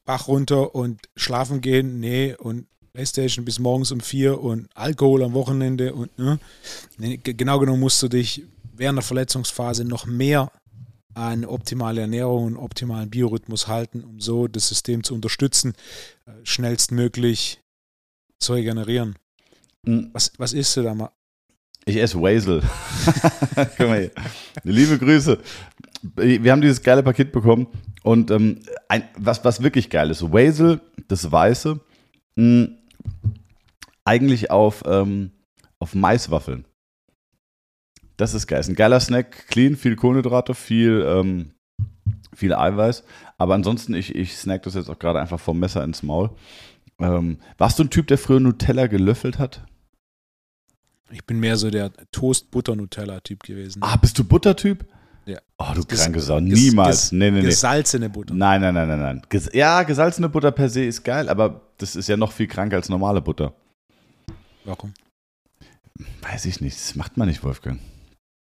Bach 0.05 0.27
runter 0.27 0.75
und 0.75 1.01
schlafen 1.15 1.61
gehen, 1.61 2.01
nee, 2.01 2.35
und 2.35 2.67
Playstation 2.93 3.45
bis 3.45 3.61
morgens 3.61 3.93
um 3.93 4.01
vier 4.01 4.41
und 4.41 4.69
Alkohol 4.75 5.23
am 5.23 5.33
Wochenende 5.35 5.95
und 5.95 6.11
ne? 6.19 6.41
Genau 7.23 7.61
genommen 7.61 7.79
musst 7.79 8.03
du 8.03 8.09
dich 8.09 8.43
während 8.75 8.97
der 8.97 9.05
Verletzungsphase 9.05 9.85
noch 9.85 10.07
mehr 10.07 10.51
an 11.15 11.45
optimale 11.45 12.01
Ernährung 12.03 12.45
und 12.45 12.57
optimalen 12.57 13.11
Biorhythmus 13.11 13.69
halten, 13.69 14.05
um 14.05 14.21
so 14.21 14.47
das 14.47 14.69
System 14.69 15.05
zu 15.05 15.15
unterstützen, 15.15 15.75
äh, 16.27 16.33
schnellstmöglich 16.45 17.61
zu 18.39 18.55
regenerieren. 18.55 19.17
Mhm. 19.85 20.11
Was, 20.13 20.33
was 20.39 20.53
isst 20.53 20.77
du 20.77 20.83
da 20.83 20.95
mal? 20.95 21.11
Ich 21.87 21.97
esse 21.97 22.21
hier. 24.01 24.11
Liebe 24.65 24.99
Grüße. 24.99 25.39
Wir 26.17 26.53
haben 26.53 26.61
dieses 26.61 26.83
geile 26.83 27.03
Paket 27.03 27.33
bekommen 27.33 27.67
und 28.03 28.31
ähm, 28.31 28.61
ein, 28.89 29.05
was, 29.17 29.45
was 29.45 29.63
wirklich 29.63 29.91
geil 29.91 30.11
ist, 30.11 30.23
Wazel, 30.33 30.81
das 31.09 31.31
Weiße, 31.31 31.81
mh, 32.37 32.69
eigentlich 34.05 34.51
auf, 34.51 34.83
ähm, 34.87 35.33
auf 35.79 35.95
Maiswaffeln. 35.95 36.65
Das 38.21 38.35
ist 38.35 38.47
geil. 38.47 38.61
Ist 38.61 38.69
ein 38.69 38.75
geiler 38.75 39.01
Snack, 39.01 39.47
clean, 39.49 39.77
viel 39.77 39.97
Kohlenhydrate, 39.97 40.55
viel, 40.55 41.05
ähm, 41.09 41.53
viel 42.35 42.53
Eiweiß. 42.55 43.03
Aber 43.39 43.55
ansonsten, 43.55 43.95
ich, 43.95 44.15
ich 44.15 44.37
snack 44.37 44.63
das 44.65 44.75
jetzt 44.75 44.91
auch 44.91 44.99
gerade 44.99 45.21
einfach 45.21 45.41
vom 45.41 45.59
Messer 45.59 45.83
ins 45.85 46.03
Maul. 46.03 46.31
Ähm, 46.99 47.39
warst 47.57 47.79
du 47.79 47.85
ein 47.85 47.91
Typ, 47.91 48.07
der 48.09 48.19
früher 48.19 48.41
Nutella 48.41 48.87
gelöffelt 48.89 49.39
hat? 49.39 49.65
Ich 51.11 51.25
bin 51.25 51.41
mehr 51.41 51.57
so 51.57 51.71
der 51.71 51.93
Toast-Butter-Nutella-Typ 52.13 53.43
gewesen. 53.43 53.81
Ah, 53.83 53.97
bist 53.97 54.19
du 54.19 54.23
Buttertyp? 54.25 54.85
Ja. 55.27 55.39
Oh, 55.59 55.73
du 55.75 55.81
Ges- 55.83 55.97
kranke 56.03 56.21
Sau. 56.21 56.41
Niemals. 56.41 57.11
ges- 57.11 57.15
nee, 57.17 57.31
nee, 57.31 57.41
nee. 57.41 57.47
Gesalzene 57.47 58.11
Butter. 58.11 58.35
Nein, 58.35 58.61
nein, 58.61 58.75
nein, 58.75 58.87
nein, 58.89 59.01
nein. 59.01 59.23
Ges 59.29 59.49
ja, 59.53 59.83
gesalzene 59.83 60.29
Butter 60.29 60.53
per 60.53 60.69
se 60.69 60.85
ist 60.85 61.03
geil, 61.05 61.29
aber 61.29 61.63
das 61.79 61.97
ist 61.97 62.09
ja 62.09 62.17
noch 62.17 62.33
viel 62.33 62.47
kranker 62.47 62.77
als 62.77 62.89
normale 62.89 63.21
Butter. 63.21 63.55
Warum? 64.65 64.93
Weiß 66.23 66.45
ich 66.45 66.61
nicht. 66.61 66.77
Das 66.77 66.95
macht 66.95 67.17
man 67.17 67.29
nicht, 67.29 67.43
Wolfgang. 67.43 67.81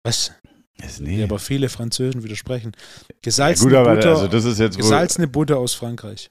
Was? 0.04 0.32
Ja, 0.80 0.86
nee. 1.00 1.24
aber 1.24 1.39
viele 1.39 1.70
Französen 1.70 2.24
widersprechen. 2.24 2.74
Ja, 3.10 3.16
Gesalzene 3.22 3.70
gut, 3.70 3.78
aber 3.78 3.96
Butter, 3.96 4.10
also 4.10 4.28
das 4.28 4.44
ist 4.44 4.60
jetzt 4.60 4.78
gesalzene 4.78 5.28
Butter 5.28 5.58
aus 5.58 5.74
Frankreich. 5.74 6.30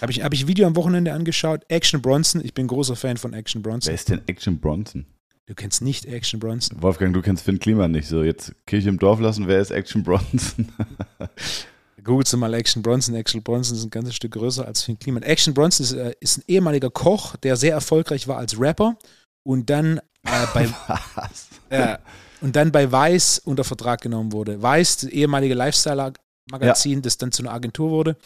Habe 0.00 0.12
ich, 0.12 0.22
hab 0.22 0.34
ich 0.34 0.42
ein 0.42 0.48
Video 0.48 0.66
am 0.66 0.76
Wochenende 0.76 1.12
angeschaut. 1.12 1.64
Action 1.68 2.02
Bronson. 2.02 2.44
Ich 2.44 2.54
bin 2.54 2.66
großer 2.66 2.96
Fan 2.96 3.16
von 3.16 3.32
Action 3.32 3.62
Wer 3.64 3.70
Bronson. 3.70 3.94
ist 3.94 4.08
denn 4.08 4.20
Action 4.26 4.58
Bronson? 4.58 5.06
Du 5.46 5.54
kennst 5.54 5.80
nicht 5.80 6.06
Action 6.06 6.40
Bronson. 6.40 6.82
Wolfgang, 6.82 7.14
du 7.14 7.22
kennst 7.22 7.44
Finn 7.44 7.60
Kliman 7.60 7.92
nicht 7.92 8.08
so. 8.08 8.24
Jetzt 8.24 8.52
Kirche 8.66 8.88
im 8.88 8.98
Dorf 8.98 9.20
lassen. 9.20 9.46
Wer 9.46 9.60
ist 9.60 9.70
Action 9.70 10.02
Bronson? 10.02 10.72
Googelst 12.02 12.32
du 12.32 12.36
mal 12.36 12.52
Action 12.52 12.82
Bronson. 12.82 13.14
Action 13.14 13.42
Bronson 13.42 13.76
ist 13.76 13.84
ein 13.84 13.90
ganzes 13.90 14.16
Stück 14.16 14.32
größer 14.32 14.66
als 14.66 14.82
Finn 14.82 14.98
Kliman. 14.98 15.22
Action 15.22 15.54
Bronson 15.54 15.84
ist, 15.84 15.92
äh, 15.92 16.14
ist 16.20 16.38
ein 16.38 16.44
ehemaliger 16.48 16.90
Koch, 16.90 17.36
der 17.36 17.56
sehr 17.56 17.72
erfolgreich 17.72 18.26
war 18.26 18.38
als 18.38 18.60
Rapper 18.60 18.98
und 19.44 19.70
dann 19.70 20.00
äh, 20.26 20.46
bei 20.54 20.68
Was? 21.14 21.48
Ja. 21.70 21.98
Und 22.40 22.54
dann 22.56 22.70
bei 22.72 22.90
Weiß 22.90 23.38
unter 23.40 23.64
Vertrag 23.64 24.00
genommen 24.02 24.32
wurde. 24.32 24.60
Weiß, 24.60 24.98
das 24.98 25.10
ehemalige 25.10 25.54
Lifestyle-Magazin, 25.54 27.02
das 27.02 27.16
dann 27.18 27.32
zu 27.32 27.42
einer 27.42 27.52
Agentur 27.52 27.90
wurde. 27.90 28.16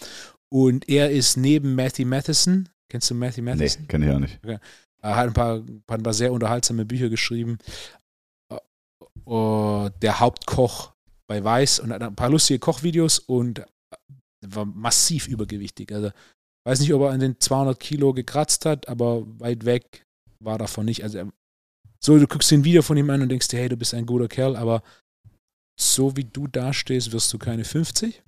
Und 0.48 0.88
er 0.88 1.10
ist 1.10 1.36
neben 1.36 1.74
Matthew 1.76 2.06
Matheson, 2.06 2.68
kennst 2.88 3.08
du 3.10 3.14
Matthew 3.14 3.42
Nee, 3.42 3.54
Matheson? 3.54 3.86
kenn 3.88 4.02
ich 4.02 4.10
auch 4.10 4.18
nicht. 4.18 4.40
Er 5.02 5.16
hat 5.16 5.28
ein 5.28 5.32
paar, 5.32 5.62
ein 5.88 6.02
paar 6.02 6.12
sehr 6.12 6.32
unterhaltsame 6.32 6.84
Bücher 6.84 7.08
geschrieben. 7.08 7.58
Äh, 8.50 9.90
Der 10.02 10.20
Hauptkoch 10.20 10.92
bei 11.26 11.42
Weiß 11.42 11.78
und 11.80 11.92
hat 11.92 12.02
ein 12.02 12.16
paar 12.16 12.30
lustige 12.30 12.58
Kochvideos 12.58 13.18
und 13.20 13.62
war 14.44 14.64
massiv 14.64 15.28
übergewichtig. 15.28 15.92
Also 15.92 16.10
weiß 16.66 16.80
nicht, 16.80 16.92
ob 16.92 17.02
er 17.02 17.10
an 17.10 17.20
den 17.20 17.38
200 17.38 17.78
Kilo 17.78 18.12
gekratzt 18.12 18.64
hat, 18.66 18.88
aber 18.88 19.22
weit 19.38 19.64
weg 19.64 20.04
war 20.40 20.58
davon 20.58 20.86
nicht. 20.86 21.02
Also 21.04 21.18
er- 21.18 21.32
so, 22.02 22.18
du 22.18 22.26
guckst 22.26 22.50
dir 22.50 22.58
ein 22.58 22.64
Video 22.64 22.82
von 22.82 22.96
ihm 22.96 23.10
an 23.10 23.22
und 23.22 23.28
denkst 23.28 23.48
dir, 23.48 23.58
hey, 23.58 23.68
du 23.68 23.76
bist 23.76 23.94
ein 23.94 24.06
guter 24.06 24.28
Kerl, 24.28 24.56
aber 24.56 24.82
so 25.78 26.16
wie 26.16 26.24
du 26.24 26.46
dastehst, 26.46 27.12
wirst 27.12 27.32
du 27.32 27.38
keine 27.38 27.64
50. 27.64 28.22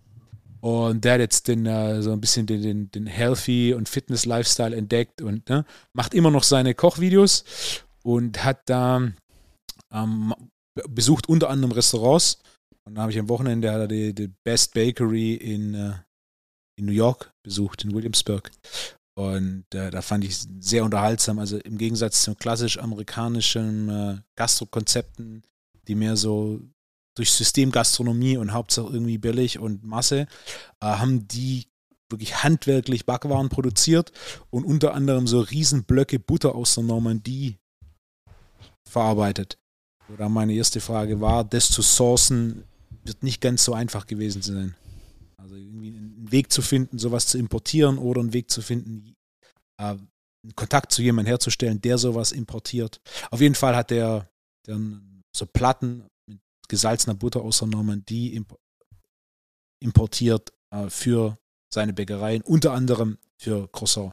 Und 0.61 1.05
der 1.05 1.15
hat 1.15 1.21
jetzt 1.21 1.49
den, 1.49 1.67
äh, 1.67 2.03
so 2.03 2.13
ein 2.13 2.21
bisschen 2.21 2.47
den, 2.47 2.63
den, 2.63 2.91
den 2.93 3.07
Healthy 3.07 3.75
und 3.75 3.89
Fitness-Lifestyle 3.89 4.77
entdeckt 4.77 5.21
und 5.21 5.49
ne, 5.49 5.65
macht 5.93 6.15
immer 6.15 6.31
noch 6.31 6.45
seine 6.45 6.75
Kochvideos 6.75 7.45
und 8.05 8.45
hat 8.45 8.61
da 8.67 9.11
ähm, 9.93 10.35
besucht 10.89 11.29
unter 11.29 11.51
anderem 11.51 11.73
Restaurants. 11.73 12.39
Und 12.85 12.95
da 12.95 13.03
habe 13.03 13.13
ich 13.13 13.19
am 13.19 13.29
Wochenende 13.29 13.73
hat 13.73 13.91
die, 13.91 14.15
die 14.15 14.31
Best 14.45 14.75
Bakery 14.75 15.35
in, 15.35 15.75
äh, 15.75 15.95
in 16.79 16.87
New 16.87 16.93
York 16.93 17.33
besucht, 17.45 17.85
in 17.85 17.93
Williamsburg. 17.93 18.51
Und 19.14 19.64
äh, 19.75 19.90
da 19.90 20.01
fand 20.01 20.25
ich 20.25 20.31
es 20.31 20.48
sehr 20.61 20.85
unterhaltsam. 20.85 21.38
Also 21.38 21.59
im 21.59 21.77
Gegensatz 21.77 22.22
zu 22.22 22.35
klassisch 22.35 22.79
amerikanischen 22.79 23.88
äh, 23.88 24.20
Gastrokonzepten, 24.37 25.42
die 25.87 25.94
mehr 25.94 26.16
so 26.16 26.61
durch 27.14 27.31
Systemgastronomie 27.31 28.38
und 28.38 28.53
Hauptsache 28.53 28.90
irgendwie 28.90 29.18
billig 29.18 29.59
und 29.59 29.85
Masse, 29.85 30.27
äh, 30.81 30.87
haben 30.87 31.29
die 31.29 31.66
wirklich 32.09 32.42
handwerklich 32.42 33.07
Backwaren 33.07 33.48
produziert 33.48 34.12
und 34.51 34.64
unter 34.64 34.94
anderem 34.94 35.27
so 35.27 35.40
Riesenblöcke 35.40 36.18
Butter 36.18 36.55
aus 36.55 36.75
der 36.75 36.85
Normandie 36.85 37.59
verarbeitet. 38.85 39.59
Dann 40.18 40.33
meine 40.33 40.53
erste 40.53 40.81
Frage 40.81 41.20
war, 41.20 41.42
das 41.44 41.70
zu 41.70 41.81
sourcen 41.81 42.64
wird 43.05 43.22
nicht 43.22 43.40
ganz 43.40 43.64
so 43.64 43.72
einfach 43.72 44.07
gewesen 44.07 44.42
sein. 44.42 44.75
Also 45.43 45.57
irgendwie 45.57 45.88
einen 45.88 46.31
Weg 46.31 46.53
zu 46.53 46.63
finden, 46.63 46.99
sowas 46.99 47.27
zu 47.27 47.37
importieren 47.37 47.99
oder 47.99 48.21
einen 48.21 48.33
Weg 48.33 48.51
zu 48.51 48.63
finden, 48.63 49.17
äh, 49.79 49.85
einen 49.85 50.55
Kontakt 50.55 50.93
zu 50.93 51.03
jemandem 51.03 51.31
herzustellen, 51.31 51.81
der 51.81 51.99
sowas 51.99 52.33
importiert. 52.33 53.01
Auf 53.31 53.40
jeden 53.40 53.57
Fall 53.57 53.75
hat 53.75 53.90
der, 53.90 54.31
der 54.67 54.79
so 55.35 55.47
Platten 55.47 56.07
mit 56.29 56.40
gesalzener 56.69 57.15
Butter 57.15 57.43
aus 57.43 57.59
der 57.59 57.69
Normandie 57.69 58.35
imp 58.35 58.55
importiert 59.83 60.53
äh, 60.73 60.88
für 60.88 61.38
seine 61.73 61.93
Bäckereien, 61.93 62.43
unter 62.43 62.73
anderem 62.73 63.19
für 63.37 63.69
Croissant. 63.73 64.13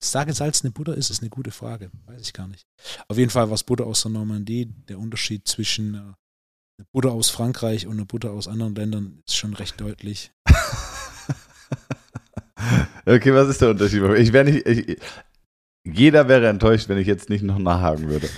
Was 0.00 0.12
da 0.12 0.24
gesalzene 0.24 0.72
Butter 0.72 0.96
ist, 0.96 1.10
ist 1.10 1.20
eine 1.20 1.28
gute 1.28 1.50
Frage. 1.50 1.90
Weiß 2.06 2.22
ich 2.22 2.32
gar 2.32 2.48
nicht. 2.48 2.64
Auf 3.08 3.18
jeden 3.18 3.30
Fall 3.30 3.48
war 3.48 3.54
es 3.54 3.62
Butter 3.62 3.86
aus 3.86 4.02
der 4.02 4.10
Normandie. 4.10 4.66
Der 4.88 4.98
Unterschied 4.98 5.46
zwischen 5.46 6.14
einer 6.78 6.86
Butter 6.92 7.12
aus 7.12 7.30
Frankreich 7.30 7.86
und 7.86 7.94
einer 7.94 8.06
Butter 8.06 8.32
aus 8.32 8.48
anderen 8.48 8.74
Ländern 8.74 9.22
ist 9.26 9.36
schon 9.36 9.54
recht 9.54 9.80
deutlich. 9.80 10.32
Okay, 13.04 13.34
was 13.34 13.48
ist 13.48 13.60
der 13.60 13.70
Unterschied? 13.70 14.02
Ich 14.18 14.32
wäre 14.32 14.44
nicht. 14.44 14.66
Ich, 14.66 14.98
jeder 15.84 16.28
wäre 16.28 16.48
enttäuscht, 16.48 16.88
wenn 16.88 16.98
ich 16.98 17.08
jetzt 17.08 17.28
nicht 17.28 17.42
noch 17.42 17.58
nachhaken 17.58 18.08
würde. 18.08 18.30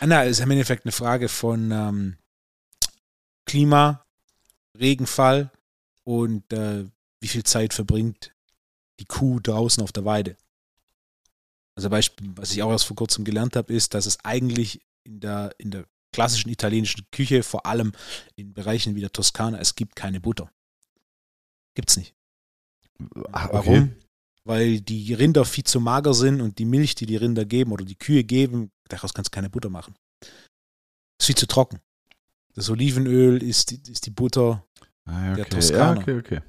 Anna, 0.00 0.22
ist 0.22 0.40
im 0.40 0.50
Endeffekt 0.50 0.86
eine 0.86 0.92
Frage 0.92 1.28
von 1.28 1.70
ähm, 1.70 2.16
Klima, 3.44 4.04
Regenfall 4.78 5.50
und 6.04 6.50
äh, 6.52 6.86
wie 7.20 7.28
viel 7.28 7.44
Zeit 7.44 7.74
verbringt 7.74 8.34
die 8.98 9.04
Kuh 9.04 9.38
draußen 9.40 9.82
auf 9.82 9.92
der 9.92 10.04
Weide. 10.04 10.36
Also 11.74 11.90
Beispiel, 11.90 12.30
was 12.34 12.52
ich 12.52 12.62
auch 12.62 12.70
erst 12.70 12.86
vor 12.86 12.96
kurzem 12.96 13.24
gelernt 13.24 13.56
habe, 13.56 13.72
ist, 13.72 13.94
dass 13.94 14.06
es 14.06 14.18
eigentlich 14.24 14.80
in 15.04 15.20
der, 15.20 15.54
in 15.58 15.70
der 15.70 15.84
klassischen 16.12 16.50
italienischen 16.50 17.06
Küche, 17.10 17.42
vor 17.42 17.66
allem 17.66 17.92
in 18.36 18.52
Bereichen 18.52 18.94
wie 18.94 19.00
der 19.00 19.12
Toskana, 19.12 19.58
es 19.58 19.74
gibt 19.74 19.96
keine 19.96 20.20
Butter. 20.20 20.50
Gibt's 21.74 21.96
nicht. 21.96 22.14
Ach, 23.32 23.48
okay. 23.48 23.52
Warum? 23.54 23.94
Weil 24.44 24.80
die 24.80 25.14
Rinder 25.14 25.44
viel 25.44 25.64
zu 25.64 25.80
mager 25.80 26.14
sind 26.14 26.40
und 26.40 26.58
die 26.58 26.64
Milch, 26.64 26.94
die 26.94 27.06
die 27.06 27.16
Rinder 27.16 27.44
geben 27.44 27.72
oder 27.72 27.84
die 27.84 27.96
Kühe 27.96 28.24
geben, 28.24 28.70
daraus 28.88 29.14
kannst 29.14 29.32
du 29.32 29.34
keine 29.34 29.50
Butter 29.50 29.70
machen. 29.70 29.94
Ist 31.18 31.26
viel 31.26 31.36
zu 31.36 31.46
trocken. 31.46 31.80
Das 32.54 32.68
Olivenöl 32.68 33.42
ist 33.42 33.70
die, 33.70 33.80
ist 33.90 34.04
die 34.04 34.10
Butter 34.10 34.66
Ah, 35.04 35.32
okay. 35.32 35.36
Der 35.36 35.48
Toskana. 35.48 35.94
Ja, 35.94 36.00
okay, 36.00 36.18
okay. 36.18 36.40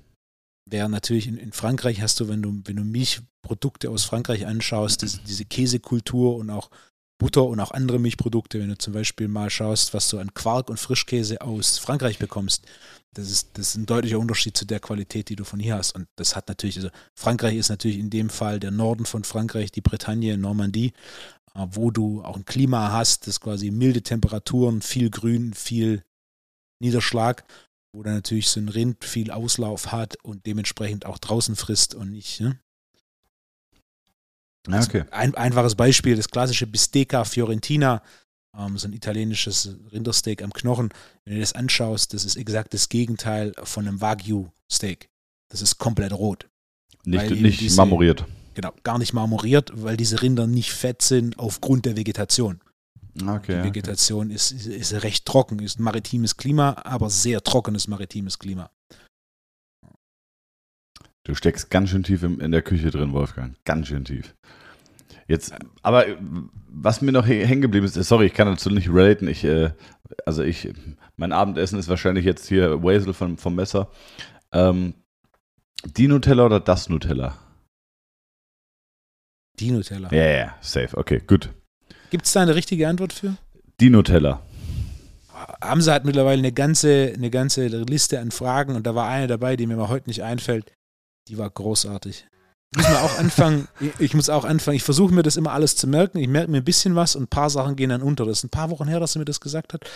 Während 0.70 0.92
natürlich 0.92 1.28
in, 1.28 1.38
in 1.38 1.52
Frankreich 1.52 2.02
hast 2.02 2.20
du, 2.20 2.28
wenn 2.28 2.42
du, 2.42 2.62
wenn 2.66 2.76
du 2.76 2.84
Milchprodukte 2.84 3.90
aus 3.90 4.06
Frankreich 4.06 4.46
anschaust, 4.46 5.02
diese, 5.02 5.20
diese 5.22 5.46
Käsekultur 5.46 6.36
und 6.36 6.50
auch 6.50 6.70
Butter 7.18 7.46
und 7.46 7.60
auch 7.60 7.72
andere 7.72 8.00
Milchprodukte, 8.00 8.60
wenn 8.60 8.70
du 8.70 8.78
zum 8.78 8.94
Beispiel 8.94 9.28
mal 9.28 9.50
schaust, 9.50 9.94
was 9.94 10.10
du 10.10 10.20
an 10.20 10.34
Quark 10.34 10.70
und 10.70 10.80
Frischkäse 10.80 11.42
aus 11.42 11.78
Frankreich 11.78 12.20
bekommst, 12.20 12.66
das 13.14 13.30
ist, 13.30 13.50
das 13.54 13.70
ist 13.70 13.76
ein 13.76 13.86
deutlicher 13.86 14.20
Unterschied 14.20 14.58
zu 14.58 14.66
der 14.66 14.80
Qualität, 14.80 15.30
die 15.30 15.36
du 15.36 15.44
von 15.44 15.60
hier 15.60 15.76
hast. 15.76 15.94
Und 15.94 16.08
das 16.16 16.36
hat 16.36 16.48
natürlich, 16.48 16.78
also 16.78 16.90
Frankreich 17.16 17.56
ist 17.58 17.70
natürlich 17.70 18.00
in 18.00 18.10
dem 18.10 18.30
Fall 18.30 18.60
der 18.60 18.72
Norden 18.72 19.06
von 19.06 19.24
Frankreich, 19.24 19.72
die 19.72 19.82
Bretagne, 19.82 20.38
Normandie, 20.38 20.94
äh, 21.54 21.68
wo 21.72 21.92
du 21.92 22.24
auch 22.24 22.36
ein 22.36 22.46
Klima 22.46 22.92
hast, 22.92 23.28
das 23.28 23.40
quasi 23.40 23.72
milde 23.72 24.02
Temperaturen, 24.02 24.82
viel 24.82 25.10
Grün, 25.10 25.54
viel 25.54 26.04
Niederschlag, 26.80 27.46
wo 27.94 28.02
dann 28.02 28.16
natürlich 28.16 28.50
so 28.50 28.60
ein 28.60 28.70
Rind 28.70 29.06
viel 29.06 29.30
Auslauf 29.30 29.92
hat 29.92 30.18
und 30.24 30.46
dementsprechend 30.48 31.06
auch 31.06 31.20
draußen 31.20 31.56
frisst 31.56 31.94
und 31.94 32.12
nicht. 32.12 32.42
Ne? 32.42 32.60
Ja, 34.68 34.82
okay. 34.82 35.04
Ein 35.12 35.36
einfaches 35.36 35.76
Beispiel, 35.76 36.16
das 36.16 36.30
klassische 36.30 36.68
Bistecca 36.68 37.26
Fiorentina, 37.26 38.02
ähm, 38.58 38.78
so 38.78 38.88
ein 38.88 38.94
italienisches 38.94 39.76
Rindersteak 39.92 40.42
am 40.42 40.54
Knochen. 40.54 40.90
Wenn 41.26 41.36
du 41.36 41.40
das 41.42 41.54
anschaust, 41.54 42.14
das 42.14 42.24
ist 42.24 42.36
exakt 42.36 42.74
das 42.74 42.90
Gegenteil 42.90 43.54
von 43.64 43.88
einem 43.88 44.00
Wagyu-Steak. 44.00 45.10
Das 45.50 45.62
ist 45.62 45.78
komplett 45.78 46.14
rot. 46.14 46.48
Nicht, 47.06 47.32
nicht 47.32 47.60
diese- 47.60 47.78
marmoriert. 47.78 48.26
Genau, 48.56 48.72
gar 48.84 49.00
nicht 49.00 49.14
marmoriert, 49.14 49.72
weil 49.74 49.98
diese 49.98 50.22
Rinder 50.22 50.46
nicht 50.46 50.72
fett 50.72 51.02
sind 51.02 51.40
aufgrund 51.40 51.86
der 51.86 51.98
Vegetation. 51.98 52.62
Okay. 53.16 53.26
Die 53.26 53.32
okay. 53.32 53.64
Vegetation 53.64 54.30
ist, 54.30 54.52
ist, 54.52 54.68
ist 54.68 54.94
recht 55.04 55.26
trocken, 55.26 55.60
ist 55.60 55.80
ein 55.80 55.84
maritimes 55.84 56.38
Klima, 56.38 56.76
aber 56.84 57.10
sehr 57.10 57.42
trockenes 57.44 57.88
maritimes 57.88 58.40
Klima. 58.40 58.70
Du 61.26 61.36
steckst 61.36 61.70
ganz 61.70 61.90
schön 61.90 62.04
tief 62.04 62.24
in 62.24 62.52
der 62.52 62.62
Küche 62.62 62.92
drin, 62.92 63.14
Wolfgang. 63.14 63.56
Ganz 63.64 63.88
schön 63.88 64.04
tief. 64.04 64.36
Jetzt, 65.28 65.54
aber 65.82 66.08
äh, 66.08 66.18
was 66.68 67.02
mir 67.02 67.14
noch 67.14 67.26
hä- 67.26 67.46
hängen 67.46 67.62
geblieben 67.62 67.86
ist, 67.86 67.94
sorry, 67.96 68.26
ich 68.26 68.34
kann 68.34 68.48
dazu 68.48 68.70
nicht 68.70 68.90
relaten. 68.90 69.28
Ich, 69.30 69.44
äh, 69.46 69.72
also 70.26 70.44
ich, 70.44 70.74
mein 71.16 71.32
Abendessen 71.32 71.80
ist 71.80 71.88
wahrscheinlich 71.88 72.26
jetzt 72.26 72.48
hier 72.48 72.84
Wasel 72.84 73.14
vom, 73.14 73.38
vom 73.38 73.56
Messer. 73.56 73.90
Ähm, 74.52 74.96
die 75.86 76.08
Nutella 76.10 76.46
oder 76.46 76.60
das 76.60 76.90
Nutella? 76.90 77.38
Die 79.60 79.72
Nutella. 79.72 80.10
Ja, 80.12 80.24
ja, 80.26 80.38
ja, 80.38 80.56
safe. 80.62 80.98
Okay, 80.98 81.22
gut. 81.26 81.50
Gibt 82.10 82.26
es 82.26 82.34
da 82.34 82.42
eine 82.42 82.56
richtige 82.56 82.88
Antwort 82.88 83.14
für? 83.14 83.38
Die 83.80 83.90
Nutella. 83.90 84.42
Hamza 85.62 85.94
hat 85.94 86.06
mittlerweile 86.06 86.40
eine 86.40 86.52
ganze, 86.52 87.14
eine 87.16 87.30
ganze 87.30 87.68
Liste 87.68 88.20
an 88.20 88.32
Fragen 88.32 88.76
und 88.76 88.86
da 88.86 88.94
war 88.96 89.08
eine 89.10 89.28
dabei, 89.28 89.56
die 89.56 89.68
mir 89.68 89.78
mal 89.78 89.90
heute 89.90 90.10
nicht 90.10 90.24
einfällt. 90.24 90.72
Die 91.28 91.38
war 91.38 91.50
großartig. 91.50 92.28
Ich 92.76 92.78
muss 92.78 92.88
auch 92.98 93.18
anfangen, 93.20 93.68
ich- 94.00 94.14
muss 94.14 94.30
auch 94.30 94.46
anfangen, 94.46 94.78
ich 94.78 94.84
versuche 94.84 95.14
mir 95.14 95.24
das 95.24 95.38
immer 95.38 95.52
alles 95.52 95.76
zu 95.76 95.88
merken. 95.88 96.18
Ich 96.18 96.28
merke 96.28 96.50
mir 96.52 96.58
ein 96.58 96.64
bisschen 96.66 96.96
was 96.96 97.16
und 97.16 97.24
ein 97.24 97.28
paar 97.28 97.50
Sachen 97.50 97.76
gehen 97.76 97.90
dann 97.90 98.02
unter. 98.02 98.26
Das 98.26 98.40
ist 98.40 98.44
ein 98.46 98.50
paar 98.50 98.70
Wochen 98.70 98.88
her, 98.88 99.00
dass 99.00 99.16
er 99.16 99.20
mir 99.20 99.26
das 99.26 99.40
gesagt 99.40 99.74
hat. 99.74 99.90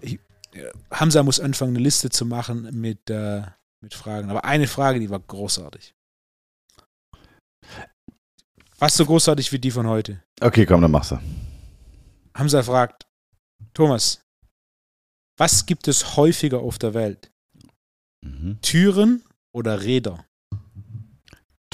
Ich, 0.00 0.14
äh, 0.52 0.70
Hamza 0.90 1.22
muss 1.22 1.38
anfangen, 1.40 1.76
eine 1.76 1.84
Liste 1.84 2.10
zu 2.10 2.24
machen 2.26 2.68
mit, 2.80 3.10
äh, 3.10 3.42
mit 3.82 3.94
Fragen. 3.94 4.30
Aber 4.30 4.44
eine 4.44 4.66
Frage, 4.66 5.00
die 5.00 5.10
war 5.10 5.20
großartig. 5.20 5.94
Fast 8.76 8.96
so 8.96 9.06
großartig 9.06 9.52
wie 9.52 9.58
die 9.58 9.70
von 9.70 9.86
heute. 9.86 10.22
Okay, 10.40 10.66
komm, 10.66 10.82
dann 10.82 10.90
machst 10.90 11.12
du. 11.12 11.18
Hamza 12.34 12.62
fragt, 12.62 13.06
Thomas, 13.72 14.20
was 15.38 15.66
gibt 15.66 15.88
es 15.88 16.16
häufiger 16.16 16.58
auf 16.60 16.78
der 16.78 16.94
Welt? 16.94 17.30
Mhm. 18.22 18.58
Türen 18.62 19.22
oder 19.52 19.82
Räder? 19.82 20.24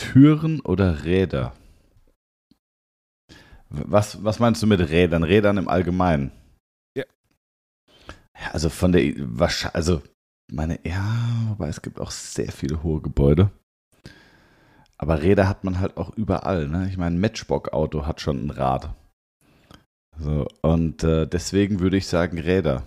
Türen 0.00 0.60
oder 0.60 1.04
Räder? 1.04 1.52
Was, 3.68 4.24
was 4.24 4.38
meinst 4.40 4.62
du 4.62 4.66
mit 4.66 4.80
Rädern? 4.80 5.22
Rädern 5.22 5.58
im 5.58 5.68
Allgemeinen? 5.68 6.32
Ja. 6.96 7.04
Also 8.52 8.70
von 8.70 8.92
der, 8.92 9.12
wahrscheinlich, 9.18 9.76
also 9.76 10.02
meine, 10.50 10.80
ja, 10.84 11.46
wobei 11.48 11.68
es 11.68 11.82
gibt 11.82 12.00
auch 12.00 12.10
sehr 12.10 12.50
viele 12.50 12.82
hohe 12.82 13.00
Gebäude. 13.00 13.50
Aber 14.96 15.22
Räder 15.22 15.48
hat 15.48 15.64
man 15.64 15.78
halt 15.78 15.96
auch 15.96 16.16
überall, 16.16 16.66
ne? 16.66 16.88
Ich 16.88 16.96
meine, 16.96 17.16
ein 17.16 17.20
Matchbox-Auto 17.20 18.06
hat 18.06 18.20
schon 18.20 18.46
ein 18.46 18.50
Rad. 18.50 18.94
So, 20.18 20.48
und 20.62 21.04
äh, 21.04 21.26
deswegen 21.26 21.80
würde 21.80 21.96
ich 21.98 22.06
sagen 22.06 22.38
Räder. 22.38 22.84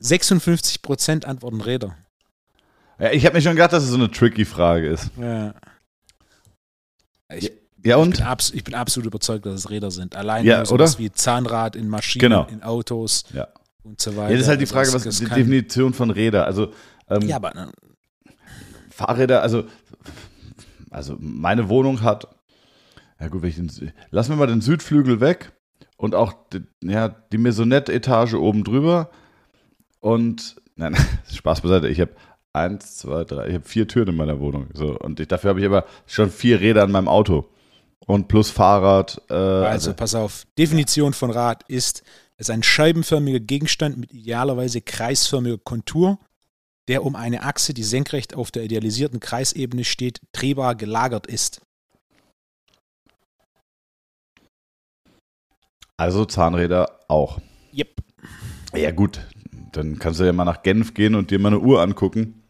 56% 0.00 1.24
antworten 1.24 1.60
Räder. 1.60 1.96
Ja, 2.98 3.10
ich 3.12 3.24
habe 3.26 3.36
mir 3.36 3.42
schon 3.42 3.52
gedacht, 3.52 3.72
dass 3.72 3.82
es 3.84 3.90
so 3.90 3.96
eine 3.96 4.10
tricky 4.10 4.44
Frage 4.44 4.88
ist. 4.88 5.10
Ja. 5.20 5.54
Ich, 7.34 7.52
Ja, 7.84 7.96
ich, 7.96 8.02
und? 8.02 8.16
bin 8.16 8.22
abs 8.26 8.50
ich 8.50 8.64
bin 8.64 8.74
absolut 8.74 9.06
überzeugt, 9.06 9.46
dass 9.46 9.54
es 9.54 9.70
Räder 9.70 9.90
sind. 9.90 10.16
Allein 10.16 10.44
Ja, 10.44 10.64
sowas 10.64 10.94
oder? 10.94 10.98
wie 11.04 11.12
Zahnrad 11.12 11.76
in 11.76 11.88
Maschinen, 11.88 12.20
Genau. 12.20 12.46
in 12.46 12.62
Autos 12.62 13.24
Ja. 13.32 13.48
und 13.82 14.00
so 14.00 14.16
weiter. 14.16 14.30
Ja, 14.30 14.36
das 14.36 14.42
ist 14.42 14.48
halt 14.48 14.60
die 14.60 14.64
Also 14.64 14.74
Frage, 14.74 14.86
das- 14.86 14.94
was 14.94 15.06
ist 15.06 15.20
die 15.20 15.26
Definition 15.34 15.92
von 15.92 16.10
Räder? 16.10 16.46
Also, 16.46 16.72
ähm, 17.08 17.22
Ja, 17.22 17.36
aber 17.36 17.54
äh, 17.54 17.66
Fahrräder, 18.90 19.42
also, 19.42 19.64
also 20.90 21.16
meine 21.20 21.68
Wohnung 21.68 22.02
hat, 22.02 22.28
ja 23.20 23.28
gut, 23.28 23.44
ich 23.44 23.56
den, 23.56 23.70
lassen 24.10 24.30
wir 24.30 24.36
mal 24.36 24.46
den 24.46 24.60
Südflügel 24.62 25.20
weg 25.20 25.52
und 25.96 26.14
auch 26.14 26.32
die, 26.52 26.62
ja, 26.82 27.08
die 27.08 27.38
Maisonette-Etage 27.38 28.34
oben 28.34 28.64
drüber 28.64 29.10
und, 30.00 30.56
nein, 30.76 30.96
Spaß 31.32 31.60
beiseite, 31.60 31.88
ich 31.88 32.00
habe 32.00 32.12
eins, 32.56 32.96
zwei, 32.96 33.24
drei, 33.24 33.48
ich 33.48 33.54
habe 33.54 33.64
vier 33.64 33.86
Türen 33.86 34.08
in 34.08 34.16
meiner 34.16 34.40
Wohnung, 34.40 34.68
so, 34.74 34.98
und 34.98 35.20
ich, 35.20 35.28
dafür 35.28 35.50
habe 35.50 35.60
ich 35.60 35.66
aber 35.66 35.86
schon 36.06 36.30
vier 36.30 36.60
Räder 36.60 36.82
an 36.82 36.90
meinem 36.90 37.08
Auto 37.08 37.48
und 38.06 38.28
plus 38.28 38.50
Fahrrad, 38.50 39.22
äh, 39.30 39.34
also 39.34 39.66
also, 39.66 39.94
pass 39.94 40.14
auf. 40.14 40.44
Definition 40.58 41.12
von 41.12 41.30
Rad 41.30 41.62
ist, 41.68 42.02
es 42.36 42.48
ist 42.48 42.50
ein 42.50 42.62
scheibenförmiger 42.62 43.40
Gegenstand 43.40 43.96
mit 43.96 44.12
idealerweise 44.12 44.80
kreisförmiger 44.80 45.58
Kontur, 45.58 46.18
der 46.88 47.04
um 47.04 47.16
eine 47.16 47.42
Achse, 47.42 47.74
die 47.74 47.82
senkrecht 47.82 48.34
auf 48.34 48.50
der 48.50 48.64
idealisierten 48.64 49.20
Kreisebene 49.20 49.84
steht, 49.84 50.20
drehbar 50.32 50.74
gelagert 50.74 51.26
ist. 51.26 51.60
also 55.96 56.24
Zahnräder 56.24 57.00
auch. 57.08 57.40
Yep. 57.74 58.02
Ja 58.74 58.90
gut, 58.90 59.20
dann 59.72 59.98
kannst 59.98 60.20
du 60.20 60.24
ja 60.24 60.32
mal 60.32 60.44
nach 60.44 60.62
Genf 60.62 60.94
gehen 60.94 61.14
und 61.14 61.30
dir 61.30 61.38
mal 61.38 61.48
eine 61.48 61.60
Uhr 61.60 61.82
angucken. 61.82 62.42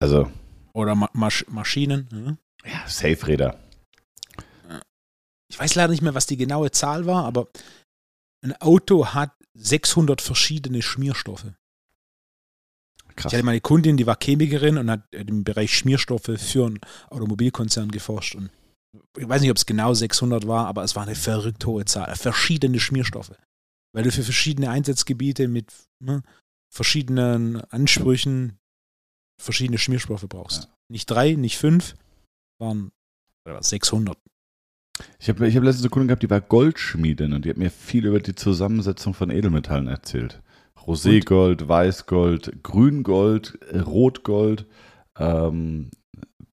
Also, 0.00 0.30
Oder 0.72 0.94
Ma 0.94 1.10
Masch 1.12 1.44
Maschinen. 1.48 2.08
ne? 2.12 2.38
ja, 2.64 2.86
Safe-Räder. 2.86 3.58
Ich 5.50 5.58
weiß 5.58 5.74
leider 5.74 5.90
nicht 5.90 6.02
mehr, 6.02 6.14
was 6.14 6.26
die 6.26 6.36
genaue 6.36 6.70
Zahl 6.70 7.06
war, 7.06 7.24
aber 7.24 7.48
ein 8.42 8.54
Auto 8.60 9.06
hat 9.06 9.32
600 9.54 10.20
verschiedene 10.20 10.82
Schmierstoffe. 10.82 11.46
Krass. 13.16 13.32
Ich 13.32 13.36
hatte 13.36 13.44
mal 13.44 13.52
eine 13.52 13.60
Kundin, 13.60 13.96
die 13.96 14.06
war 14.06 14.16
Chemikerin 14.22 14.78
und 14.78 14.90
hat 14.90 15.12
im 15.12 15.42
Bereich 15.42 15.76
Schmierstoffe 15.76 16.30
für 16.36 16.66
einen 16.66 16.78
Automobilkonzern 17.08 17.90
geforscht. 17.90 18.36
Und 18.36 18.50
ich 19.16 19.28
weiß 19.28 19.40
nicht, 19.40 19.50
ob 19.50 19.56
es 19.56 19.66
genau 19.66 19.92
600 19.94 20.46
war, 20.46 20.66
aber 20.66 20.84
es 20.84 20.94
war 20.94 21.02
eine 21.02 21.16
verrückt 21.16 21.64
hohe 21.66 21.84
Zahl. 21.84 22.14
Verschiedene 22.14 22.78
Schmierstoffe. 22.78 23.32
Weil 23.92 24.04
du 24.04 24.12
für 24.12 24.22
verschiedene 24.22 24.70
Einsatzgebiete 24.70 25.48
mit 25.48 25.72
ne, 25.98 26.22
verschiedenen 26.72 27.60
Ansprüchen 27.70 28.58
verschiedene 29.40 29.78
Schmierstoffe 29.78 30.26
brauchst. 30.28 30.68
Nicht 30.90 31.06
drei, 31.10 31.34
nicht 31.34 31.58
fünf, 31.58 31.94
waren 32.60 32.90
äh, 33.46 33.60
600. 33.60 34.16
Ich 35.20 35.28
habe 35.28 35.46
ich 35.46 35.56
hab 35.56 35.62
letztens 35.62 35.84
eine 35.84 35.90
Kundin 35.90 36.08
gehabt, 36.08 36.22
die 36.22 36.30
war 36.30 36.40
Goldschmiedin 36.40 37.32
und 37.32 37.44
die 37.44 37.50
hat 37.50 37.56
mir 37.56 37.70
viel 37.70 38.06
über 38.06 38.20
die 38.20 38.34
Zusammensetzung 38.34 39.14
von 39.14 39.30
Edelmetallen 39.30 39.86
erzählt. 39.86 40.42
Roségold, 40.76 41.68
Weißgold, 41.68 42.62
Grüngold, 42.62 43.58
Rotgold. 43.72 44.66
Ähm, 45.18 45.90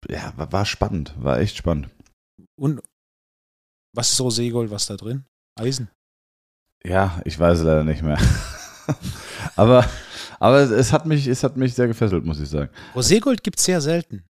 ja, 0.08 0.32
war, 0.36 0.52
war 0.52 0.66
spannend, 0.66 1.14
war 1.16 1.38
echt 1.38 1.56
spannend. 1.56 1.88
Und 2.56 2.80
was 3.94 4.12
ist 4.12 4.20
Roségold, 4.20 4.70
was 4.70 4.86
da 4.86 4.96
drin? 4.96 5.24
Eisen. 5.58 5.88
Ja, 6.84 7.22
ich 7.24 7.38
weiß 7.38 7.62
leider 7.62 7.84
nicht 7.84 8.02
mehr. 8.02 8.18
aber 9.56 9.84
aber 10.40 10.60
es, 10.60 10.92
hat 10.92 11.06
mich, 11.06 11.26
es 11.26 11.42
hat 11.42 11.56
mich 11.56 11.74
sehr 11.74 11.86
gefesselt, 11.86 12.24
muss 12.24 12.40
ich 12.40 12.48
sagen. 12.48 12.70
Roségold 12.94 13.42
gibt 13.42 13.58
es 13.58 13.64
sehr 13.64 13.80
selten. 13.80 14.24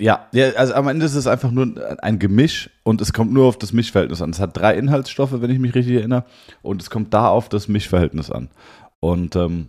Ja, 0.00 0.26
ja, 0.32 0.50
also 0.54 0.74
am 0.74 0.88
Ende 0.88 1.06
ist 1.06 1.14
es 1.14 1.28
einfach 1.28 1.52
nur 1.52 1.74
ein 2.02 2.18
Gemisch 2.18 2.70
und 2.82 3.00
es 3.00 3.12
kommt 3.12 3.32
nur 3.32 3.46
auf 3.46 3.58
das 3.58 3.72
Mischverhältnis 3.72 4.20
an. 4.22 4.30
Es 4.30 4.40
hat 4.40 4.56
drei 4.56 4.76
Inhaltsstoffe, 4.76 5.40
wenn 5.40 5.50
ich 5.50 5.60
mich 5.60 5.76
richtig 5.76 5.94
erinnere, 5.94 6.24
und 6.62 6.82
es 6.82 6.90
kommt 6.90 7.14
da 7.14 7.28
auf 7.28 7.48
das 7.48 7.68
Mischverhältnis 7.68 8.30
an. 8.30 8.48
Und 8.98 9.36
ähm, 9.36 9.68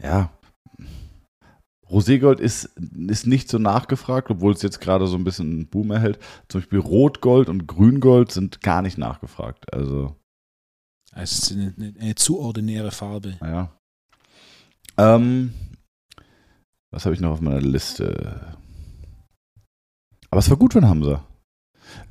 ja, 0.00 0.30
Roségold 1.90 2.38
ist, 2.38 2.66
ist 3.08 3.26
nicht 3.26 3.48
so 3.48 3.58
nachgefragt, 3.58 4.30
obwohl 4.30 4.52
es 4.52 4.62
jetzt 4.62 4.80
gerade 4.80 5.08
so 5.08 5.16
ein 5.16 5.24
bisschen 5.24 5.50
einen 5.50 5.66
Boom 5.66 5.90
erhält. 5.90 6.20
Zum 6.48 6.60
Beispiel 6.60 6.78
Rotgold 6.78 7.48
und 7.48 7.66
Grüngold 7.66 8.30
sind 8.30 8.60
gar 8.60 8.82
nicht 8.82 8.96
nachgefragt. 8.96 9.74
Also. 9.74 10.14
Es 11.14 11.32
ist 11.32 11.52
eine, 11.52 11.94
eine 11.98 12.14
zu 12.14 12.38
ordinäre 12.38 12.90
Farbe. 12.90 13.36
Ja. 13.40 13.76
Ähm, 14.96 15.54
was 16.92 17.04
habe 17.04 17.14
ich 17.14 17.20
noch 17.20 17.32
auf 17.32 17.40
meiner 17.40 17.60
Liste? 17.60 18.56
Aber 20.30 20.38
es 20.38 20.50
war 20.50 20.56
gut 20.56 20.72
von 20.72 20.86
Hamza. 20.86 21.26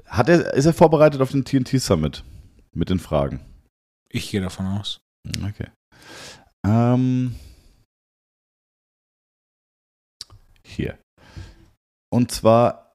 Hat 0.05 0.27
er, 0.27 0.53
ist 0.53 0.65
er 0.65 0.73
vorbereitet 0.73 1.21
auf 1.21 1.31
den 1.31 1.45
TNT 1.45 1.81
Summit 1.81 2.23
mit 2.73 2.89
den 2.89 2.99
Fragen? 2.99 3.39
Ich 4.09 4.31
gehe 4.31 4.41
davon 4.41 4.65
aus. 4.65 4.99
Okay. 5.43 5.67
Ähm, 6.65 7.35
hier. 10.65 10.99
Und 12.11 12.31
zwar 12.31 12.88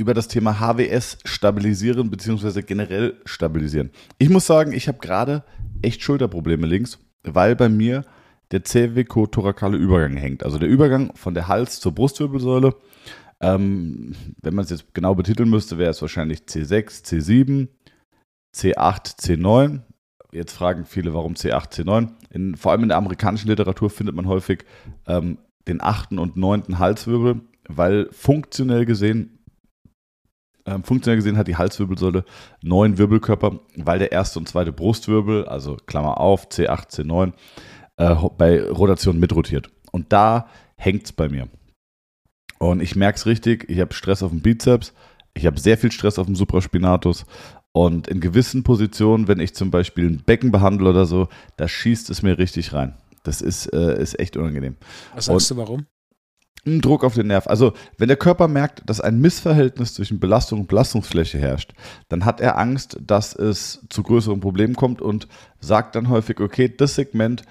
über 0.00 0.14
das 0.14 0.28
Thema 0.28 0.58
HWS 0.58 1.18
stabilisieren 1.24 2.10
bzw. 2.10 2.62
generell 2.62 3.20
stabilisieren. 3.24 3.90
Ich 4.18 4.30
muss 4.30 4.46
sagen, 4.46 4.72
ich 4.72 4.88
habe 4.88 4.98
gerade 4.98 5.44
echt 5.82 6.02
Schulterprobleme 6.02 6.66
links, 6.66 6.98
weil 7.22 7.54
bei 7.54 7.68
mir 7.68 8.04
der 8.50 8.62
cervico-thorakale 8.66 9.76
Übergang 9.76 10.16
hängt. 10.16 10.42
Also 10.42 10.58
der 10.58 10.68
Übergang 10.68 11.14
von 11.14 11.34
der 11.34 11.46
Hals 11.46 11.78
zur 11.78 11.94
Brustwirbelsäule 11.94 12.74
ähm, 13.40 14.14
wenn 14.42 14.54
man 14.54 14.64
es 14.64 14.70
jetzt 14.70 14.94
genau 14.94 15.14
betiteln 15.14 15.48
müsste, 15.48 15.78
wäre 15.78 15.90
es 15.90 16.02
wahrscheinlich 16.02 16.40
C6, 16.40 17.04
C7, 17.04 17.68
C8, 18.54 19.18
C9. 19.18 19.80
Jetzt 20.32 20.52
fragen 20.52 20.84
viele, 20.84 21.14
warum 21.14 21.34
C8, 21.34 21.72
C9. 21.72 22.10
In, 22.30 22.56
vor 22.56 22.72
allem 22.72 22.82
in 22.82 22.90
der 22.90 22.98
amerikanischen 22.98 23.48
Literatur 23.48 23.90
findet 23.90 24.14
man 24.14 24.28
häufig 24.28 24.64
ähm, 25.06 25.38
den 25.66 25.80
achten 25.80 26.18
und 26.18 26.36
neunten 26.36 26.78
Halswirbel, 26.78 27.40
weil 27.68 28.08
funktionell 28.12 28.84
gesehen 28.84 29.38
ähm, 30.66 30.84
funktionell 30.84 31.16
gesehen 31.16 31.36
hat 31.36 31.48
die 31.48 31.56
Halswirbelsäule 31.56 32.24
neun 32.62 32.98
Wirbelkörper, 32.98 33.60
weil 33.76 33.98
der 33.98 34.12
erste 34.12 34.38
und 34.38 34.48
zweite 34.48 34.72
Brustwirbel, 34.72 35.46
also 35.46 35.76
Klammer 35.86 36.20
auf, 36.20 36.48
C8, 36.48 36.90
C9, 36.90 37.32
äh, 37.96 38.14
bei 38.36 38.62
Rotation 38.62 39.18
mitrotiert. 39.18 39.70
Und 39.92 40.12
da 40.12 40.48
hängt 40.76 41.04
es 41.04 41.12
bei 41.12 41.28
mir. 41.28 41.48
Und 42.58 42.80
ich 42.82 42.94
merke 42.94 43.16
es 43.16 43.26
richtig, 43.26 43.68
ich 43.68 43.80
habe 43.80 43.94
Stress 43.94 44.22
auf 44.22 44.30
dem 44.30 44.42
Bizeps, 44.42 44.92
ich 45.34 45.46
habe 45.46 45.58
sehr 45.58 45.78
viel 45.78 45.92
Stress 45.92 46.18
auf 46.18 46.26
dem 46.26 46.36
Supraspinatus. 46.36 47.24
Und 47.72 48.08
in 48.08 48.20
gewissen 48.20 48.64
Positionen, 48.64 49.28
wenn 49.28 49.38
ich 49.38 49.54
zum 49.54 49.70
Beispiel 49.70 50.06
ein 50.06 50.22
Becken 50.24 50.50
behandle 50.50 50.90
oder 50.90 51.06
so, 51.06 51.28
da 51.56 51.68
schießt 51.68 52.10
es 52.10 52.22
mir 52.22 52.36
richtig 52.36 52.72
rein. 52.72 52.94
Das 53.22 53.40
ist, 53.40 53.66
äh, 53.72 54.00
ist 54.00 54.18
echt 54.18 54.36
unangenehm. 54.36 54.76
Was 55.14 55.26
sagst 55.26 55.50
und, 55.50 55.58
du, 55.58 55.62
warum? 55.62 55.86
Ein 56.66 56.82
Druck 56.82 57.04
auf 57.04 57.14
den 57.14 57.28
Nerv. 57.28 57.46
Also, 57.46 57.72
wenn 57.96 58.08
der 58.08 58.18
Körper 58.18 58.46
merkt, 58.46 58.82
dass 58.88 59.00
ein 59.00 59.18
Missverhältnis 59.18 59.94
zwischen 59.94 60.20
Belastung 60.20 60.60
und 60.60 60.68
Belastungsfläche 60.68 61.38
herrscht, 61.38 61.72
dann 62.08 62.26
hat 62.26 62.40
er 62.40 62.58
Angst, 62.58 62.98
dass 63.00 63.34
es 63.34 63.80
zu 63.88 64.02
größeren 64.02 64.40
Problemen 64.40 64.74
kommt 64.74 65.00
und 65.00 65.26
sagt 65.60 65.94
dann 65.94 66.10
häufig, 66.10 66.38
okay, 66.40 66.68
das 66.74 66.96
Segment, 66.96 67.44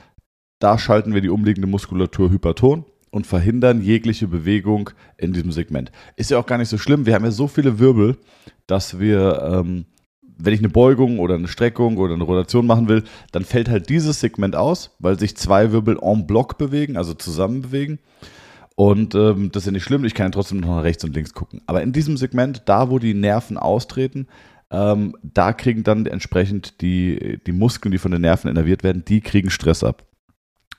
da 0.59 0.77
schalten 0.77 1.13
wir 1.15 1.21
die 1.21 1.29
umliegende 1.29 1.67
Muskulatur 1.67 2.29
hyperton 2.29 2.85
und 3.09 3.25
verhindern 3.25 3.81
jegliche 3.81 4.27
Bewegung 4.27 4.91
in 5.17 5.33
diesem 5.33 5.51
Segment. 5.51 5.91
Ist 6.15 6.29
ja 6.29 6.37
auch 6.37 6.45
gar 6.45 6.59
nicht 6.59 6.69
so 6.69 6.77
schlimm. 6.77 7.07
Wir 7.07 7.15
haben 7.15 7.25
ja 7.25 7.31
so 7.31 7.47
viele 7.47 7.79
Wirbel, 7.79 8.17
dass 8.67 8.99
wir, 8.99 9.41
ähm, 9.41 9.85
wenn 10.37 10.53
ich 10.53 10.59
eine 10.59 10.69
Beugung 10.69 11.17
oder 11.17 11.33
eine 11.33 11.47
Streckung 11.47 11.97
oder 11.97 12.13
eine 12.13 12.23
Rotation 12.23 12.67
machen 12.67 12.87
will, 12.87 13.03
dann 13.31 13.43
fällt 13.43 13.69
halt 13.69 13.89
dieses 13.89 14.19
Segment 14.19 14.55
aus, 14.55 14.95
weil 14.99 15.17
sich 15.17 15.35
zwei 15.35 15.71
Wirbel 15.71 15.97
en 16.01 16.27
bloc 16.27 16.59
bewegen, 16.59 16.95
also 16.95 17.15
zusammen 17.15 17.63
bewegen. 17.63 17.97
Und 18.79 19.13
ähm, 19.13 19.51
das 19.51 19.63
ist 19.63 19.65
ja 19.65 19.71
nicht 19.73 19.83
schlimm, 19.83 20.05
ich 20.05 20.13
kann 20.13 20.27
ja 20.27 20.31
trotzdem 20.31 20.61
noch 20.61 20.77
nach 20.77 20.83
rechts 20.83 21.03
und 21.03 21.13
links 21.13 21.33
gucken. 21.33 21.61
Aber 21.65 21.81
in 21.81 21.91
diesem 21.91 22.15
Segment, 22.15 22.61
da 22.67 22.89
wo 22.89 22.97
die 22.97 23.13
Nerven 23.13 23.57
austreten, 23.57 24.29
ähm, 24.71 25.17
da 25.21 25.51
kriegen 25.51 25.83
dann 25.83 26.05
entsprechend 26.05 26.79
die, 26.79 27.41
die 27.45 27.51
Muskeln, 27.51 27.91
die 27.91 27.97
von 27.97 28.13
den 28.13 28.21
Nerven 28.21 28.49
innerviert 28.49 28.81
werden, 28.81 29.03
die 29.03 29.19
kriegen 29.19 29.49
Stress 29.49 29.83
ab. 29.83 30.07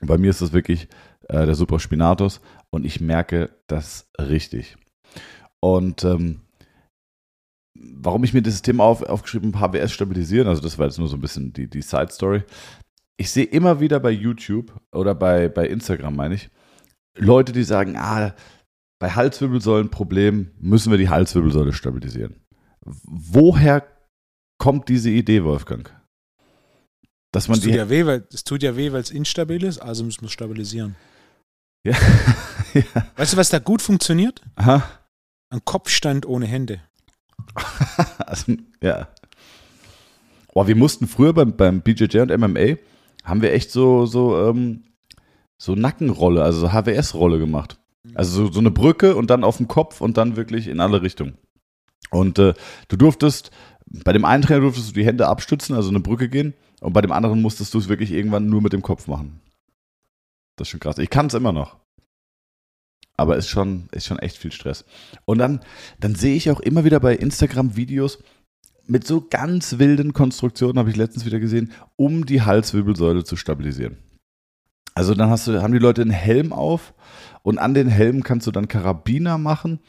Bei 0.01 0.16
mir 0.16 0.30
ist 0.30 0.40
das 0.40 0.55
wirklich 0.55 0.88
äh, 1.28 1.44
der 1.44 1.55
Supraspinatus 1.55 2.40
und 2.70 2.86
ich 2.86 3.03
merke 3.03 3.51
das 3.66 4.09
richtig. 4.18 4.78
Und 5.61 6.03
ähm, 6.03 6.40
warum 7.74 8.24
ich 8.24 8.32
mir 8.32 8.40
dieses 8.40 8.62
Thema 8.62 8.84
auf, 8.84 9.03
aufgeschrieben 9.03 9.61
habe, 9.61 9.78
HWS 9.78 9.92
stabilisieren, 9.92 10.48
also 10.48 10.62
das 10.62 10.78
war 10.78 10.86
jetzt 10.86 10.98
nur 10.98 11.09
so 11.09 11.18
ein 11.18 11.20
bisschen 11.20 11.53
die, 11.53 11.68
die 11.68 11.82
Side 11.82 12.12
Story. 12.12 12.44
Ich 13.18 13.30
sehe 13.30 13.44
immer 13.44 13.78
wieder 13.78 14.01
bei 14.01 14.11
YouTube 14.11 14.72
oder 14.90 15.14
bei, 15.14 15.51
bei 15.51 15.66
Instagram, 15.66 16.16
meine 16.16 16.36
ich, 16.36 16.48
Leute, 17.20 17.52
die 17.52 17.64
sagen, 17.64 17.96
ah, 17.96 18.34
bei 18.98 19.10
Halswirbelsäulenproblem 19.10 20.50
müssen 20.58 20.90
wir 20.90 20.98
die 20.98 21.08
Halswirbelsäule 21.08 21.72
stabilisieren. 21.72 22.36
Woher 22.82 23.86
kommt 24.58 24.88
diese 24.88 25.10
Idee, 25.10 25.44
Wolfgang? 25.44 25.94
Dass 27.32 27.48
man 27.48 27.58
es 27.58 27.64
tut, 27.64 27.74
ja 27.74 27.88
weh, 27.88 28.06
weil, 28.06 28.26
es 28.32 28.44
tut 28.44 28.62
ja 28.62 28.76
weh, 28.76 28.92
weil 28.92 29.00
es 29.00 29.10
instabil 29.10 29.62
ist, 29.62 29.78
also 29.78 30.04
müssen 30.04 30.22
wir 30.22 30.26
es 30.26 30.32
stabilisieren. 30.32 30.96
Ja. 31.86 31.96
ja. 32.74 32.82
Weißt 33.16 33.32
du, 33.32 33.36
was 33.36 33.48
da 33.48 33.58
gut 33.58 33.80
funktioniert? 33.80 34.42
Aha. 34.56 34.82
Ein 35.50 35.64
Kopfstand 35.64 36.26
ohne 36.26 36.46
Hände. 36.46 36.80
also, 38.18 38.52
ja. 38.82 39.08
Boah, 40.52 40.66
wir 40.66 40.76
mussten 40.76 41.06
früher 41.06 41.32
beim, 41.32 41.56
beim 41.56 41.80
BJJ 41.80 42.20
und 42.20 42.36
MMA, 42.36 42.76
haben 43.24 43.42
wir 43.42 43.52
echt 43.52 43.70
so, 43.70 44.06
so, 44.06 44.48
ähm, 44.48 44.82
so 45.61 45.74
Nackenrolle, 45.74 46.42
also 46.42 46.61
so 46.61 46.72
HWS-Rolle 46.72 47.38
gemacht. 47.38 47.78
Also 48.14 48.46
so, 48.46 48.52
so 48.52 48.61
eine 48.61 48.70
Brücke 48.70 49.14
und 49.14 49.28
dann 49.28 49.44
auf 49.44 49.58
dem 49.58 49.68
Kopf 49.68 50.00
und 50.00 50.16
dann 50.16 50.34
wirklich 50.34 50.68
in 50.68 50.80
alle 50.80 51.02
Richtungen. 51.02 51.36
Und 52.11 52.38
äh, 52.38 52.54
du 52.88 52.96
durftest, 52.96 53.50
bei 53.86 54.14
dem 54.14 54.24
einen 54.24 54.42
Trainer 54.42 54.62
durftest 54.62 54.88
du 54.88 54.94
die 54.94 55.04
Hände 55.04 55.28
abstützen, 55.28 55.76
also 55.76 55.90
eine 55.90 56.00
Brücke 56.00 56.30
gehen, 56.30 56.54
und 56.80 56.94
bei 56.94 57.02
dem 57.02 57.12
anderen 57.12 57.42
musstest 57.42 57.74
du 57.74 57.78
es 57.78 57.90
wirklich 57.90 58.11
irgendwann 58.11 58.48
nur 58.48 58.62
mit 58.62 58.72
dem 58.72 58.80
Kopf 58.80 59.06
machen. 59.06 59.40
Das 60.56 60.66
ist 60.66 60.70
schon 60.70 60.80
krass. 60.80 60.96
Ich 60.96 61.11
kann 61.11 61.26
es 61.26 61.34
immer 61.34 61.52
noch. 61.52 61.76
Aber 63.18 63.36
ist 63.36 63.48
schon, 63.48 63.90
ist 63.92 64.06
schon 64.06 64.18
echt 64.18 64.38
viel 64.38 64.52
Stress. 64.52 64.86
Und 65.26 65.38
dann, 65.38 65.61
dann 65.98 66.14
sehe 66.14 66.36
ich 66.36 66.50
auch 66.50 66.61
immer 66.61 66.84
wieder 66.84 67.00
bei 67.00 67.14
Instagram 67.14 67.76
Videos 67.76 68.18
mit 68.86 69.06
so 69.06 69.26
ganz 69.28 69.78
wilden 69.78 70.14
Konstruktionen, 70.14 70.78
habe 70.78 70.88
ich 70.88 70.96
letztens 70.96 71.26
wieder 71.26 71.38
gesehen, 71.38 71.72
um 71.96 72.24
die 72.24 72.40
Halswirbelsäule 72.40 73.24
zu 73.24 73.36
stabilisieren. 73.36 73.98
Also 74.95 75.14
dann 75.14 75.30
hast 75.30 75.47
du, 75.47 75.62
haben 75.62 75.72
die 75.72 75.78
Leute 75.78 76.03
einen 76.03 76.11
Helm 76.11 76.53
auf 76.53 76.95
und 77.43 77.59
an 77.59 77.74
den 77.74 77.88
Helm 77.88 78.22
kannst 78.22 78.47
du 78.47 78.51
dann 78.51 78.68
Karabiner 78.68 79.38
machen 79.38 79.80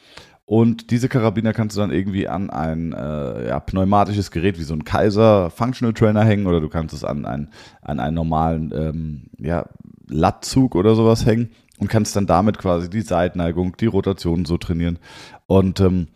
und 0.44 0.90
diese 0.90 1.08
Karabiner 1.08 1.52
kannst 1.52 1.76
du 1.76 1.80
dann 1.80 1.90
irgendwie 1.90 2.28
an 2.28 2.50
ein 2.50 2.92
äh, 2.92 3.48
ja, 3.48 3.60
pneumatisches 3.60 4.30
Gerät 4.30 4.58
wie 4.58 4.64
so 4.64 4.74
ein 4.74 4.84
Kaiser 4.84 5.50
Functional 5.50 5.94
Trainer 5.94 6.24
hängen 6.24 6.46
oder 6.46 6.60
du 6.60 6.68
kannst 6.68 6.94
es 6.94 7.04
an, 7.04 7.24
ein, 7.24 7.50
an 7.80 8.00
einen 8.00 8.14
normalen 8.14 8.72
ähm, 8.74 9.22
ja, 9.38 9.66
Lattzug 10.08 10.74
oder 10.74 10.94
sowas 10.94 11.24
hängen 11.26 11.52
und 11.78 11.88
kannst 11.88 12.16
dann 12.16 12.26
damit 12.26 12.58
quasi 12.58 12.90
die 12.90 13.00
Seitneigung, 13.00 13.76
die 13.78 13.86
Rotation 13.86 14.44
so 14.44 14.58
trainieren. 14.58 14.98
Und 15.46 15.80
ähm, 15.80 16.08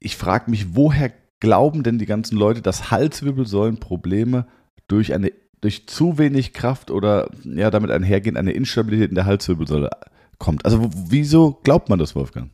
ich 0.00 0.16
frage 0.16 0.50
mich, 0.50 0.74
woher 0.74 1.12
glauben 1.38 1.82
denn 1.82 1.98
die 1.98 2.06
ganzen 2.06 2.36
Leute, 2.36 2.62
dass 2.62 2.90
Halswirbelsäulenprobleme 2.90 4.46
durch 4.88 5.14
eine 5.14 5.30
durch 5.66 5.88
zu 5.88 6.16
wenig 6.16 6.52
Kraft 6.52 6.92
oder 6.92 7.28
ja 7.42 7.72
damit 7.72 7.90
einhergehend 7.90 8.38
eine 8.38 8.52
Instabilität 8.52 9.08
in 9.08 9.16
der 9.16 9.26
Halswirbelsäule 9.26 9.90
kommt. 10.38 10.64
Also 10.64 10.88
wieso 10.94 11.54
glaubt 11.64 11.88
man 11.88 11.98
das, 11.98 12.14
Wolfgang? 12.14 12.52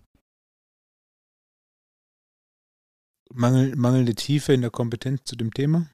Mangel, 3.35 3.77
mangelnde 3.77 4.15
Tiefe 4.15 4.55
in 4.55 4.63
der 4.63 4.71
Kompetenz 4.71 5.25
zu 5.25 5.37
dem 5.37 5.53
Thema? 5.53 5.91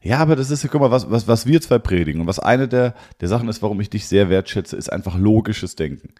Ja, 0.00 0.20
aber 0.20 0.34
das 0.34 0.50
ist 0.50 0.62
ja, 0.62 0.70
guck 0.70 0.80
mal, 0.80 0.90
was, 0.90 1.10
was, 1.10 1.28
was 1.28 1.44
wir 1.44 1.60
zwei 1.60 1.78
predigen 1.78 2.22
und 2.22 2.26
was 2.26 2.38
eine 2.38 2.66
der, 2.66 2.94
der 3.20 3.28
Sachen 3.28 3.50
ist, 3.50 3.60
warum 3.60 3.78
ich 3.82 3.90
dich 3.90 4.06
sehr 4.06 4.30
wertschätze, 4.30 4.76
ist 4.76 4.90
einfach 4.90 5.18
logisches 5.18 5.76
Denken. 5.76 6.14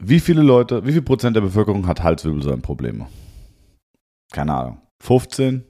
Wie 0.00 0.20
viele 0.20 0.42
Leute, 0.42 0.86
wie 0.86 0.92
viel 0.92 1.02
Prozent 1.02 1.34
der 1.34 1.40
Bevölkerung 1.40 1.88
hat 1.88 2.04
Halswirbelsäulenprobleme? 2.04 3.08
Keine 4.32 4.54
Ahnung. 4.54 4.82
15? 5.00 5.64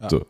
Ja. 0.00 0.10
So. 0.10 0.26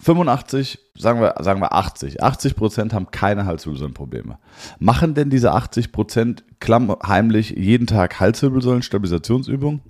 85, 0.00 0.78
sagen 0.96 1.20
wir, 1.20 1.34
sagen 1.40 1.60
wir 1.60 1.72
80, 1.72 2.22
80 2.22 2.56
Prozent 2.56 2.92
haben 2.94 3.10
keine 3.10 3.44
Halswirbelsäulenprobleme. 3.44 4.38
Machen 4.78 5.14
denn 5.14 5.30
diese 5.30 5.52
80 5.52 5.92
Prozent 5.92 6.44
klammheimlich 6.58 7.50
jeden 7.50 7.86
Tag 7.86 8.18
Halswirbelsäulen-Stabilisationsübungen? 8.18 9.82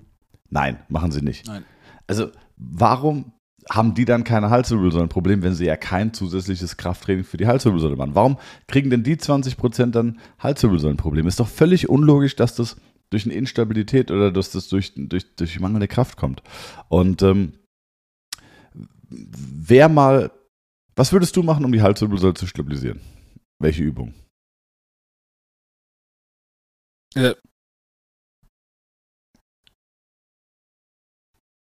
Nein, 0.49 0.79
machen 0.89 1.11
sie 1.11 1.21
nicht. 1.21 1.47
Nein. 1.47 1.63
Also, 2.07 2.27
warum 2.57 3.31
haben 3.69 3.93
die 3.93 4.05
dann 4.05 4.23
keine 4.23 4.49
Halswirbelsäulenprobleme, 4.49 5.43
wenn 5.43 5.53
sie 5.53 5.65
ja 5.65 5.77
kein 5.77 6.13
zusätzliches 6.13 6.75
Krafttraining 6.75 7.23
für 7.23 7.37
die 7.37 7.47
Halswirbelsäule 7.47 7.95
machen? 7.95 8.15
Warum 8.15 8.37
kriegen 8.67 8.89
denn 8.89 9.03
die 9.03 9.17
20 9.17 9.55
Prozent 9.55 9.95
dann 9.95 10.19
Halswirbelsäulenprobleme? 10.39 11.29
Ist 11.29 11.39
doch 11.39 11.47
völlig 11.47 11.87
unlogisch, 11.87 12.35
dass 12.35 12.55
das 12.55 12.75
durch 13.11 13.25
eine 13.25 13.35
Instabilität 13.35 14.09
oder 14.09 14.31
dass 14.31 14.51
das 14.51 14.67
durch, 14.67 14.93
durch, 14.95 15.35
durch 15.35 15.59
mangelnde 15.59 15.87
Kraft 15.87 16.17
kommt. 16.17 16.41
Und 16.87 17.21
ähm, 17.21 17.53
wer 19.11 19.89
mal, 19.89 20.31
was 20.95 21.11
würdest 21.11 21.35
du 21.35 21.43
machen, 21.43 21.65
um 21.65 21.71
die 21.71 21.81
Halswirbelsäule 21.81 22.33
zu 22.33 22.47
stabilisieren? 22.47 23.01
Welche 23.59 23.83
Übung? 23.83 24.13
Äh, 27.15 27.35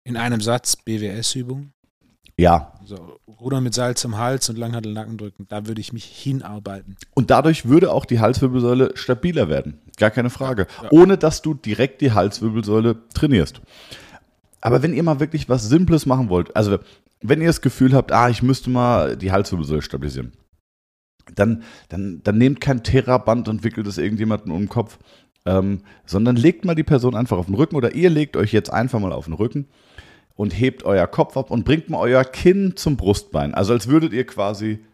in 0.04 0.18
einem 0.18 0.41
Satz 0.41 0.76
BWS-Übung. 0.76 1.72
Ja. 2.38 2.74
So, 2.84 3.18
Rudern 3.39 3.64
mit 3.64 3.74
Salz 3.74 4.04
am 4.06 4.18
Hals 4.18 4.50
und 4.50 4.58
Langhantel 4.58 4.93
Nacken 4.93 5.18
drücken. 5.18 5.46
Da 5.48 5.68
würde 5.68 5.80
ich 5.80 5.93
mich 5.93 6.04
hinarbeiten. 6.04 6.98
Und 7.14 7.32
dadurch 7.32 7.66
würde 7.66 7.91
auch 7.91 8.06
die 8.06 8.20
Halswirbelsäule 8.20 8.91
stabiler 8.96 9.48
werden. 9.48 9.80
Gar 9.98 10.12
keine 10.12 10.30
Frage. 10.30 10.68
Ja. 10.84 10.89
Ohne 10.91 11.18
dass 11.18 11.41
du 11.41 11.54
direkt 11.54 12.02
die 12.02 12.12
Halswirbelsäule 12.12 13.08
trainierst. 13.14 13.62
Aber 14.60 14.84
wenn 14.84 14.93
ihr 14.93 15.04
mal 15.04 15.20
wirklich 15.20 15.48
was 15.48 15.70
Simples 15.70 16.06
machen 16.06 16.30
wollt, 16.30 16.56
also 16.56 16.80
wenn 17.30 17.41
ihr 17.41 17.47
das 17.47 17.61
Gefühl 17.61 17.93
habt, 17.93 18.11
ah, 18.11 18.30
ich 18.30 18.41
müsste 18.41 18.69
mal 18.69 19.17
die 19.17 19.32
Halswirbelsäule 19.32 19.82
stabilisieren, 19.82 20.34
dann, 21.34 21.63
dann, 21.89 22.21
dann 22.23 22.38
nehmt 22.38 22.61
kein 22.61 22.84
Theraband 22.84 23.47
und 23.47 23.63
wickelt 23.63 23.88
es 23.88 23.97
irgendjemanden 23.97 24.51
um 24.51 24.63
den 24.63 24.69
Kopf, 24.69 24.99
ähm, 25.45 25.82
sondern 26.05 26.36
legt 26.36 26.65
mal 26.65 26.76
die 26.76 26.84
Person 26.84 27.15
einfach 27.15 27.38
auf 27.38 27.47
den 27.47 27.55
Rücken 27.55 27.76
oder 27.76 27.95
ihr 27.95 28.09
legt 28.09 28.38
euch 28.38 28.51
jetzt 28.51 28.71
einfach 28.71 28.99
mal 28.99 29.13
auf 29.13 29.26
den 29.26 29.34
Rücken 29.34 29.67
und 30.36 30.51
hebt 30.51 30.84
euer 30.84 31.07
Kopf 31.07 31.38
ab 31.38 31.51
und 31.51 31.65
bringt 31.65 31.89
mal 31.89 31.99
euer 31.99 32.23
Kinn 32.23 32.76
zum 32.76 32.97
Brustbein. 32.97 33.53
Also 33.53 33.73
als 33.73 33.88
würdet 33.88 34.13
ihr 34.13 34.26
quasi 34.26 34.86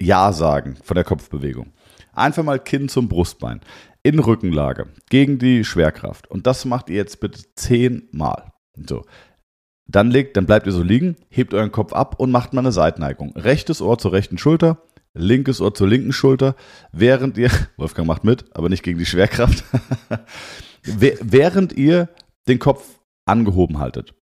Ja 0.00 0.32
sagen 0.32 0.76
von 0.82 0.94
der 0.94 1.04
Kopfbewegung. 1.04 1.72
Einfach 2.12 2.44
mal 2.44 2.58
Kinn 2.58 2.88
zum 2.88 3.08
Brustbein. 3.08 3.60
In 4.02 4.18
Rückenlage. 4.18 4.88
Gegen 5.08 5.38
die 5.38 5.64
Schwerkraft. 5.64 6.28
Und 6.30 6.46
das 6.46 6.64
macht 6.64 6.90
ihr 6.90 6.96
jetzt 6.96 7.20
bitte 7.20 7.40
zehnmal. 7.54 8.52
So. 8.76 9.04
Dann 9.92 10.10
legt, 10.10 10.38
dann 10.38 10.46
bleibt 10.46 10.66
ihr 10.66 10.72
so 10.72 10.82
liegen, 10.82 11.16
hebt 11.28 11.52
euren 11.52 11.70
Kopf 11.70 11.92
ab 11.92 12.18
und 12.18 12.30
macht 12.30 12.54
mal 12.54 12.60
eine 12.60 12.72
Seitneigung. 12.72 13.36
Rechtes 13.36 13.82
Ohr 13.82 13.98
zur 13.98 14.12
rechten 14.12 14.38
Schulter, 14.38 14.82
linkes 15.12 15.60
Ohr 15.60 15.74
zur 15.74 15.86
linken 15.86 16.12
Schulter, 16.12 16.56
während 16.92 17.36
ihr, 17.36 17.50
Wolfgang 17.76 18.08
macht 18.08 18.24
mit, 18.24 18.46
aber 18.56 18.70
nicht 18.70 18.82
gegen 18.82 18.98
die 18.98 19.06
Schwerkraft, 19.06 19.64
während 20.82 21.74
ihr 21.74 22.08
den 22.48 22.58
Kopf 22.58 23.00
angehoben 23.26 23.78
haltet. 23.78 24.14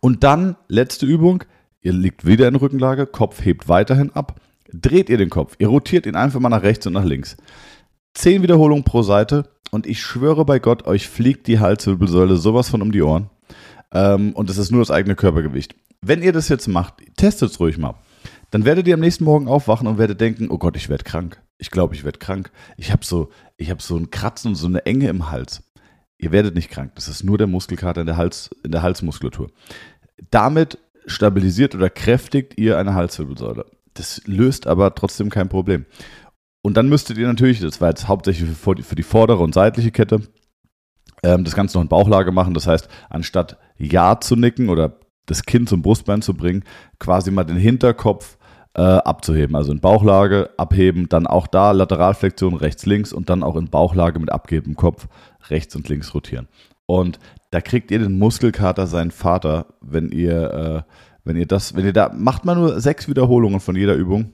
Und 0.00 0.22
dann, 0.22 0.56
letzte 0.68 1.04
Übung, 1.04 1.42
ihr 1.80 1.92
liegt 1.92 2.24
wieder 2.24 2.46
in 2.46 2.54
Rückenlage, 2.54 3.06
Kopf 3.06 3.44
hebt 3.44 3.68
weiterhin 3.68 4.12
ab, 4.12 4.40
dreht 4.72 5.10
ihr 5.10 5.18
den 5.18 5.30
Kopf, 5.30 5.56
ihr 5.58 5.68
rotiert 5.68 6.06
ihn 6.06 6.14
einfach 6.14 6.38
mal 6.38 6.48
nach 6.48 6.62
rechts 6.62 6.86
und 6.86 6.92
nach 6.92 7.04
links. 7.04 7.36
Zehn 8.14 8.42
Wiederholungen 8.42 8.84
pro 8.84 9.02
Seite 9.02 9.50
und 9.72 9.84
ich 9.86 10.00
schwöre 10.00 10.44
bei 10.44 10.60
Gott, 10.60 10.86
euch 10.86 11.08
fliegt 11.08 11.48
die 11.48 11.58
Halswirbelsäule 11.58 12.36
sowas 12.36 12.68
von 12.68 12.82
um 12.82 12.92
die 12.92 13.02
Ohren. 13.02 13.30
Ähm, 13.92 14.32
und 14.32 14.50
es 14.50 14.58
ist 14.58 14.70
nur 14.70 14.80
das 14.80 14.90
eigene 14.90 15.14
Körpergewicht. 15.14 15.74
Wenn 16.00 16.22
ihr 16.22 16.32
das 16.32 16.48
jetzt 16.48 16.68
macht, 16.68 16.94
testet 17.16 17.50
es 17.50 17.60
ruhig 17.60 17.78
mal. 17.78 17.94
Dann 18.50 18.64
werdet 18.64 18.86
ihr 18.86 18.94
am 18.94 19.00
nächsten 19.00 19.24
Morgen 19.24 19.48
aufwachen 19.48 19.86
und 19.86 19.98
werdet 19.98 20.20
denken, 20.20 20.50
oh 20.50 20.58
Gott, 20.58 20.76
ich 20.76 20.88
werde 20.88 21.04
krank. 21.04 21.42
Ich 21.58 21.70
glaube, 21.70 21.94
ich 21.94 22.04
werde 22.04 22.18
krank. 22.18 22.50
Ich 22.76 22.92
habe 22.92 23.04
so, 23.04 23.30
habe 23.60 23.82
so 23.82 23.96
ein 23.96 24.10
Kratzen 24.10 24.50
und 24.50 24.54
so 24.54 24.66
eine 24.66 24.86
Enge 24.86 25.08
im 25.08 25.30
Hals. 25.30 25.62
Ihr 26.18 26.32
werdet 26.32 26.54
nicht 26.54 26.70
krank. 26.70 26.92
Das 26.94 27.08
ist 27.08 27.24
nur 27.24 27.38
der 27.38 27.46
Muskelkater 27.46 28.00
in 28.00 28.06
der, 28.06 28.16
Hals, 28.16 28.50
in 28.62 28.72
der 28.72 28.82
Halsmuskulatur. 28.82 29.50
Damit 30.30 30.78
stabilisiert 31.06 31.74
oder 31.74 31.90
kräftigt 31.90 32.58
ihr 32.58 32.78
eine 32.78 32.94
Halswirbelsäule. 32.94 33.66
Das 33.94 34.22
löst 34.26 34.66
aber 34.66 34.94
trotzdem 34.94 35.30
kein 35.30 35.48
Problem. 35.48 35.86
Und 36.62 36.76
dann 36.76 36.88
müsstet 36.88 37.18
ihr 37.18 37.26
natürlich, 37.26 37.60
das 37.60 37.80
war 37.80 37.90
jetzt 37.90 38.08
hauptsächlich 38.08 38.50
für 38.50 38.74
die 38.74 39.02
vordere 39.02 39.42
und 39.42 39.54
seitliche 39.54 39.92
Kette, 39.92 40.22
ähm, 41.22 41.44
das 41.44 41.54
Ganze 41.54 41.76
noch 41.76 41.82
in 41.82 41.88
Bauchlage 41.88 42.32
machen. 42.32 42.54
Das 42.54 42.66
heißt, 42.66 42.88
anstatt 43.10 43.58
Ja 43.78 44.20
zu 44.20 44.36
nicken 44.36 44.68
oder 44.68 44.98
das 45.26 45.42
Kinn 45.42 45.66
zum 45.66 45.82
Brustbein 45.82 46.22
zu 46.22 46.34
bringen, 46.34 46.64
quasi 46.98 47.30
mal 47.30 47.44
den 47.44 47.56
Hinterkopf 47.56 48.38
äh, 48.74 48.82
abzuheben. 48.82 49.56
Also 49.56 49.72
in 49.72 49.80
Bauchlage 49.80 50.50
abheben, 50.56 51.08
dann 51.08 51.26
auch 51.26 51.46
da 51.46 51.72
Lateralflexion 51.72 52.54
rechts, 52.54 52.86
links 52.86 53.12
und 53.12 53.30
dann 53.30 53.42
auch 53.42 53.56
in 53.56 53.70
Bauchlage 53.70 54.20
mit 54.20 54.30
abgehendem 54.30 54.76
Kopf 54.76 55.08
rechts 55.48 55.74
und 55.74 55.88
links 55.88 56.14
rotieren. 56.14 56.48
Und 56.86 57.18
da 57.50 57.60
kriegt 57.60 57.90
ihr 57.90 57.98
den 57.98 58.18
Muskelkater 58.18 58.86
seinen 58.86 59.10
Vater, 59.10 59.66
wenn 59.80 60.10
ihr, 60.10 60.84
äh, 60.86 60.92
wenn 61.24 61.36
ihr 61.36 61.46
das, 61.46 61.74
wenn 61.74 61.84
ihr 61.84 61.92
da, 61.92 62.10
macht 62.14 62.44
mal 62.44 62.54
nur 62.54 62.80
sechs 62.80 63.08
Wiederholungen 63.08 63.60
von 63.60 63.76
jeder 63.76 63.94
Übung. 63.94 64.32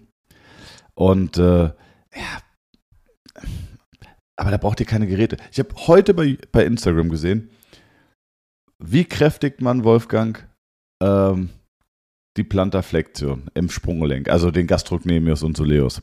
Und 0.94 1.38
äh, 1.38 1.64
ja, 1.64 1.72
aber 4.42 4.50
da 4.50 4.56
braucht 4.56 4.80
ihr 4.80 4.86
keine 4.86 5.06
Geräte. 5.06 5.36
Ich 5.52 5.60
habe 5.60 5.72
heute 5.86 6.14
bei, 6.14 6.36
bei 6.50 6.66
Instagram 6.66 7.10
gesehen, 7.10 7.48
wie 8.80 9.04
kräftigt 9.04 9.60
man, 9.60 9.84
Wolfgang, 9.84 10.48
ähm, 11.00 11.50
die 12.36 12.42
Plantarflexion 12.42 13.52
im 13.54 13.70
Sprunggelenk, 13.70 14.28
also 14.28 14.50
den 14.50 14.66
Gastrocnemius 14.66 15.44
und 15.44 15.56
Soleus. 15.56 16.02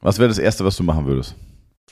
Was 0.00 0.18
wäre 0.18 0.26
das 0.26 0.38
Erste, 0.38 0.64
was 0.64 0.76
du 0.76 0.82
machen 0.82 1.06
würdest? 1.06 1.36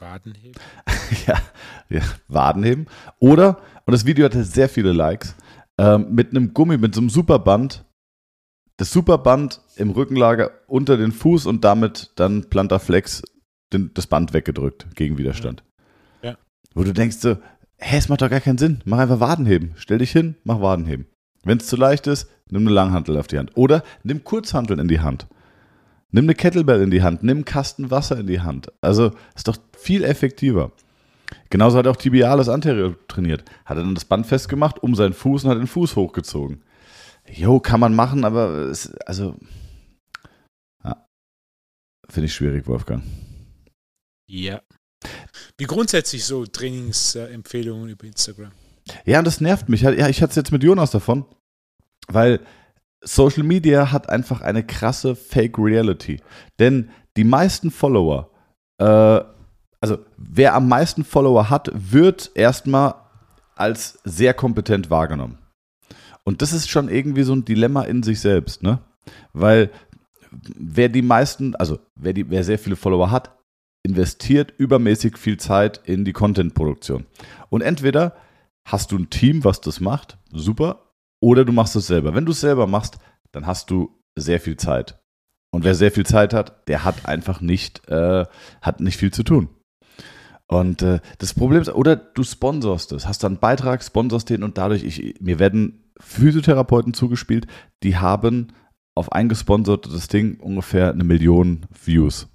Wadenheben. 0.01 0.61
ja, 1.29 1.41
ja, 1.89 2.03
Wadenheben. 2.27 2.89
Oder, 3.21 3.61
und 3.85 3.93
das 3.93 4.05
Video 4.05 4.25
hatte 4.25 4.43
sehr 4.43 4.69
viele 4.69 4.93
Likes, 4.93 5.37
ähm, 5.79 6.13
mit 6.13 6.31
einem 6.31 6.55
Gummi, 6.55 6.77
mit 6.77 6.93
so 6.93 7.03
einem 7.03 7.11
Superband, 7.11 7.85
das 8.79 8.91
Superband 8.91 9.61
im 9.77 9.91
Rückenlager 9.91 10.51
unter 10.67 10.97
den 10.97 11.13
Fuß 11.13 11.47
und 11.47 11.63
damit 11.63 12.11
dann 12.17 12.51
Plantarflex 12.51 13.23
den, 13.73 13.91
das 13.95 14.07
Band 14.07 14.33
weggedrückt 14.33 14.87
gegen 14.95 15.19
Widerstand. 15.19 15.65
Ja. 16.23 16.37
Wo 16.75 16.85
du 16.85 16.93
denkst 16.93 17.17
so, 17.19 17.37
hä, 17.79 17.97
es 17.97 18.09
macht 18.09 18.23
doch 18.23 18.31
gar 18.31 18.41
keinen 18.41 18.59
Sinn. 18.59 18.81
Mach 18.85 18.99
einfach 18.99 19.21
Wadenheben. 19.21 19.73
Stell 19.77 19.99
dich 19.99 20.13
hin, 20.13 20.37
mach 20.45 20.61
Wadenheben. 20.61 21.07
Wenn 21.45 21.59
es 21.59 21.67
zu 21.67 21.77
leicht 21.77 22.07
ist, 22.07 22.29
nimm 22.51 22.63
eine 22.63 22.71
Langhantel 22.71 23.17
auf 23.17 23.27
die 23.27 23.39
Hand. 23.39 23.57
Oder 23.57 23.83
nimm 24.03 24.25
Kurzhanteln 24.25 24.81
in 24.81 24.89
die 24.89 25.01
Hand. 25.01 25.27
Nimm 26.11 26.25
eine 26.25 26.35
Kettlebell 26.35 26.83
in 26.83 26.91
die 26.91 27.03
Hand, 27.03 27.23
nimm 27.23 27.39
einen 27.39 27.45
Kasten 27.45 27.91
Wasser 27.91 28.19
in 28.19 28.27
die 28.27 28.41
Hand. 28.41 28.73
Also 28.81 29.13
ist 29.35 29.49
doch 29.49 29.59
viel 29.77 30.05
effektiver. 30.05 30.73
Genauso 31.51 31.79
hat 31.79 31.87
auch 31.87 31.97
Tibialis 31.97 32.49
anterior 32.49 32.97
trainiert. 33.09 33.45
Hat 33.65 33.77
er 33.77 33.83
dann 33.83 33.95
das 33.95 34.05
Band 34.05 34.27
festgemacht 34.27 34.83
um 34.83 34.95
seinen 34.95 35.13
Fuß 35.13 35.45
und 35.45 35.51
hat 35.51 35.59
den 35.59 35.67
Fuß 35.67 35.97
hochgezogen. 35.97 36.63
Jo, 37.29 37.59
kann 37.59 37.81
man 37.81 37.95
machen, 37.95 38.25
aber 38.25 38.69
es, 38.69 38.95
also 39.07 39.37
ja, 40.85 41.07
finde 42.09 42.27
ich 42.27 42.35
schwierig, 42.35 42.67
Wolfgang. 42.69 43.03
Ja. 44.27 44.61
Wie 45.59 45.65
grundsätzlich 45.65 46.25
so 46.25 46.45
Trainingsempfehlungen 46.47 47.89
über 47.89 48.05
Instagram. 48.05 48.53
Ja, 49.05 49.19
und 49.19 49.27
das 49.27 49.41
nervt 49.41 49.69
mich. 49.69 49.83
Ja, 49.83 50.09
ich 50.09 50.23
hatte 50.23 50.31
es 50.31 50.37
jetzt 50.37 50.53
mit 50.53 50.63
Jonas 50.63 50.91
davon, 50.91 51.25
weil 52.09 52.41
Social 53.03 53.43
Media 53.43 53.93
hat 53.93 54.09
einfach 54.09 54.41
eine 54.41 54.65
krasse 54.65 55.15
Fake 55.15 55.59
Reality. 55.59 56.21
Denn 56.59 56.91
die 57.17 57.25
meisten 57.25 57.71
Follower, 57.71 58.31
äh, 58.79 59.21
also 59.81 59.99
wer 60.17 60.55
am 60.55 60.69
meisten 60.69 61.05
Follower 61.05 61.51
hat, 61.51 61.71
wird 61.75 62.31
erstmal 62.35 62.95
als 63.55 63.99
sehr 64.05 64.35
kompetent 64.35 64.91
wahrgenommen. 64.91 65.39
Und 66.25 66.43
das 66.43 66.53
ist 66.53 66.69
schon 66.69 66.89
irgendwie 66.89 67.23
so 67.23 67.35
ein 67.35 67.45
Dilemma 67.45 67.83
in 67.83 68.03
sich 68.03 68.21
selbst, 68.21 68.63
ne? 68.63 68.81
Weil 69.33 69.71
wer 70.31 70.89
die 70.89 71.03
meisten, 71.03 71.55
also 71.55 71.79
wer, 71.95 72.13
die, 72.13 72.29
wer 72.29 72.43
sehr 72.43 72.59
viele 72.59 72.77
Follower 72.77 73.11
hat, 73.11 73.37
investiert 73.87 74.53
übermäßig 74.59 75.17
viel 75.17 75.37
Zeit 75.39 75.81
in 75.85 76.05
die 76.05 76.13
Content-Produktion. 76.13 77.07
Und 77.49 77.61
entweder 77.61 78.17
hast 78.67 78.91
du 78.91 78.99
ein 78.99 79.11
Team, 79.11 79.45
was 79.45 79.61
das 79.61 79.81
macht, 79.81 80.19
super, 80.33 80.93
oder 81.21 81.45
du 81.45 81.53
machst 81.53 81.77
es 81.77 81.87
selber. 81.87 82.15
Wenn 82.15 82.27
du 82.27 82.33
es 82.33 82.41
selber 82.41 82.67
machst, 82.67 82.99
dann 83.31 83.47
hast 83.47 83.71
du 83.71 84.03
sehr 84.19 84.41
viel 84.41 84.57
Zeit. 84.57 85.01
Und 85.53 85.65
wer 85.65 85.77
sehr 85.77 85.93
viel 85.93 86.05
Zeit 86.05 86.35
hat, 86.35 86.69
der 86.69 86.85
hat 86.85 87.07
einfach 87.07 87.41
nicht, 87.41 87.89
äh, 87.89 88.27
hat 88.61 88.81
nicht 88.81 88.97
viel 88.97 89.13
zu 89.13 89.23
tun. 89.23 89.49
Und 90.49 90.83
äh, 90.83 91.01
das 91.19 91.33
Problem 91.33 91.63
ist, 91.63 91.69
oder 91.73 91.97
du 91.97 92.25
sponsorst 92.25 92.93
es, 92.93 93.07
hast 93.07 93.23
dann 93.23 93.35
einen 93.35 93.41
Beitrag, 93.41 93.83
sponsorst 93.83 94.31
den 94.31 94.43
und 94.43 94.59
dadurch, 94.59 94.83
ich, 94.83 95.21
mir 95.21 95.39
werden 95.39 95.93
Physiotherapeuten 95.99 96.93
zugespielt, 96.93 97.47
die 97.83 97.97
haben 97.97 98.49
auf 98.97 99.13
ein 99.13 99.29
gesponsertes 99.29 100.09
Ding 100.09 100.41
ungefähr 100.41 100.91
eine 100.91 101.05
Million 101.05 101.67
Views. 101.85 102.29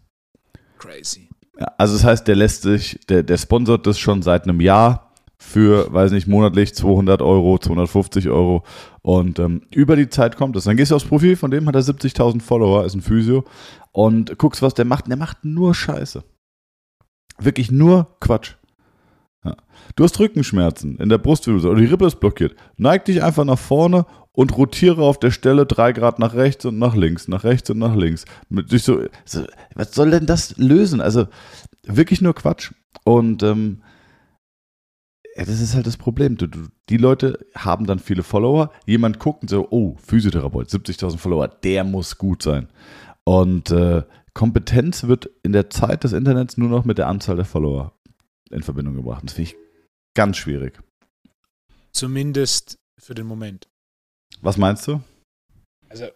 Crazy. 0.78 1.30
Also 1.78 1.93
das 1.93 2.03
heißt, 2.03 2.28
der 2.28 2.36
lässt 2.36 2.64
sich, 2.64 2.99
der, 3.09 3.24
der 3.24 3.38
sponsert 3.38 3.88
das 3.88 3.99
schon 3.99 4.22
seit 4.22 4.43
einem 4.43 4.62
Jahr, 4.62 5.12
für, 5.41 5.91
weiß 5.91 6.12
nicht, 6.12 6.28
monatlich 6.28 6.76
200 6.76 7.22
Euro, 7.22 7.57
250 7.57 8.30
Euro 8.30 8.64
und 9.01 9.39
ähm, 9.39 9.64
über 9.74 9.95
die 9.95 10.07
Zeit 10.07 10.38
kommt 10.38 10.55
es. 10.55 10.66
Dann 10.66 10.78
gehst 10.78 10.91
du 10.91 10.95
aufs 10.95 11.05
Profil, 11.05 11.36
von 11.36 11.49
dem 11.49 11.68
hat 11.68 11.76
er 11.76 11.82
70.000 11.82 12.41
Follower, 12.41 12.86
ist 12.86 12.93
ein 12.93 13.01
Physio 13.01 13.43
und 13.91 14.38
guckst, 14.38 14.62
was 14.62 14.76
der 14.76 14.86
macht. 14.86 15.07
Der 15.07 15.18
macht 15.18 15.43
nur 15.43 15.74
Scheiße. 15.74 16.24
Wirklich 17.39 17.72
nur 17.72 18.16
Quatsch. 18.20 18.53
Ja. 19.43 19.57
Du 19.95 20.03
hast 20.03 20.20
Rückenschmerzen 20.20 20.97
in 20.97 21.09
der 21.09 21.18
Brustwirbelsäule 21.18 21.82
die 21.82 21.88
Rippe 21.88 22.05
ist 22.05 22.20
blockiert. 22.20 22.55
Neig 22.78 23.05
dich 23.05 23.24
einfach 23.24 23.43
nach 23.43 23.57
vorne 23.57 24.05
und 24.34 24.55
rotiere 24.57 25.03
auf 25.03 25.19
der 25.19 25.32
Stelle 25.32 25.65
drei 25.65 25.91
Grad 25.91 26.19
nach 26.19 26.34
rechts 26.34 26.65
und 26.65 26.79
nach 26.79 26.95
links, 26.95 27.27
nach 27.27 27.43
rechts 27.43 27.69
und 27.69 27.79
nach 27.79 27.95
links. 27.95 28.25
Mit 28.49 28.69
sich 28.69 28.84
so, 28.84 29.03
so, 29.25 29.45
was 29.75 29.93
soll 29.93 30.11
denn 30.11 30.25
das 30.25 30.57
lösen? 30.57 31.01
Also 31.01 31.27
wirklich 31.84 32.21
nur 32.21 32.34
Quatsch. 32.34 32.71
Und 33.03 33.43
ähm, 33.43 33.82
ja, 35.36 35.45
das 35.45 35.61
ist 35.61 35.75
halt 35.75 35.88
das 35.88 35.97
Problem. 35.97 36.38
Du, 36.38 36.47
du, 36.47 36.67
die 36.89 36.97
Leute 36.97 37.45
haben 37.55 37.86
dann 37.86 37.99
viele 37.99 38.23
Follower. 38.23 38.71
Jemand 38.86 39.19
guckt 39.19 39.43
und 39.43 39.49
so, 39.49 39.67
oh, 39.69 39.95
Physiotherapeut, 39.97 40.69
70.000 40.69 41.17
Follower, 41.17 41.47
der 41.47 41.84
muss 41.84 42.17
gut 42.17 42.43
sein. 42.43 42.69
Und 43.23 43.71
äh, 43.71 44.03
Kompetenz 44.34 45.03
wird 45.03 45.29
in 45.43 45.51
der 45.51 45.69
Zeit 45.69 46.03
des 46.03 46.13
Internets 46.13 46.57
nur 46.57 46.69
noch 46.69 46.86
mit 46.86 46.97
der 46.97 47.07
Anzahl 47.07 47.36
der 47.36 47.45
Follower 47.45 47.93
in 48.49 48.63
Verbindung 48.63 48.95
gebracht. 48.95 49.23
Das 49.25 49.34
finde 49.34 49.51
ich 49.51 49.57
ganz 50.15 50.38
schwierig. 50.38 50.79
Zumindest 51.91 52.77
für 52.97 53.13
den 53.13 53.27
Moment. 53.27 53.70
Was 54.39 54.57
meinst 54.57 54.88
du? 54.88 55.01
Also, 55.89 56.07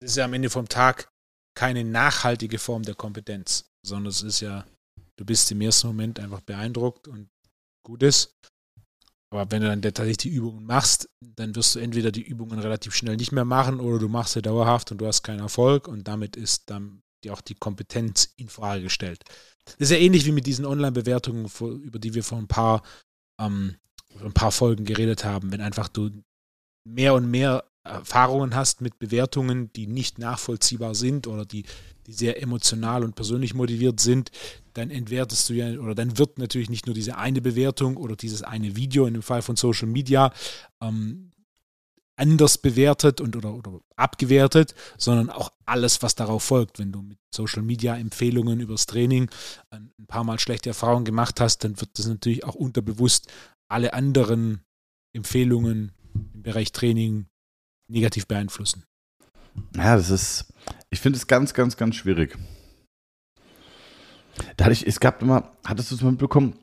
das 0.00 0.10
ist 0.10 0.16
ja 0.16 0.26
am 0.26 0.34
Ende 0.34 0.50
vom 0.50 0.68
Tag 0.68 1.08
keine 1.56 1.84
nachhaltige 1.84 2.58
Form 2.58 2.82
der 2.82 2.94
Kompetenz, 2.94 3.70
sondern 3.86 4.10
es 4.10 4.22
ist 4.22 4.40
ja, 4.40 4.66
du 5.16 5.24
bist 5.24 5.50
im 5.50 5.60
ersten 5.60 5.86
Moment 5.86 6.20
einfach 6.20 6.40
beeindruckt 6.40 7.08
und 7.08 7.28
gut 7.84 8.02
ist. 8.02 8.34
Aber 9.32 9.50
wenn 9.50 9.62
du 9.62 9.68
dann 9.68 9.82
tatsächlich 9.82 10.18
die 10.18 10.28
Übungen 10.28 10.64
machst, 10.64 11.08
dann 11.20 11.56
wirst 11.56 11.74
du 11.74 11.80
entweder 11.80 12.12
die 12.12 12.22
Übungen 12.22 12.58
relativ 12.58 12.94
schnell 12.94 13.16
nicht 13.16 13.32
mehr 13.32 13.44
machen 13.44 13.80
oder 13.80 13.98
du 13.98 14.08
machst 14.08 14.34
sie 14.34 14.42
dauerhaft 14.42 14.92
und 14.92 14.98
du 14.98 15.06
hast 15.06 15.22
keinen 15.22 15.40
Erfolg 15.40 15.88
und 15.88 16.06
damit 16.06 16.36
ist 16.36 16.70
dann 16.70 17.02
dir 17.24 17.32
auch 17.32 17.40
die 17.40 17.54
Kompetenz 17.54 18.32
in 18.36 18.48
Frage 18.48 18.82
gestellt. 18.84 19.24
Das 19.64 19.76
ist 19.78 19.90
ja 19.90 19.96
ähnlich 19.96 20.24
wie 20.26 20.32
mit 20.32 20.46
diesen 20.46 20.66
Online-Bewertungen, 20.66 21.50
über 21.82 21.98
die 21.98 22.14
wir 22.14 22.22
vor 22.22 22.38
ein 22.38 22.46
paar, 22.46 22.82
ähm, 23.40 23.76
ein 24.20 24.34
paar 24.34 24.52
Folgen 24.52 24.84
geredet 24.84 25.24
haben. 25.24 25.50
Wenn 25.50 25.60
einfach 25.60 25.88
du 25.88 26.10
mehr 26.84 27.14
und 27.14 27.30
mehr 27.30 27.64
Erfahrungen 27.84 28.54
hast 28.54 28.80
mit 28.80 28.98
Bewertungen, 28.98 29.70
die 29.74 29.86
nicht 29.86 30.18
nachvollziehbar 30.18 30.94
sind 30.94 31.26
oder 31.26 31.44
die, 31.44 31.64
die 32.06 32.12
sehr 32.12 32.42
emotional 32.42 33.04
und 33.04 33.14
persönlich 33.14 33.54
motiviert 33.54 34.00
sind, 34.00 34.30
dann 34.72 34.90
entwertest 34.90 35.48
du 35.48 35.54
ja, 35.54 35.78
oder 35.78 35.94
dann 35.94 36.18
wird 36.18 36.38
natürlich 36.38 36.70
nicht 36.70 36.86
nur 36.86 36.94
diese 36.94 37.18
eine 37.18 37.42
Bewertung 37.42 37.96
oder 37.96 38.16
dieses 38.16 38.42
eine 38.42 38.76
Video 38.76 39.06
in 39.06 39.14
dem 39.14 39.22
Fall 39.22 39.42
von 39.42 39.56
Social 39.56 39.88
Media 39.88 40.32
ähm, 40.80 41.30
anders 42.16 42.58
bewertet 42.58 43.20
und 43.20 43.36
oder, 43.36 43.54
oder 43.54 43.80
abgewertet, 43.96 44.74
sondern 44.96 45.30
auch 45.30 45.50
alles, 45.66 46.02
was 46.02 46.14
darauf 46.14 46.42
folgt. 46.42 46.78
Wenn 46.78 46.92
du 46.92 47.02
mit 47.02 47.18
Social 47.34 47.62
Media 47.62 47.96
Empfehlungen 47.96 48.60
übers 48.60 48.86
Training 48.86 49.28
ein 49.70 49.90
paar 50.06 50.24
Mal 50.24 50.38
schlechte 50.38 50.70
Erfahrungen 50.70 51.04
gemacht 51.04 51.40
hast, 51.40 51.64
dann 51.64 51.80
wird 51.80 51.98
das 51.98 52.06
natürlich 52.06 52.44
auch 52.44 52.54
unterbewusst 52.54 53.30
alle 53.68 53.94
anderen 53.94 54.60
Empfehlungen 55.12 55.92
im 56.14 56.42
Bereich 56.42 56.72
Training 56.72 57.26
negativ 57.88 58.26
beeinflussen. 58.26 58.84
Ja, 59.76 59.96
das 59.96 60.10
ist, 60.10 60.52
ich 60.90 61.00
finde 61.00 61.16
es 61.16 61.26
ganz, 61.26 61.54
ganz, 61.54 61.76
ganz 61.76 61.96
schwierig. 61.96 62.36
Da 64.56 64.64
hatte 64.64 64.72
ich, 64.72 64.86
es 64.86 65.00
gab 65.00 65.22
immer, 65.22 65.52
hattest 65.64 65.90
du 65.90 65.94
es 65.94 66.02
mitbekommen? 66.02 66.58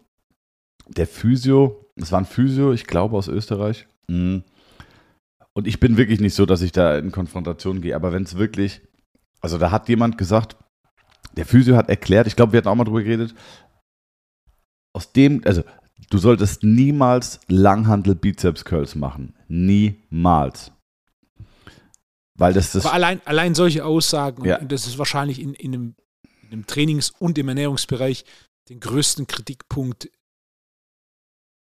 Der 0.87 1.07
Physio, 1.07 1.89
es 1.95 2.11
war 2.11 2.19
ein 2.19 2.25
Physio, 2.25 2.73
ich 2.73 2.85
glaube 2.85 3.15
aus 3.15 3.27
Österreich. 3.27 3.87
Mhm. 4.07 4.43
Und 5.53 5.67
ich 5.67 5.79
bin 5.79 5.97
wirklich 5.97 6.19
nicht 6.19 6.33
so, 6.33 6.45
dass 6.45 6.61
ich 6.61 6.71
da 6.71 6.97
in 6.97 7.11
Konfrontation 7.11 7.81
gehe, 7.81 7.95
aber 7.95 8.13
wenn 8.13 8.23
es 8.23 8.37
wirklich, 8.37 8.81
also 9.41 9.57
da 9.57 9.71
hat 9.71 9.89
jemand 9.89 10.17
gesagt, 10.17 10.55
der 11.35 11.45
Physio 11.45 11.75
hat 11.75 11.89
erklärt, 11.89 12.27
ich 12.27 12.35
glaube, 12.35 12.53
wir 12.53 12.57
hatten 12.57 12.67
auch 12.67 12.75
mal 12.75 12.83
drüber 12.83 13.03
geredet, 13.03 13.35
aus 14.93 15.11
dem, 15.13 15.41
also 15.45 15.63
du 16.09 16.17
solltest 16.17 16.63
niemals 16.63 17.39
Langhandel 17.47 18.15
Bizeps 18.15 18.65
Curls 18.65 18.95
machen. 18.95 19.35
Niemals. 19.47 20.71
Weil 22.37 22.53
das, 22.53 22.71
das 22.71 22.85
Aber 22.85 22.93
allein, 22.93 23.21
allein 23.25 23.55
solche 23.55 23.85
Aussagen, 23.85 24.45
ja. 24.45 24.59
und 24.59 24.71
das 24.71 24.87
ist 24.87 24.97
wahrscheinlich 24.97 25.39
in, 25.39 25.53
in, 25.53 25.73
einem, 25.73 25.95
in 26.43 26.51
einem 26.51 26.67
Trainings- 26.67 27.11
und 27.19 27.37
im 27.37 27.47
Ernährungsbereich 27.49 28.25
den 28.69 28.79
größten 28.79 29.27
Kritikpunkt 29.27 30.09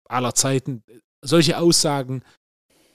aller 0.08 0.34
Zeiten. 0.34 0.82
Solche 1.22 1.58
Aussagen 1.58 2.22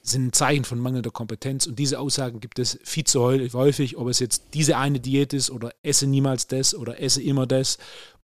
sind 0.02 0.28
ein 0.28 0.34
Zeichen 0.34 0.64
von 0.64 0.80
mangelnder 0.80 1.12
Kompetenz 1.12 1.68
und 1.68 1.78
diese 1.78 2.00
Aussagen 2.00 2.40
gibt 2.40 2.60
es 2.60 2.80
viel 2.84 3.04
zu 3.04 3.22
häufig, 3.22 3.98
ob 3.98 4.08
es 4.08 4.20
jetzt 4.20 4.54
diese 4.54 4.78
eine 4.78 5.00
Diät 5.00 5.34
ist 5.34 5.52
oder 5.52 5.74
esse 5.84 6.08
niemals 6.08 6.48
das 6.48 6.74
oder 6.74 7.02
esse 7.02 7.22
immer 7.22 7.46
das 7.46 7.78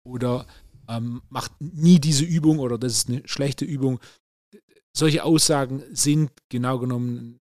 oder 0.05 0.47
ähm, 0.89 1.23
macht 1.29 1.53
nie 1.61 1.99
diese 1.99 2.25
Übung 2.25 2.59
oder 2.59 2.79
das 2.79 2.93
ist 2.93 3.09
eine 3.09 3.23
schlechte 3.27 3.65
Übung. 3.65 4.01
Solche 4.97 5.25
Aussagen 5.25 5.83
sind 5.91 6.31
genau 6.49 6.79
genommen 6.79 7.41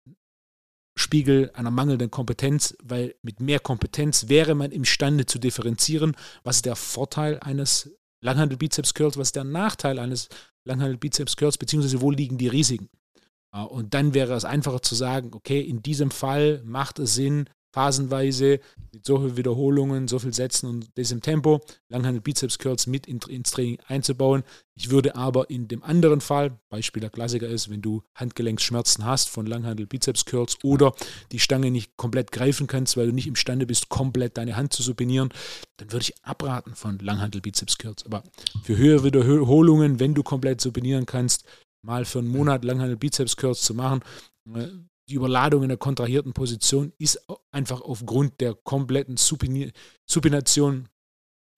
Spiegel 0.97 1.51
einer 1.53 1.71
mangelnden 1.71 2.09
Kompetenz, 2.09 2.75
weil 2.81 3.15
mit 3.21 3.41
mehr 3.41 3.59
Kompetenz 3.59 4.29
wäre 4.29 4.55
man 4.55 4.71
imstande 4.71 5.25
zu 5.25 5.39
differenzieren, 5.39 6.15
was 6.43 6.57
ist 6.57 6.65
der 6.65 6.77
Vorteil 6.77 7.39
eines 7.39 7.91
Langhandel-Bizeps-Curls, 8.21 9.17
was 9.17 9.27
ist 9.27 9.35
der 9.35 9.43
Nachteil 9.43 9.99
eines 9.99 10.29
Langhandel-Bizeps-Curls, 10.63 11.57
beziehungsweise 11.57 12.01
wo 12.01 12.11
liegen 12.11 12.37
die 12.37 12.47
Risiken. 12.47 12.89
Und 13.51 13.93
dann 13.93 14.13
wäre 14.13 14.33
es 14.33 14.45
einfacher 14.45 14.81
zu 14.81 14.95
sagen, 14.95 15.31
okay, 15.33 15.61
in 15.61 15.81
diesem 15.81 16.11
Fall 16.11 16.61
macht 16.65 16.99
es 16.99 17.15
Sinn, 17.15 17.49
phasenweise 17.75 18.61
mit 18.93 19.05
so 19.05 19.19
vielen 19.19 19.35
Wiederholungen, 19.35 20.07
so 20.07 20.17
viel 20.17 20.33
Sätzen 20.33 20.69
und 20.69 20.95
diesem 20.95 21.21
Tempo 21.21 21.59
Langhandel 21.89 22.21
Bizeps 22.21 22.57
Curls 22.57 22.87
mit 22.87 23.05
in, 23.05 23.19
ins 23.27 23.51
Training 23.51 23.79
einzubauen. 23.87 24.43
Ich 24.75 24.91
würde 24.91 25.17
aber 25.17 25.49
in 25.49 25.67
dem 25.67 25.83
anderen 25.83 26.21
Fall, 26.21 26.57
Beispiel 26.69 27.01
der 27.01 27.09
Klassiker 27.09 27.47
ist, 27.47 27.69
wenn 27.69 27.81
du 27.81 28.01
Handgelenksschmerzen 28.15 29.03
hast 29.03 29.27
von 29.27 29.45
Langhandel 29.45 29.87
Bizeps 29.87 30.23
Curls 30.23 30.57
oder 30.63 30.93
die 31.33 31.39
Stange 31.39 31.69
nicht 31.69 31.97
komplett 31.97 32.31
greifen 32.31 32.67
kannst, 32.67 32.95
weil 32.95 33.07
du 33.07 33.13
nicht 33.13 33.27
imstande 33.27 33.65
bist, 33.65 33.89
komplett 33.89 34.37
deine 34.37 34.55
Hand 34.55 34.71
zu 34.71 34.81
supinieren, 34.81 35.33
dann 35.75 35.91
würde 35.91 36.03
ich 36.03 36.13
abraten 36.23 36.75
von 36.75 36.97
Langhandel 36.99 37.41
Bizeps 37.41 37.77
Curls. 37.77 38.05
Aber 38.05 38.23
für 38.63 38.77
höhere 38.77 39.03
Wiederholungen, 39.03 39.99
wenn 39.99 40.13
du 40.13 40.23
komplett 40.23 40.61
supinieren 40.61 41.05
kannst, 41.05 41.43
mal 41.81 42.05
für 42.05 42.19
einen 42.19 42.29
Monat 42.29 42.63
Langhandel 42.63 42.95
Bizeps 42.95 43.35
Curls 43.35 43.63
zu 43.63 43.73
machen, 43.73 43.99
äh, 44.55 44.69
die 45.09 45.15
Überladung 45.15 45.63
in 45.63 45.69
der 45.69 45.77
kontrahierten 45.77 46.33
Position 46.33 46.93
ist 46.97 47.25
einfach 47.51 47.81
aufgrund 47.81 48.41
der 48.41 48.55
kompletten 48.55 49.17
Supination 49.17 50.89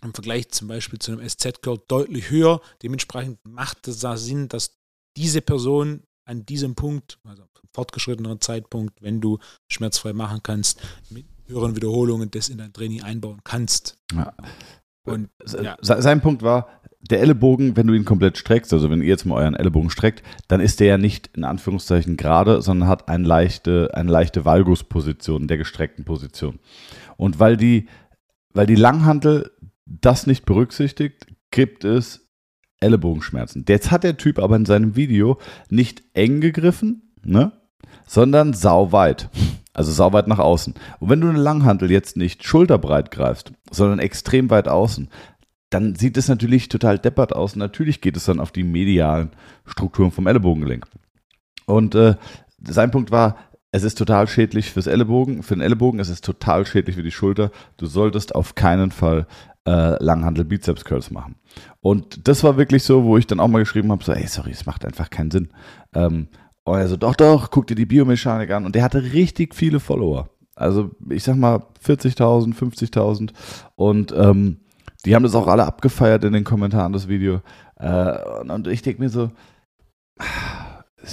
im 0.03 0.13
Vergleich 0.13 0.49
zum 0.49 0.67
Beispiel 0.67 0.99
zu 0.99 1.11
einem 1.11 1.27
SZ-Curl 1.27 1.79
deutlich 1.87 2.29
höher. 2.29 2.61
Dementsprechend 2.83 3.39
macht 3.47 3.87
es 3.87 3.99
da 3.99 4.17
Sinn, 4.17 4.47
dass 4.47 4.77
diese 5.15 5.41
Person 5.41 6.03
an 6.25 6.45
diesem 6.45 6.75
Punkt, 6.75 7.19
also 7.23 7.43
fortgeschrittener 7.73 8.39
Zeitpunkt, 8.39 9.01
wenn 9.01 9.21
du 9.21 9.39
schmerzfrei 9.71 10.13
machen 10.13 10.41
kannst, 10.43 10.81
mit 11.09 11.25
höheren 11.45 11.75
Wiederholungen 11.75 12.29
das 12.29 12.49
in 12.49 12.57
dein 12.57 12.73
Training 12.73 13.01
einbauen 13.01 13.39
kannst. 13.43 13.97
Ja. 14.13 14.33
Und, 15.05 15.29
ja. 15.61 15.77
Sein 15.81 16.21
Punkt 16.21 16.41
war, 16.43 16.81
der 17.11 17.21
Ellenbogen, 17.21 17.77
wenn 17.77 17.87
du 17.87 17.93
ihn 17.93 18.05
komplett 18.05 18.37
streckst, 18.37 18.73
also 18.73 18.89
wenn 18.89 19.01
ihr 19.01 19.07
jetzt 19.07 19.25
mal 19.25 19.35
euren 19.35 19.55
Ellenbogen 19.55 19.89
streckt, 19.89 20.23
dann 20.47 20.59
ist 20.59 20.79
der 20.79 20.87
ja 20.87 20.97
nicht 20.97 21.29
in 21.35 21.43
Anführungszeichen 21.43 22.17
gerade, 22.17 22.61
sondern 22.61 22.89
hat 22.89 23.09
eine 23.09 23.27
leichte, 23.27 23.91
eine 23.93 24.11
leichte 24.11 24.45
Valgusposition, 24.45 25.47
der 25.47 25.57
gestreckten 25.57 26.05
Position. 26.05 26.59
Und 27.17 27.39
weil 27.39 27.57
die, 27.57 27.87
weil 28.53 28.65
die 28.65 28.75
Langhantel 28.75 29.51
das 29.85 30.27
nicht 30.27 30.45
berücksichtigt, 30.45 31.27
gibt 31.51 31.83
es 31.83 32.27
Ellenbogenschmerzen. 32.79 33.65
Jetzt 33.67 33.91
hat 33.91 34.03
der 34.03 34.17
Typ 34.17 34.39
aber 34.39 34.55
in 34.55 34.65
seinem 34.65 34.95
Video 34.95 35.39
nicht 35.69 36.03
eng 36.13 36.41
gegriffen, 36.41 37.13
ne? 37.23 37.51
sondern 38.05 38.53
sauweit. 38.53 39.29
Also 39.73 39.91
sauweit 39.91 40.27
nach 40.27 40.39
außen. 40.39 40.73
Und 40.99 41.09
wenn 41.09 41.21
du 41.21 41.29
eine 41.29 41.37
Langhantel 41.37 41.91
jetzt 41.91 42.17
nicht 42.17 42.43
schulterbreit 42.43 43.11
greifst, 43.11 43.51
sondern 43.69 43.99
extrem 43.99 44.49
weit 44.49 44.67
außen, 44.67 45.09
dann 45.69 45.95
sieht 45.95 46.17
es 46.17 46.27
natürlich 46.27 46.69
total 46.69 46.97
deppert 46.99 47.35
aus. 47.35 47.55
Natürlich 47.55 48.01
geht 48.01 48.17
es 48.17 48.25
dann 48.25 48.39
auf 48.39 48.51
die 48.51 48.63
medialen 48.63 49.31
Strukturen 49.65 50.11
vom 50.11 50.27
Ellenbogengelenk. 50.27 50.85
Und 51.65 51.95
äh, 51.95 52.15
sein 52.65 52.91
Punkt 52.91 53.11
war, 53.11 53.37
es 53.71 53.83
ist 53.83 53.97
total 53.97 54.27
schädlich 54.27 54.71
fürs 54.71 54.87
Ellenbogen, 54.87 55.43
für 55.43 55.55
den 55.55 55.61
Ellenbogen, 55.61 55.99
es 55.99 56.09
ist 56.09 56.23
total 56.23 56.65
schädlich 56.65 56.95
für 56.95 57.03
die 57.03 57.11
Schulter. 57.11 57.51
Du 57.75 57.85
solltest 57.85 58.33
auf 58.33 58.55
keinen 58.55 58.91
Fall 58.91 59.27
äh, 59.67 60.01
Langhandel 60.01 60.45
Bizeps 60.45 60.85
Curls 60.85 61.11
machen. 61.11 61.35
Und 61.81 62.27
das 62.27 62.43
war 62.43 62.57
wirklich 62.57 62.83
so, 62.83 63.03
wo 63.03 63.17
ich 63.17 63.27
dann 63.27 63.41
auch 63.41 63.49
mal 63.49 63.59
geschrieben 63.59 63.91
habe, 63.91 64.03
so, 64.03 64.13
ey, 64.13 64.25
sorry, 64.27 64.51
es 64.51 64.65
macht 64.65 64.85
einfach 64.85 65.09
keinen 65.09 65.31
Sinn. 65.31 65.49
Ähm, 65.93 66.29
und 66.63 66.77
er 66.77 66.87
so, 66.87 66.97
doch, 66.97 67.15
doch, 67.15 67.51
guck 67.51 67.67
dir 67.67 67.75
die 67.75 67.85
Biomechanik 67.85 68.51
an. 68.51 68.65
Und 68.65 68.75
der 68.75 68.83
hatte 68.83 69.03
richtig 69.13 69.53
viele 69.53 69.79
Follower. 69.79 70.29
Also 70.55 70.91
ich 71.09 71.23
sag 71.23 71.35
mal 71.35 71.63
40.000, 71.85 72.55
50.000 72.55 73.31
und 73.75 74.13
ähm, 74.17 74.57
die 75.05 75.15
haben 75.15 75.23
das 75.23 75.35
auch 75.35 75.47
alle 75.47 75.65
abgefeiert 75.65 76.23
in 76.23 76.33
den 76.33 76.43
Kommentaren, 76.43 76.93
das 76.93 77.07
Video. 77.07 77.41
Äh, 77.75 78.17
und 78.49 78.67
ich 78.67 78.81
denke 78.81 79.01
mir 79.01 79.09
so, 79.09 79.31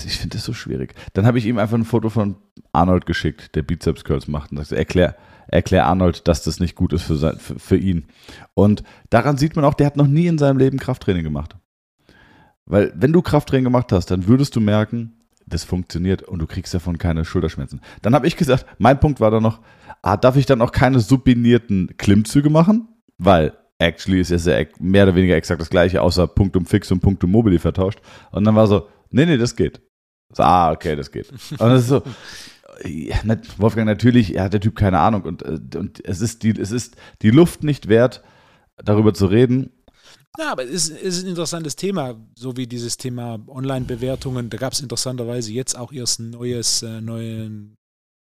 ich 0.04 0.18
finde 0.18 0.36
das 0.36 0.44
so 0.44 0.52
schwierig. 0.52 0.94
Dann 1.12 1.26
habe 1.26 1.38
ich 1.38 1.46
ihm 1.46 1.58
einfach 1.58 1.76
ein 1.76 1.84
Foto 1.84 2.08
von 2.08 2.36
Arnold 2.72 3.06
geschickt, 3.06 3.54
der 3.54 3.62
Bizeps 3.62 4.04
Curls 4.04 4.28
macht 4.28 4.50
und 4.50 4.58
sagte, 4.58 4.76
erklär, 4.76 5.16
erklär 5.48 5.86
Arnold, 5.86 6.26
dass 6.26 6.42
das 6.42 6.60
nicht 6.60 6.74
gut 6.74 6.92
ist 6.92 7.02
für, 7.02 7.16
sein, 7.16 7.38
für, 7.38 7.58
für 7.58 7.76
ihn. 7.76 8.06
Und 8.54 8.82
daran 9.10 9.36
sieht 9.36 9.56
man 9.56 9.64
auch, 9.64 9.74
der 9.74 9.86
hat 9.86 9.96
noch 9.96 10.06
nie 10.06 10.26
in 10.26 10.38
seinem 10.38 10.58
Leben 10.58 10.78
Krafttraining 10.78 11.22
gemacht. 11.22 11.56
Weil 12.66 12.92
wenn 12.96 13.12
du 13.12 13.22
Krafttraining 13.22 13.64
gemacht 13.64 13.92
hast, 13.92 14.10
dann 14.10 14.26
würdest 14.26 14.56
du 14.56 14.60
merken, 14.60 15.12
das 15.46 15.64
funktioniert 15.64 16.22
und 16.22 16.38
du 16.38 16.46
kriegst 16.46 16.72
davon 16.72 16.96
keine 16.96 17.24
Schulterschmerzen. 17.24 17.82
Dann 18.00 18.14
habe 18.14 18.26
ich 18.26 18.36
gesagt, 18.36 18.64
mein 18.78 18.98
Punkt 18.98 19.20
war 19.20 19.30
dann 19.30 19.42
noch, 19.42 19.60
ah, 20.00 20.16
darf 20.16 20.36
ich 20.36 20.46
dann 20.46 20.62
auch 20.62 20.72
keine 20.72 21.00
subinierten 21.00 21.96
Klimmzüge 21.98 22.48
machen? 22.48 22.88
Weil 23.18 23.52
actually 23.84 24.20
ist 24.20 24.30
ja 24.30 24.38
sehr, 24.38 24.66
mehr 24.78 25.04
oder 25.04 25.14
weniger 25.14 25.36
exakt 25.36 25.60
das 25.60 25.70
gleiche, 25.70 26.02
außer 26.02 26.26
Punktum 26.26 26.66
Fix 26.66 26.90
und 26.90 27.00
Punktum 27.00 27.30
Mobili 27.30 27.58
vertauscht. 27.58 28.00
Und 28.30 28.44
dann 28.44 28.54
war 28.54 28.66
so, 28.66 28.88
nee, 29.10 29.26
nee, 29.26 29.36
das 29.36 29.56
geht. 29.56 29.80
So, 30.32 30.42
ah, 30.42 30.72
okay, 30.72 30.96
das 30.96 31.10
geht. 31.10 31.30
Und 31.30 31.60
das 31.60 31.82
ist 31.82 31.88
so, 31.88 32.02
ja, 32.84 33.16
Wolfgang, 33.58 33.86
natürlich, 33.86 34.38
hat 34.38 34.52
der 34.52 34.60
Typ 34.60 34.76
keine 34.76 34.98
Ahnung 34.98 35.22
und, 35.22 35.42
äh, 35.42 35.58
und 35.78 36.04
es, 36.04 36.20
ist 36.20 36.42
die, 36.42 36.50
es 36.58 36.70
ist 36.70 36.96
die 37.22 37.30
Luft 37.30 37.62
nicht 37.62 37.88
wert, 37.88 38.22
darüber 38.76 39.14
zu 39.14 39.26
reden. 39.26 39.70
Ja, 40.38 40.50
aber 40.50 40.64
es 40.64 40.70
ist, 40.70 40.90
es 40.90 41.18
ist 41.18 41.24
ein 41.24 41.30
interessantes 41.30 41.76
Thema, 41.76 42.16
so 42.34 42.56
wie 42.56 42.66
dieses 42.66 42.96
Thema 42.96 43.38
Online-Bewertungen. 43.46 44.50
Da 44.50 44.56
gab 44.56 44.72
es 44.72 44.80
interessanterweise 44.80 45.52
jetzt 45.52 45.78
auch 45.78 45.92
erst 45.92 46.18
ein 46.18 46.30
neues, 46.30 46.82
äh, 46.82 47.00
neuen, 47.00 47.76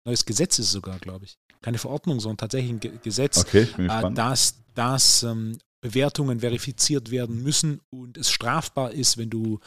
neues 0.06 0.24
Gesetz 0.24 0.58
ist 0.58 0.72
sogar, 0.72 0.98
glaube 0.98 1.24
ich. 1.24 1.36
Keine 1.62 1.78
Verordnung, 1.78 2.20
sondern 2.20 2.38
tatsächlich 2.38 2.72
ein 2.72 3.00
Gesetz, 3.02 3.38
okay, 3.38 3.68
äh, 3.78 4.12
dass, 4.12 4.56
dass 4.74 5.22
ähm, 5.22 5.58
Bewertungen 5.82 6.40
verifiziert 6.40 7.10
werden 7.10 7.42
müssen 7.42 7.80
und 7.90 8.18
es 8.18 8.30
strafbar 8.30 8.92
ist, 8.92 9.16
wenn 9.16 9.30
du 9.30 9.60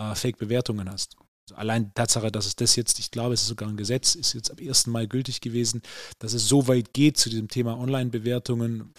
äh, 0.00 0.14
Fake-Bewertungen 0.14 0.90
hast. 0.90 1.16
Also 1.48 1.56
allein 1.56 1.86
die 1.86 1.94
Tatsache, 1.94 2.32
dass 2.32 2.46
es 2.46 2.56
das 2.56 2.74
jetzt, 2.76 2.98
ich 2.98 3.10
glaube, 3.10 3.34
es 3.34 3.42
ist 3.42 3.48
sogar 3.48 3.68
ein 3.68 3.76
Gesetz, 3.76 4.14
ist 4.14 4.32
jetzt 4.32 4.50
ab 4.50 4.60
1. 4.60 4.86
Mai 4.86 5.06
gültig 5.06 5.40
gewesen, 5.40 5.82
dass 6.18 6.32
es 6.32 6.48
so 6.48 6.68
weit 6.68 6.94
geht 6.94 7.18
zu 7.18 7.28
diesem 7.28 7.48
Thema 7.48 7.78
Online-Bewertungen, 7.78 8.94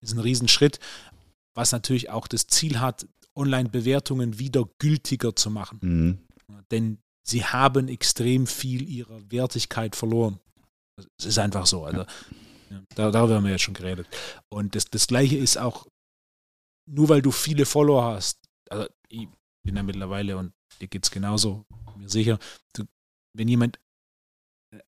ist 0.00 0.12
ein 0.12 0.18
Riesenschritt, 0.18 0.80
was 1.54 1.72
natürlich 1.72 2.10
auch 2.10 2.26
das 2.26 2.48
Ziel 2.48 2.80
hat, 2.80 3.06
Online-Bewertungen 3.36 4.38
wieder 4.38 4.64
gültiger 4.78 5.36
zu 5.36 5.50
machen. 5.50 5.78
Mhm. 5.82 6.18
Denn 6.70 6.98
sie 7.28 7.44
haben 7.44 7.88
extrem 7.88 8.46
viel 8.46 8.88
ihrer 8.88 9.30
Wertigkeit 9.30 9.96
verloren. 9.96 10.40
Es 11.18 11.26
ist 11.26 11.38
einfach 11.38 11.66
so. 11.66 11.84
Also, 11.84 12.06
ja, 12.70 12.82
darüber 12.94 13.36
haben 13.36 13.44
wir 13.44 13.52
jetzt 13.52 13.62
schon 13.62 13.74
geredet. 13.74 14.06
Und 14.48 14.74
das, 14.74 14.86
das 14.86 15.06
Gleiche 15.06 15.36
ist 15.36 15.58
auch, 15.58 15.86
nur 16.88 17.08
weil 17.08 17.22
du 17.22 17.30
viele 17.30 17.66
Follower 17.66 18.04
hast, 18.04 18.38
also 18.70 18.88
ich 19.08 19.28
bin 19.64 19.76
ja 19.76 19.82
mittlerweile 19.82 20.36
und 20.36 20.52
dir 20.80 20.88
geht 20.88 21.04
es 21.04 21.10
genauso, 21.10 21.64
mir 21.96 22.08
sicher. 22.08 22.38
Du, 22.74 22.84
wenn 23.36 23.48
jemand 23.48 23.78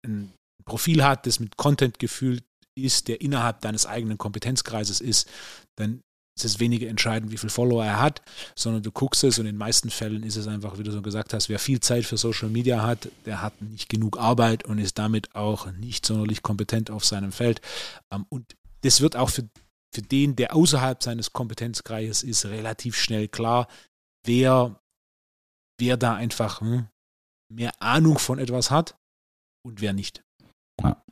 ein 0.05 0.33
Profil 0.65 1.05
hat, 1.05 1.27
das 1.27 1.41
mit 1.41 1.57
Content 1.57 1.99
gefüllt 1.99 2.45
ist, 2.77 3.09
der 3.09 3.21
innerhalb 3.21 3.61
deines 3.61 3.87
eigenen 3.87 4.19
Kompetenzkreises 4.19 5.01
ist, 5.01 5.29
dann 5.77 6.03
ist 6.45 6.55
es 6.55 6.61
weniger 6.61 6.89
entscheidend, 6.89 7.31
wie 7.33 7.39
viele 7.39 7.51
Follower 7.51 7.85
er 7.85 8.01
hat, 8.01 8.23
sondern 8.55 8.83
du 8.83 8.91
guckst 8.91 9.25
es 9.25 9.39
und 9.39 9.47
in 9.47 9.55
den 9.55 9.59
meisten 9.59 9.91
Fällen 9.91 10.23
ist 10.23 10.37
es 10.37 10.47
einfach, 10.47 10.79
wie 10.79 10.83
du 10.83 10.91
so 10.91 11.03
gesagt 11.03 11.35
hast, 11.35 11.49
wer 11.49 11.59
viel 11.59 11.81
Zeit 11.81 12.05
für 12.05 12.17
Social 12.17 12.49
Media 12.49 12.83
hat, 12.83 13.09
der 13.27 13.43
hat 13.43 13.61
nicht 13.61 13.89
genug 13.89 14.19
Arbeit 14.19 14.65
und 14.65 14.79
ist 14.79 14.99
damit 14.99 15.35
auch 15.35 15.71
nicht 15.73 16.07
sonderlich 16.07 16.43
kompetent 16.43 16.91
auf 16.91 17.05
seinem 17.05 17.33
Feld. 17.33 17.61
Ähm, 18.13 18.27
und 18.29 18.57
das 18.83 19.01
wird 19.01 19.17
auch 19.17 19.31
für, 19.31 19.49
für 19.95 20.03
den, 20.03 20.37
der 20.37 20.55
außerhalb 20.55 21.03
seines 21.03 21.33
Kompetenzkreises 21.33 22.23
ist, 22.23 22.47
relativ 22.47 22.97
schnell 22.97 23.29
klar, 23.29 23.69
wer 24.25 24.79
wer 25.79 25.97
da 25.97 26.15
einfach 26.15 26.61
hm, 26.61 26.89
mehr 27.49 27.73
Ahnung 27.81 28.19
von 28.19 28.39
etwas 28.39 28.71
hat 28.71 28.99
und 29.65 29.81
wer 29.81 29.93
nicht. 29.93 30.25
Ja. 30.83 31.03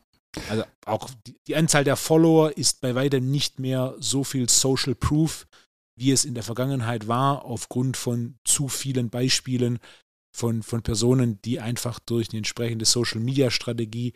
Also 0.49 0.65
auch 0.85 1.11
die, 1.47 1.57
Anzahl 1.57 1.85
der 1.85 1.97
Follower 1.97 2.57
ist 2.57 2.81
bei 2.81 2.95
weitem 2.95 3.31
nicht 3.31 3.59
mehr 3.59 3.95
so 3.99 4.25
viel 4.25 4.49
Social 4.49 4.95
Proof, 4.95 5.47
wie 5.99 6.13
es 6.13 6.25
in 6.25 6.35
der 6.35 6.43
Vergangenheit 6.43 7.09
war, 7.09 7.45
aufgrund 7.45 7.97
von 7.97 8.39
zu 8.45 8.69
vielen 8.69 9.11
Beispielen 9.11 9.79
von, 10.35 10.63
von 10.63 10.83
Personen, 10.83 11.41
die 11.43 11.61
einfach 11.61 11.99
durch 11.99 12.31
eine 12.31 12.39
entsprechende 12.39 12.85
Social 12.85 13.21
Media 13.21 13.51
Strategie, 13.51 14.13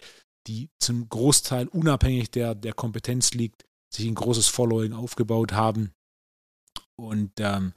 die 0.46 0.68
zum 0.78 1.08
Großteil 1.08 1.68
unabhängig 1.68 2.30
der, 2.30 2.54
der 2.54 2.74
Kompetenz 2.74 3.32
liegt, 3.32 3.64
sich 3.92 4.06
ein 4.06 4.14
großes 4.14 4.48
Following 4.48 4.92
aufgebaut 4.92 5.52
haben. 5.52 5.92
Und 6.96 7.32
ähm, 7.38 7.72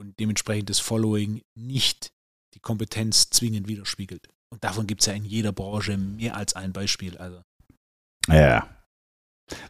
und 0.00 0.18
dementsprechend 0.18 0.70
das 0.70 0.80
Following 0.80 1.42
nicht 1.54 2.12
die 2.54 2.60
Kompetenz 2.60 3.28
zwingend 3.30 3.68
widerspiegelt. 3.68 4.28
Und 4.50 4.64
davon 4.64 4.86
gibt 4.86 5.02
es 5.02 5.06
ja 5.06 5.12
in 5.12 5.24
jeder 5.24 5.52
Branche 5.52 5.96
mehr 5.96 6.36
als 6.36 6.56
ein 6.56 6.72
Beispiel. 6.72 7.18
Also. 7.18 7.42
Ja. 8.28 8.66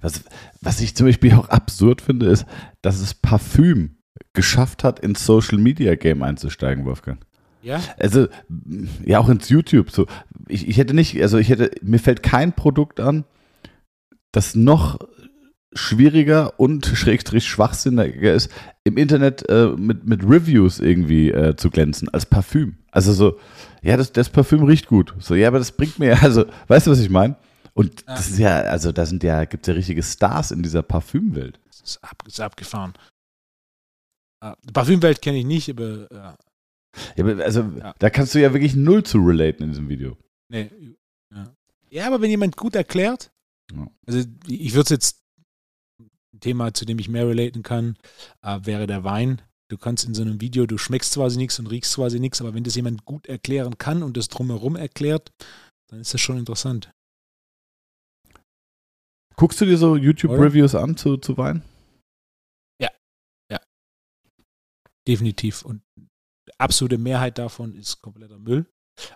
Was, 0.03 0.25
was 0.61 0.81
ich 0.81 0.95
zum 0.95 1.07
Beispiel 1.07 1.35
auch 1.35 1.49
absurd 1.49 2.03
finde, 2.03 2.27
ist, 2.27 2.45
dass 2.83 3.01
es 3.01 3.15
Parfüm 3.15 3.97
geschafft 4.33 4.85
hat, 4.85 5.01
ins 5.01 5.25
Social 5.25 5.59
Media 5.59 5.95
Game 5.95 6.23
einzusteigen, 6.23 6.85
Wolfgang. 6.85 7.25
Ja. 7.63 7.81
Also, 7.99 8.29
ja, 9.05 9.19
auch 9.19 9.29
ins 9.29 9.49
YouTube. 9.49 9.91
So. 9.91 10.07
Ich, 10.49 10.69
ich 10.69 10.79
hätte 10.79 10.95
nicht, 10.95 11.21
also 11.21 11.39
ich 11.39 11.49
hätte, 11.49 11.71
mir 11.83 11.99
fällt 11.99 12.23
kein 12.23 12.53
Produkt 12.53 13.01
an, 13.01 13.25
das 14.33 14.55
noch 14.55 14.99
schwieriger 15.73 16.59
und 16.59 16.87
schrägstrich 16.87 17.47
schwachsinniger 17.47 18.33
ist, 18.33 18.51
im 18.83 18.97
Internet 18.97 19.49
äh, 19.49 19.69
mit, 19.77 20.07
mit 20.07 20.25
Reviews 20.25 20.81
irgendwie 20.81 21.31
äh, 21.31 21.55
zu 21.57 21.71
glänzen, 21.71 22.09
als 22.09 22.27
Parfüm. 22.27 22.79
Also 22.91 23.13
so, 23.13 23.39
ja, 23.83 23.97
das, 23.97 24.13
das 24.13 24.31
Parfüm 24.31 24.65
riecht 24.65 24.87
gut. 24.87 25.15
So, 25.21 25.35
ja, 25.35 25.49
aber 25.49 25.59
das 25.59 25.73
bringt 25.73 25.99
mir, 25.99 26.21
also, 26.23 26.47
weißt 26.67 26.87
du, 26.87 26.91
was 26.91 27.01
ich 27.01 27.11
meine? 27.11 27.37
Und 27.81 28.07
das 28.07 28.29
ist 28.29 28.39
ja, 28.39 28.61
also 28.61 28.93
da 28.93 29.07
sind 29.07 29.23
ja, 29.23 29.47
gibt 29.47 29.63
es 29.63 29.69
ja 29.69 29.73
richtige 29.73 30.03
Stars 30.03 30.51
in 30.51 30.63
dieser 30.63 30.83
Parfümwelt. 30.83 31.59
Das 31.67 31.81
ist, 31.81 32.05
ab, 32.05 32.23
ist 32.27 32.39
abgefahren. 32.39 32.93
Uh, 34.45 34.53
Parfümwelt 34.71 35.23
kenne 35.23 35.39
ich 35.39 35.47
nicht, 35.47 35.71
aber 35.71 36.07
ja. 36.13 36.37
ja 37.17 37.25
aber 37.25 37.43
also, 37.43 37.63
ja. 37.63 37.95
da 37.99 38.11
kannst 38.11 38.35
du 38.35 38.39
ja 38.39 38.53
wirklich 38.53 38.77
null 38.77 39.03
zu 39.03 39.17
relaten 39.17 39.63
in 39.63 39.71
diesem 39.71 39.89
Video. 39.89 40.19
Nee. 40.51 40.71
Ja, 41.35 41.55
ja 41.89 42.07
aber 42.07 42.21
wenn 42.21 42.29
jemand 42.29 42.59
gut 42.59 42.75
erklärt, 42.75 43.33
also 44.07 44.29
ich 44.47 44.75
würde 44.75 44.83
es 44.83 44.91
jetzt 44.91 45.23
Thema, 46.41 46.75
zu 46.75 46.85
dem 46.85 46.99
ich 46.99 47.09
mehr 47.09 47.27
relaten 47.27 47.63
kann, 47.63 47.97
äh, 48.43 48.61
wäre 48.63 48.87
der 48.87 49.05
Wein. 49.05 49.41
Du 49.71 49.79
kannst 49.79 50.05
in 50.05 50.13
so 50.13 50.21
einem 50.21 50.43
Video, 50.43 50.67
du 50.67 50.77
schmeckst 50.77 51.15
quasi 51.15 51.39
nichts 51.39 51.59
und 51.59 51.67
riechst 51.69 51.95
quasi 51.95 52.21
nichts, 52.21 52.43
aber 52.43 52.53
wenn 52.53 52.65
das 52.65 52.75
jemand 52.75 53.07
gut 53.07 53.27
erklären 53.27 53.79
kann 53.79 54.03
und 54.03 54.19
das 54.19 54.29
drumherum 54.29 54.77
erklärt, 54.77 55.33
dann 55.89 56.01
ist 56.01 56.13
das 56.13 56.21
schon 56.21 56.37
interessant. 56.37 56.93
Guckst 59.41 59.59
du 59.59 59.65
dir 59.65 59.79
so 59.79 59.97
YouTube-Reviews 59.97 60.75
an 60.75 60.99
zu, 60.99 61.17
zu 61.17 61.39
Wein? 61.39 61.63
Ja, 62.79 62.91
ja. 63.51 63.59
Definitiv. 65.09 65.63
Und 65.63 65.81
absolute 66.59 66.99
Mehrheit 66.99 67.39
davon 67.39 67.75
ist 67.75 68.03
kompletter 68.03 68.39
Müll. 68.39 68.67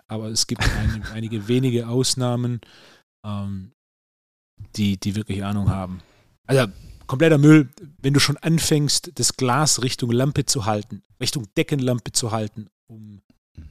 Aber 0.07 0.29
es 0.29 0.47
gibt 0.47 0.63
ein, 0.63 1.03
einige 1.13 1.47
wenige 1.47 1.87
Ausnahmen, 1.87 2.59
ähm, 3.23 3.73
die, 4.75 4.99
die 4.99 5.15
wirklich 5.15 5.43
Ahnung 5.43 5.69
haben. 5.69 6.01
Also 6.47 6.73
kompletter 7.05 7.37
Müll, 7.37 7.69
wenn 8.01 8.15
du 8.15 8.19
schon 8.19 8.37
anfängst, 8.37 9.11
das 9.19 9.37
Glas 9.37 9.83
Richtung 9.83 10.09
Lampe 10.09 10.47
zu 10.47 10.65
halten, 10.65 11.03
Richtung 11.21 11.45
Deckenlampe 11.55 12.13
zu 12.13 12.31
halten, 12.31 12.67
um, 12.87 13.21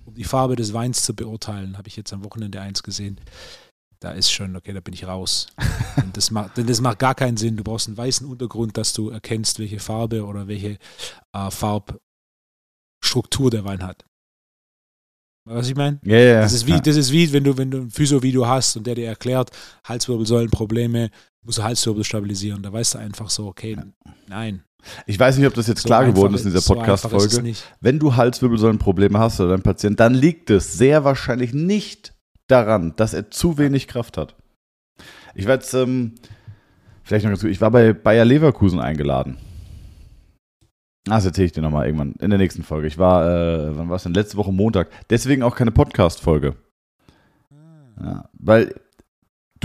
um 0.04 0.14
die 0.14 0.22
Farbe 0.22 0.54
des 0.54 0.72
Weins 0.72 1.02
zu 1.02 1.16
beurteilen, 1.16 1.78
habe 1.78 1.88
ich 1.88 1.96
jetzt 1.96 2.12
am 2.12 2.22
Wochenende 2.22 2.60
eins 2.60 2.84
gesehen. 2.84 3.18
Da 4.04 4.10
ist 4.10 4.30
schon, 4.30 4.54
okay, 4.54 4.74
da 4.74 4.80
bin 4.80 4.92
ich 4.92 5.06
raus. 5.06 5.46
denn, 5.96 6.12
das 6.12 6.30
macht, 6.30 6.58
denn 6.58 6.66
das 6.66 6.82
macht 6.82 6.98
gar 6.98 7.14
keinen 7.14 7.38
Sinn. 7.38 7.56
Du 7.56 7.64
brauchst 7.64 7.88
einen 7.88 7.96
weißen 7.96 8.26
Untergrund, 8.26 8.76
dass 8.76 8.92
du 8.92 9.08
erkennst, 9.08 9.58
welche 9.58 9.78
Farbe 9.78 10.26
oder 10.26 10.46
welche 10.46 10.76
äh, 11.32 11.50
Farbstruktur 11.50 12.00
der 13.50 13.64
Wein 13.64 13.82
hat. 13.82 14.04
Was 15.46 15.70
ich 15.70 15.74
meine? 15.74 16.00
Ja, 16.04 16.18
ja. 16.18 16.40
Das 16.42 16.52
ist 16.52 16.66
wie, 16.66 16.78
das 16.78 16.96
ist 16.96 17.12
wie, 17.12 17.32
wenn 17.32 17.44
du, 17.44 17.56
wenn 17.56 17.70
du 17.70 17.78
ein 17.78 17.90
Physio-Video 17.90 18.46
hast 18.46 18.76
und 18.76 18.86
der 18.86 18.94
dir 18.94 19.06
erklärt, 19.06 19.52
Halswirbelsäulenprobleme, 19.84 21.08
musst 21.42 21.56
du 21.56 21.62
Halswirbel 21.62 22.04
stabilisieren. 22.04 22.62
Da 22.62 22.70
weißt 22.70 22.96
du 22.96 22.98
einfach 22.98 23.30
so, 23.30 23.46
okay, 23.46 23.78
nein. 24.28 24.64
Ich 25.06 25.18
weiß 25.18 25.38
nicht, 25.38 25.46
ob 25.46 25.54
das 25.54 25.66
jetzt 25.66 25.80
so 25.80 25.86
klar 25.86 26.04
geworden 26.04 26.34
ist 26.34 26.42
in 26.42 26.48
dieser 26.48 26.60
so 26.60 26.74
Podcast-Folge. 26.74 27.54
Wenn 27.80 27.98
du 27.98 28.14
Halswirbelsäulenprobleme 28.16 29.18
hast 29.18 29.40
oder 29.40 29.52
dein 29.52 29.62
Patient, 29.62 29.98
dann 29.98 30.12
liegt 30.12 30.50
es 30.50 30.74
sehr 30.74 31.04
wahrscheinlich 31.04 31.54
nicht 31.54 32.13
daran, 32.46 32.94
dass 32.96 33.14
er 33.14 33.30
zu 33.30 33.58
wenig 33.58 33.88
Kraft 33.88 34.16
hat. 34.16 34.36
Ich 35.34 35.46
war 35.46 35.54
jetzt, 35.54 35.74
ähm, 35.74 36.12
vielleicht 37.02 37.24
noch 37.24 37.30
ganz 37.30 37.42
gut, 37.42 37.50
ich 37.50 37.60
war 37.60 37.70
bei 37.70 37.92
Bayer 37.92 38.24
Leverkusen 38.24 38.80
eingeladen. 38.80 39.38
Das 41.04 41.26
erzähle 41.26 41.46
ich 41.46 41.52
dir 41.52 41.60
nochmal 41.60 41.86
irgendwann 41.86 42.14
in 42.14 42.30
der 42.30 42.38
nächsten 42.38 42.62
Folge. 42.62 42.86
Ich 42.86 42.96
war, 42.96 43.28
äh, 43.28 43.76
wann 43.76 43.90
war 43.90 43.96
es 43.96 44.04
denn? 44.04 44.14
Letzte 44.14 44.38
Woche 44.38 44.52
Montag. 44.52 44.88
Deswegen 45.10 45.42
auch 45.42 45.54
keine 45.54 45.70
Podcast-Folge. 45.70 46.56
Ah. 47.50 48.02
Ja, 48.02 48.28
weil 48.32 48.74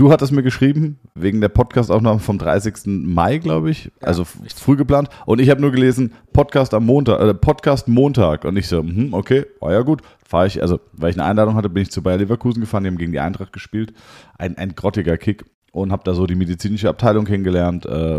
du 0.00 0.10
hattest 0.10 0.32
mir 0.32 0.42
geschrieben, 0.42 0.98
wegen 1.14 1.42
der 1.42 1.50
Podcastaufnahme 1.50 2.20
vom 2.20 2.38
30. 2.38 2.86
Mai, 2.86 3.36
glaube 3.36 3.70
ich, 3.70 3.84
Ja, 3.84 3.90
also 4.08 4.22
richtig. 4.42 4.54
früh 4.54 4.74
geplant. 4.76 5.10
Und 5.26 5.40
ich 5.40 5.50
habe 5.50 5.60
nur 5.60 5.72
gelesen, 5.72 6.14
Podcast 6.32 6.72
am 6.72 6.86
Montag, 6.86 7.20
äh, 7.20 7.34
Podcast 7.34 7.86
Montag. 7.86 8.46
Und 8.46 8.56
ich 8.56 8.66
so, 8.66 8.78
hm, 8.78 9.12
okay, 9.12 9.44
war 9.60 9.72
ja 9.72 9.82
gut. 9.82 10.00
Fahre 10.26 10.46
ich, 10.46 10.62
also, 10.62 10.80
weil 10.92 11.10
ich 11.10 11.16
eine 11.16 11.26
Einladung 11.28 11.54
hatte, 11.54 11.68
bin 11.68 11.82
ich 11.82 11.90
zu 11.90 12.02
Bayer 12.02 12.16
Leverkusen 12.16 12.60
gefahren, 12.62 12.84
die 12.84 12.88
haben 12.88 12.96
gegen 12.96 13.12
die 13.12 13.20
Eintracht 13.20 13.52
gespielt. 13.52 13.92
Ein, 14.38 14.56
ein 14.56 14.74
grottiger 14.74 15.18
Kick. 15.18 15.44
Und 15.72 15.92
habe 15.92 16.02
da 16.04 16.14
so 16.14 16.26
die 16.26 16.34
medizinische 16.34 16.88
Abteilung 16.88 17.26
kennengelernt, 17.26 17.84
äh, 17.84 18.18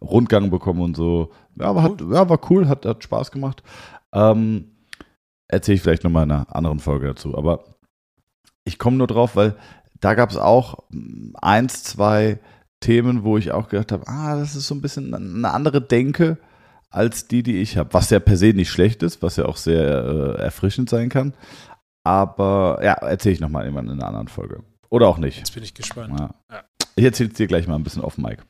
Rundgang 0.00 0.48
bekommen 0.50 0.80
und 0.80 0.96
so. 0.96 1.32
Ja, 1.60 1.66
aber 1.66 1.82
hat, 1.82 2.00
ja, 2.00 2.28
war 2.30 2.40
cool, 2.50 2.66
hat, 2.66 2.86
hat 2.86 3.04
Spaß 3.04 3.30
gemacht. 3.30 3.62
Ähm, 4.14 4.70
Erzähle 5.48 5.76
ich 5.76 5.82
vielleicht 5.82 6.04
nochmal 6.04 6.24
in 6.24 6.30
einer 6.30 6.54
anderen 6.54 6.78
Folge 6.78 7.08
dazu. 7.08 7.36
Aber 7.36 7.64
ich 8.64 8.78
komme 8.78 8.96
nur 8.96 9.06
drauf, 9.06 9.36
weil 9.36 9.54
da 10.00 10.14
gab 10.14 10.30
es 10.30 10.36
auch 10.36 10.84
mm, 10.90 11.36
eins, 11.40 11.82
zwei 11.82 12.38
Themen, 12.80 13.24
wo 13.24 13.38
ich 13.38 13.52
auch 13.52 13.68
gedacht 13.68 13.92
habe, 13.92 14.06
ah, 14.06 14.36
das 14.36 14.54
ist 14.54 14.68
so 14.68 14.74
ein 14.74 14.80
bisschen 14.80 15.14
eine 15.14 15.50
andere 15.50 15.80
Denke 15.80 16.38
als 16.90 17.28
die, 17.28 17.42
die 17.42 17.60
ich 17.60 17.76
habe. 17.76 17.92
Was 17.92 18.10
ja 18.10 18.20
per 18.20 18.36
se 18.36 18.52
nicht 18.52 18.70
schlecht 18.70 19.02
ist, 19.02 19.22
was 19.22 19.36
ja 19.36 19.46
auch 19.46 19.56
sehr 19.56 20.04
äh, 20.04 20.42
erfrischend 20.42 20.88
sein 20.88 21.08
kann. 21.08 21.34
Aber 22.04 22.80
ja, 22.82 22.92
erzähle 22.94 23.34
ich 23.34 23.40
nochmal 23.40 23.64
irgendwann 23.64 23.88
in 23.88 23.94
einer 23.94 24.06
anderen 24.06 24.28
Folge. 24.28 24.62
Oder 24.88 25.08
auch 25.08 25.18
nicht. 25.18 25.38
Jetzt 25.38 25.54
bin 25.54 25.62
ich 25.62 25.74
gespannt. 25.74 26.18
Ja. 26.18 26.34
Ja. 26.50 26.62
Ich 26.96 27.04
erzähle 27.04 27.30
es 27.30 27.36
dir 27.36 27.46
gleich 27.46 27.66
mal 27.66 27.74
ein 27.74 27.84
bisschen 27.84 28.02
auf 28.02 28.16
Mike. 28.16 28.42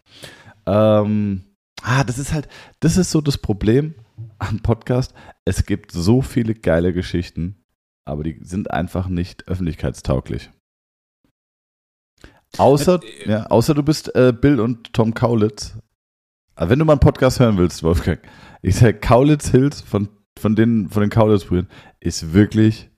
Ähm, 0.67 1.43
ah, 1.83 2.05
das 2.05 2.19
ist 2.19 2.33
halt, 2.33 2.49
das 2.81 2.97
ist 2.97 3.11
so 3.11 3.21
das 3.21 3.39
Problem 3.39 3.95
am 4.39 4.61
Podcast. 4.61 5.15
Es 5.45 5.67
gibt 5.67 5.91
so 5.93 6.23
viele 6.23 6.55
geile 6.55 6.93
Geschichten, 6.93 7.65
aber 8.05 8.23
die 8.23 8.39
sind 8.43 8.71
einfach 8.71 9.09
nicht 9.09 9.49
öffentlichkeitstauglich. 9.49 10.51
Außer, 12.57 13.01
Äh, 13.03 13.31
ja, 13.31 13.47
außer 13.47 13.75
du 13.75 13.83
bist 13.83 14.15
äh, 14.15 14.33
Bill 14.33 14.61
und 14.61 14.93
Tom 14.93 15.15
Kaulitz. 15.15 15.77
Aber 16.55 16.71
wenn 16.71 16.79
du 16.79 16.85
mal 16.85 16.95
einen 16.95 17.01
Podcast 17.01 17.39
hören 17.39 17.59
willst, 17.59 17.83
Wolfgang, 17.83 18.21
ich 18.63 18.77
sage, 18.77 18.95
Kaulitz 18.95 19.51
Hills 19.51 19.81
von, 19.81 20.09
von 20.39 20.57
den, 20.57 20.89
von 20.89 21.03
den 21.03 21.11
Kaulitz-Brüdern 21.11 21.69
ist 22.01 22.33
wirklich 22.33 22.91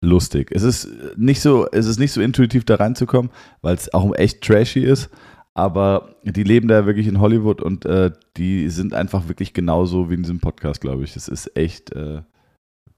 lustig. 0.00 0.50
Es 0.52 0.62
ist 0.62 0.88
nicht 1.16 1.40
so, 1.40 1.66
es 1.72 1.86
ist 1.86 1.98
nicht 1.98 2.12
so 2.12 2.20
intuitiv 2.20 2.64
da 2.64 2.76
reinzukommen, 2.76 3.32
weil 3.62 3.74
es 3.74 3.92
auch 3.92 4.14
echt 4.14 4.42
trashy 4.42 4.80
ist. 4.80 5.10
Aber 5.54 6.14
die 6.22 6.44
leben 6.44 6.68
da 6.68 6.86
wirklich 6.86 7.08
in 7.08 7.18
Hollywood 7.18 7.60
und 7.60 7.84
äh, 7.84 8.12
die 8.36 8.68
sind 8.68 8.94
einfach 8.94 9.26
wirklich 9.26 9.54
genauso 9.54 10.08
wie 10.08 10.14
in 10.14 10.22
diesem 10.22 10.38
Podcast, 10.38 10.80
glaube 10.80 11.02
ich. 11.02 11.16
Es 11.16 11.26
ist 11.26 11.56
echt, 11.56 11.90
äh, 11.96 12.22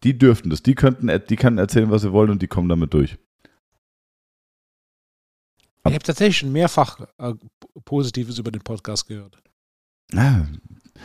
die 0.04 0.18
dürften 0.18 0.50
das. 0.50 0.62
Die 0.62 0.74
könnten, 0.74 1.10
die 1.30 1.36
können 1.36 1.56
erzählen, 1.56 1.90
was 1.90 2.02
sie 2.02 2.12
wollen 2.12 2.28
und 2.28 2.42
die 2.42 2.48
kommen 2.48 2.68
damit 2.68 2.92
durch. 2.92 3.16
Ich 5.86 5.94
habe 5.94 6.04
tatsächlich 6.04 6.38
schon 6.38 6.52
mehrfach 6.52 7.00
äh, 7.18 7.34
Positives 7.84 8.38
über 8.38 8.50
den 8.50 8.62
Podcast 8.62 9.06
gehört. 9.06 9.38
Ah, 10.14 10.44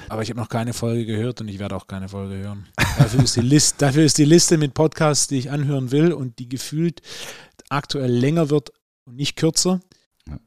Aber 0.09 0.21
ich 0.21 0.29
habe 0.29 0.39
noch 0.39 0.49
keine 0.49 0.73
Folge 0.73 1.05
gehört 1.05 1.39
und 1.41 1.47
ich 1.47 1.59
werde 1.59 1.75
auch 1.75 1.87
keine 1.87 2.09
Folge 2.09 2.35
hören. 2.35 2.67
Dafür 2.97 3.23
ist, 3.23 3.35
die 3.35 3.41
List, 3.41 3.81
dafür 3.81 4.03
ist 4.03 4.17
die 4.17 4.25
Liste 4.25 4.57
mit 4.57 4.73
Podcasts, 4.73 5.27
die 5.27 5.37
ich 5.37 5.51
anhören 5.51 5.91
will 5.91 6.11
und 6.11 6.39
die 6.39 6.49
gefühlt 6.49 7.01
aktuell 7.69 8.11
länger 8.11 8.49
wird 8.49 8.71
und 9.05 9.15
nicht 9.15 9.35
kürzer, 9.35 9.79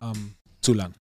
ähm, 0.03 0.35
zu 0.61 0.74
lang. 0.74 0.95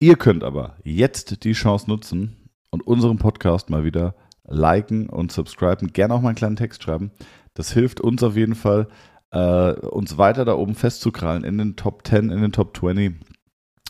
Ihr 0.00 0.16
könnt 0.16 0.44
aber 0.44 0.76
jetzt 0.84 1.44
die 1.44 1.52
Chance 1.52 1.88
nutzen 1.88 2.36
und 2.70 2.86
unseren 2.86 3.18
Podcast 3.18 3.70
mal 3.70 3.84
wieder 3.84 4.14
liken 4.44 5.08
und 5.08 5.32
subscriben. 5.32 5.92
Gerne 5.92 6.14
auch 6.14 6.20
mal 6.20 6.28
einen 6.28 6.36
kleinen 6.36 6.56
Text 6.56 6.82
schreiben. 6.82 7.10
Das 7.54 7.72
hilft 7.72 8.00
uns 8.00 8.22
auf 8.22 8.36
jeden 8.36 8.54
Fall, 8.54 8.88
äh, 9.30 9.72
uns 9.72 10.18
weiter 10.18 10.44
da 10.44 10.54
oben 10.54 10.74
festzukrallen 10.74 11.44
in 11.44 11.58
den 11.58 11.76
Top 11.76 12.06
10, 12.06 12.30
in 12.30 12.40
den 12.40 12.52
Top 12.52 12.76
20 12.76 13.14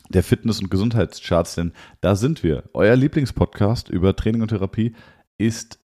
der 0.08 0.22
Fitness- 0.22 0.60
und 0.60 0.70
Gesundheitscharts. 0.70 1.54
Denn 1.54 1.72
da 2.00 2.16
sind 2.16 2.42
wir. 2.42 2.64
Euer 2.72 2.96
Lieblingspodcast 2.96 3.88
über 3.88 4.14
Training 4.14 4.42
und 4.42 4.48
Therapie 4.48 4.94
ist 5.38 5.78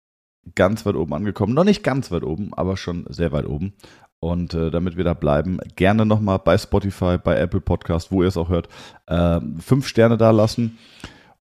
ganz 0.54 0.86
weit 0.86 0.94
oben 0.94 1.14
angekommen. 1.14 1.54
Noch 1.54 1.64
nicht 1.64 1.82
ganz 1.82 2.10
weit 2.10 2.24
oben, 2.24 2.52
aber 2.54 2.76
schon 2.76 3.06
sehr 3.08 3.32
weit 3.32 3.46
oben. 3.46 3.74
Und 4.20 4.54
äh, 4.54 4.70
damit 4.70 4.96
wir 4.96 5.04
da 5.04 5.14
bleiben, 5.14 5.58
gerne 5.76 6.04
nochmal 6.04 6.40
bei 6.40 6.58
Spotify, 6.58 7.18
bei 7.18 7.38
Apple 7.38 7.60
Podcast, 7.60 8.10
wo 8.10 8.22
ihr 8.22 8.28
es 8.28 8.36
auch 8.36 8.48
hört, 8.48 8.68
äh, 9.06 9.40
fünf 9.60 9.86
Sterne 9.86 10.16
da 10.16 10.30
lassen. 10.30 10.78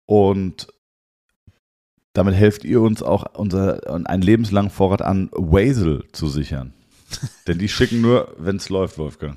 Und 0.05 0.69
damit 2.13 2.35
helft 2.35 2.65
ihr 2.65 2.81
uns 2.81 3.03
auch, 3.03 3.35
unser, 3.35 3.81
einen 4.09 4.23
lebenslangen 4.23 4.71
Vorrat 4.71 5.03
an 5.03 5.31
Wasel 5.33 6.05
zu 6.13 6.29
sichern. 6.29 6.75
Denn 7.47 7.59
die 7.59 7.69
schicken 7.69 8.01
nur, 8.01 8.35
wenn 8.39 8.57
es 8.57 8.69
läuft, 8.69 8.99
Wolfgang. 8.99 9.37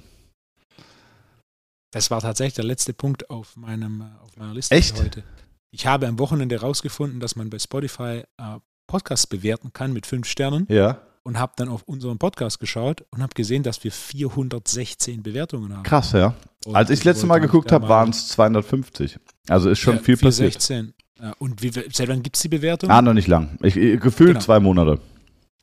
Das 1.91 2.11
war 2.11 2.21
tatsächlich 2.21 2.53
der 2.55 2.65
letzte 2.65 2.93
Punkt 2.93 3.29
auf, 3.29 3.55
meinem, 3.55 4.01
äh, 4.01 4.23
auf 4.23 4.37
meiner 4.37 4.53
Liste 4.53 4.75
Echt? 4.75 4.99
heute. 5.01 5.23
Ich 5.71 5.87
habe 5.87 6.07
am 6.07 6.19
Wochenende 6.19 6.55
herausgefunden, 6.55 7.19
dass 7.19 7.35
man 7.35 7.49
bei 7.49 7.59
Spotify 7.59 8.23
äh, 8.37 8.59
Podcasts 8.87 9.27
bewerten 9.27 9.71
kann 9.73 9.93
mit 9.93 10.05
fünf 10.05 10.27
Sternen 10.27 10.65
Ja, 10.69 11.01
und 11.23 11.37
habe 11.37 11.53
dann 11.57 11.69
auf 11.69 11.83
unseren 11.83 12.17
Podcast 12.17 12.59
geschaut 12.59 13.05
und 13.11 13.21
habe 13.21 13.33
gesehen, 13.35 13.61
dass 13.63 13.83
wir 13.83 13.91
416 13.91 15.21
Bewertungen 15.21 15.73
haben. 15.75 15.83
krass, 15.83 16.11
ja. 16.13 16.33
Und 16.65 16.75
Als 16.75 16.89
ich 16.89 16.99
das 16.99 17.05
letzte 17.05 17.27
Mal 17.27 17.39
geguckt 17.39 17.71
habe, 17.71 17.87
waren 17.87 18.09
es 18.09 18.29
250. 18.29 19.17
Also 19.47 19.69
ist 19.69 19.79
schon 19.79 19.97
Ja, 19.97 20.01
viel 20.01 20.17
passiert. 20.17 20.53
416. 20.61 20.93
Ja, 21.21 21.33
und 21.39 21.61
wie, 21.61 21.71
seit 21.71 22.07
wann 22.07 22.23
gibt 22.23 22.35
es 22.37 22.41
die 22.43 22.47
Bewertung? 22.49 22.89
Ah, 22.89 23.01
noch 23.01 23.13
nicht 23.13 23.27
lang. 23.27 23.57
Ich, 23.61 23.75
ich, 23.75 23.99
gefühlt 23.99 24.29
Genau. 24.29 24.39
zwei 24.39 24.59
Monate. 24.59 24.99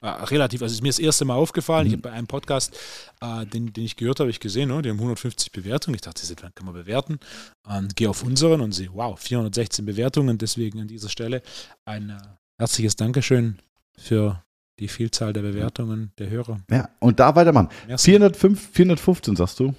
Ah, 0.03 0.25
relativ. 0.25 0.63
Also 0.63 0.75
ist 0.75 0.83
mir 0.83 0.89
das 0.91 0.99
erste 0.99 1.25
Mal 1.25 1.35
aufgefallen. 1.35 1.87
Ich 1.87 1.93
Mhm. 1.93 1.97
habe 1.99 2.03
bei 2.11 2.13
einem 2.13 2.27
Podcast, 2.27 2.77
äh, 3.23 3.47
den, 3.47 3.73
den 3.73 3.85
ich 3.85 3.97
gehört 3.97 4.21
habe, 4.21 4.29
ich 4.31 4.41
gesehen, 4.41 4.69
ne, 4.69 4.83
die 4.83 4.91
haben 4.91 4.99
150 5.01 5.51
Bewertungen. 5.53 5.95
Ich 5.95 6.03
dachte, 6.03 6.23
wann 6.43 6.55
kann 6.55 6.67
man 6.67 6.75
bewerten? 6.75 7.19
Und 7.67 7.97
gehe 7.97 8.09
auf 8.11 8.23
unseren 8.23 8.61
und 8.61 8.73
sehe, 8.73 8.91
wow, 8.93 9.19
416 9.19 9.85
Bewertungen. 9.87 10.37
Deswegen 10.39 10.81
an 10.83 10.89
dieser 10.89 11.09
Stelle 11.09 11.43
ein 11.87 12.11
äh, 12.11 12.19
herzliches 12.61 12.97
Dankeschön 12.97 13.59
für 13.99 14.43
die 14.79 14.89
Vielzahl 14.89 15.33
der 15.33 15.41
Bewertungen 15.41 16.13
der 16.19 16.29
Hörer. 16.29 16.61
Ja, 16.71 16.91
und 17.01 17.19
da 17.19 17.35
weitermachen. 17.35 17.71
Merci. 17.89 18.11
405, 18.11 18.69
415, 18.73 19.37
sagst 19.37 19.59
du? 19.61 19.75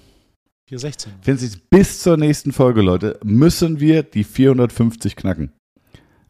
416. 0.68 1.12
40, 1.22 1.70
bis 1.70 2.02
zur 2.02 2.16
nächsten 2.16 2.52
Folge, 2.52 2.82
Leute, 2.82 3.18
müssen 3.22 3.78
wir 3.80 4.02
die 4.02 4.24
450 4.24 5.14
knacken. 5.16 5.52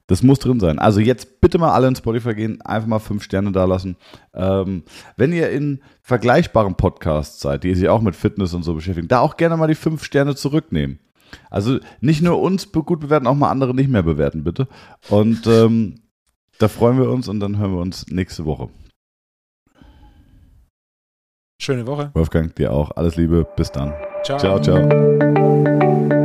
Das 0.09 0.23
muss 0.23 0.39
drin 0.39 0.59
sein. 0.59 0.79
Also 0.79 1.01
jetzt 1.01 1.41
bitte 1.41 1.59
mal 1.59 1.73
alle 1.73 1.87
in 1.87 1.95
Spotify 1.95 2.35
gehen, 2.35 2.61
einfach 2.63 2.89
mal 2.89 2.99
fünf 2.99 3.23
Sterne 3.23 3.53
da 3.53 3.67
lassen. 3.67 3.97
Ähm, 4.35 4.83
wenn 5.17 5.33
ihr 5.33 5.51
in 5.51 5.81
vergleichbaren 6.03 6.75
Podcasts 6.75 7.41
seid, 7.41 7.63
die 7.63 7.75
sich 7.75 7.89
auch 7.89 8.01
mit 8.01 8.17
Fitness 8.17 8.55
und 8.55 8.63
so 8.63 8.75
beschäftigen, 8.75 9.07
da 9.07 9.21
auch 9.21 9.37
gerne 9.37 9.57
mal 9.57 9.69
die 9.69 9.75
fünf 9.75 10.03
Sterne 10.03 10.35
zurücknehmen. 10.35 10.99
Also 11.51 11.79
nicht 12.01 12.23
nur 12.23 12.41
uns 12.41 12.73
gut 12.73 13.01
bewerten, 13.01 13.27
auch 13.27 13.35
mal 13.35 13.51
andere 13.51 13.75
nicht 13.75 13.91
mehr 13.91 14.03
bewerten, 14.03 14.45
bitte. 14.45 14.67
Und 15.11 15.47
ähm, 15.47 15.97
da 16.59 16.69
freuen 16.69 16.99
wir 16.99 17.11
uns 17.11 17.29
und 17.29 17.41
dann 17.41 17.59
hören 17.59 17.73
wir 17.73 17.81
uns 17.81 18.07
nächste 18.09 18.47
Woche. 18.47 18.71
Schöne 21.61 21.87
Woche. 21.87 22.11
Wolfgang, 22.15 22.55
dir 22.55 22.73
auch. 22.73 22.93
Alles 22.97 23.17
Liebe. 23.17 23.47
Bis 23.57 23.71
dann. 23.71 23.93
Ciao. 24.25 24.39
Ciao, 24.39 24.61
ciao. 24.63 26.18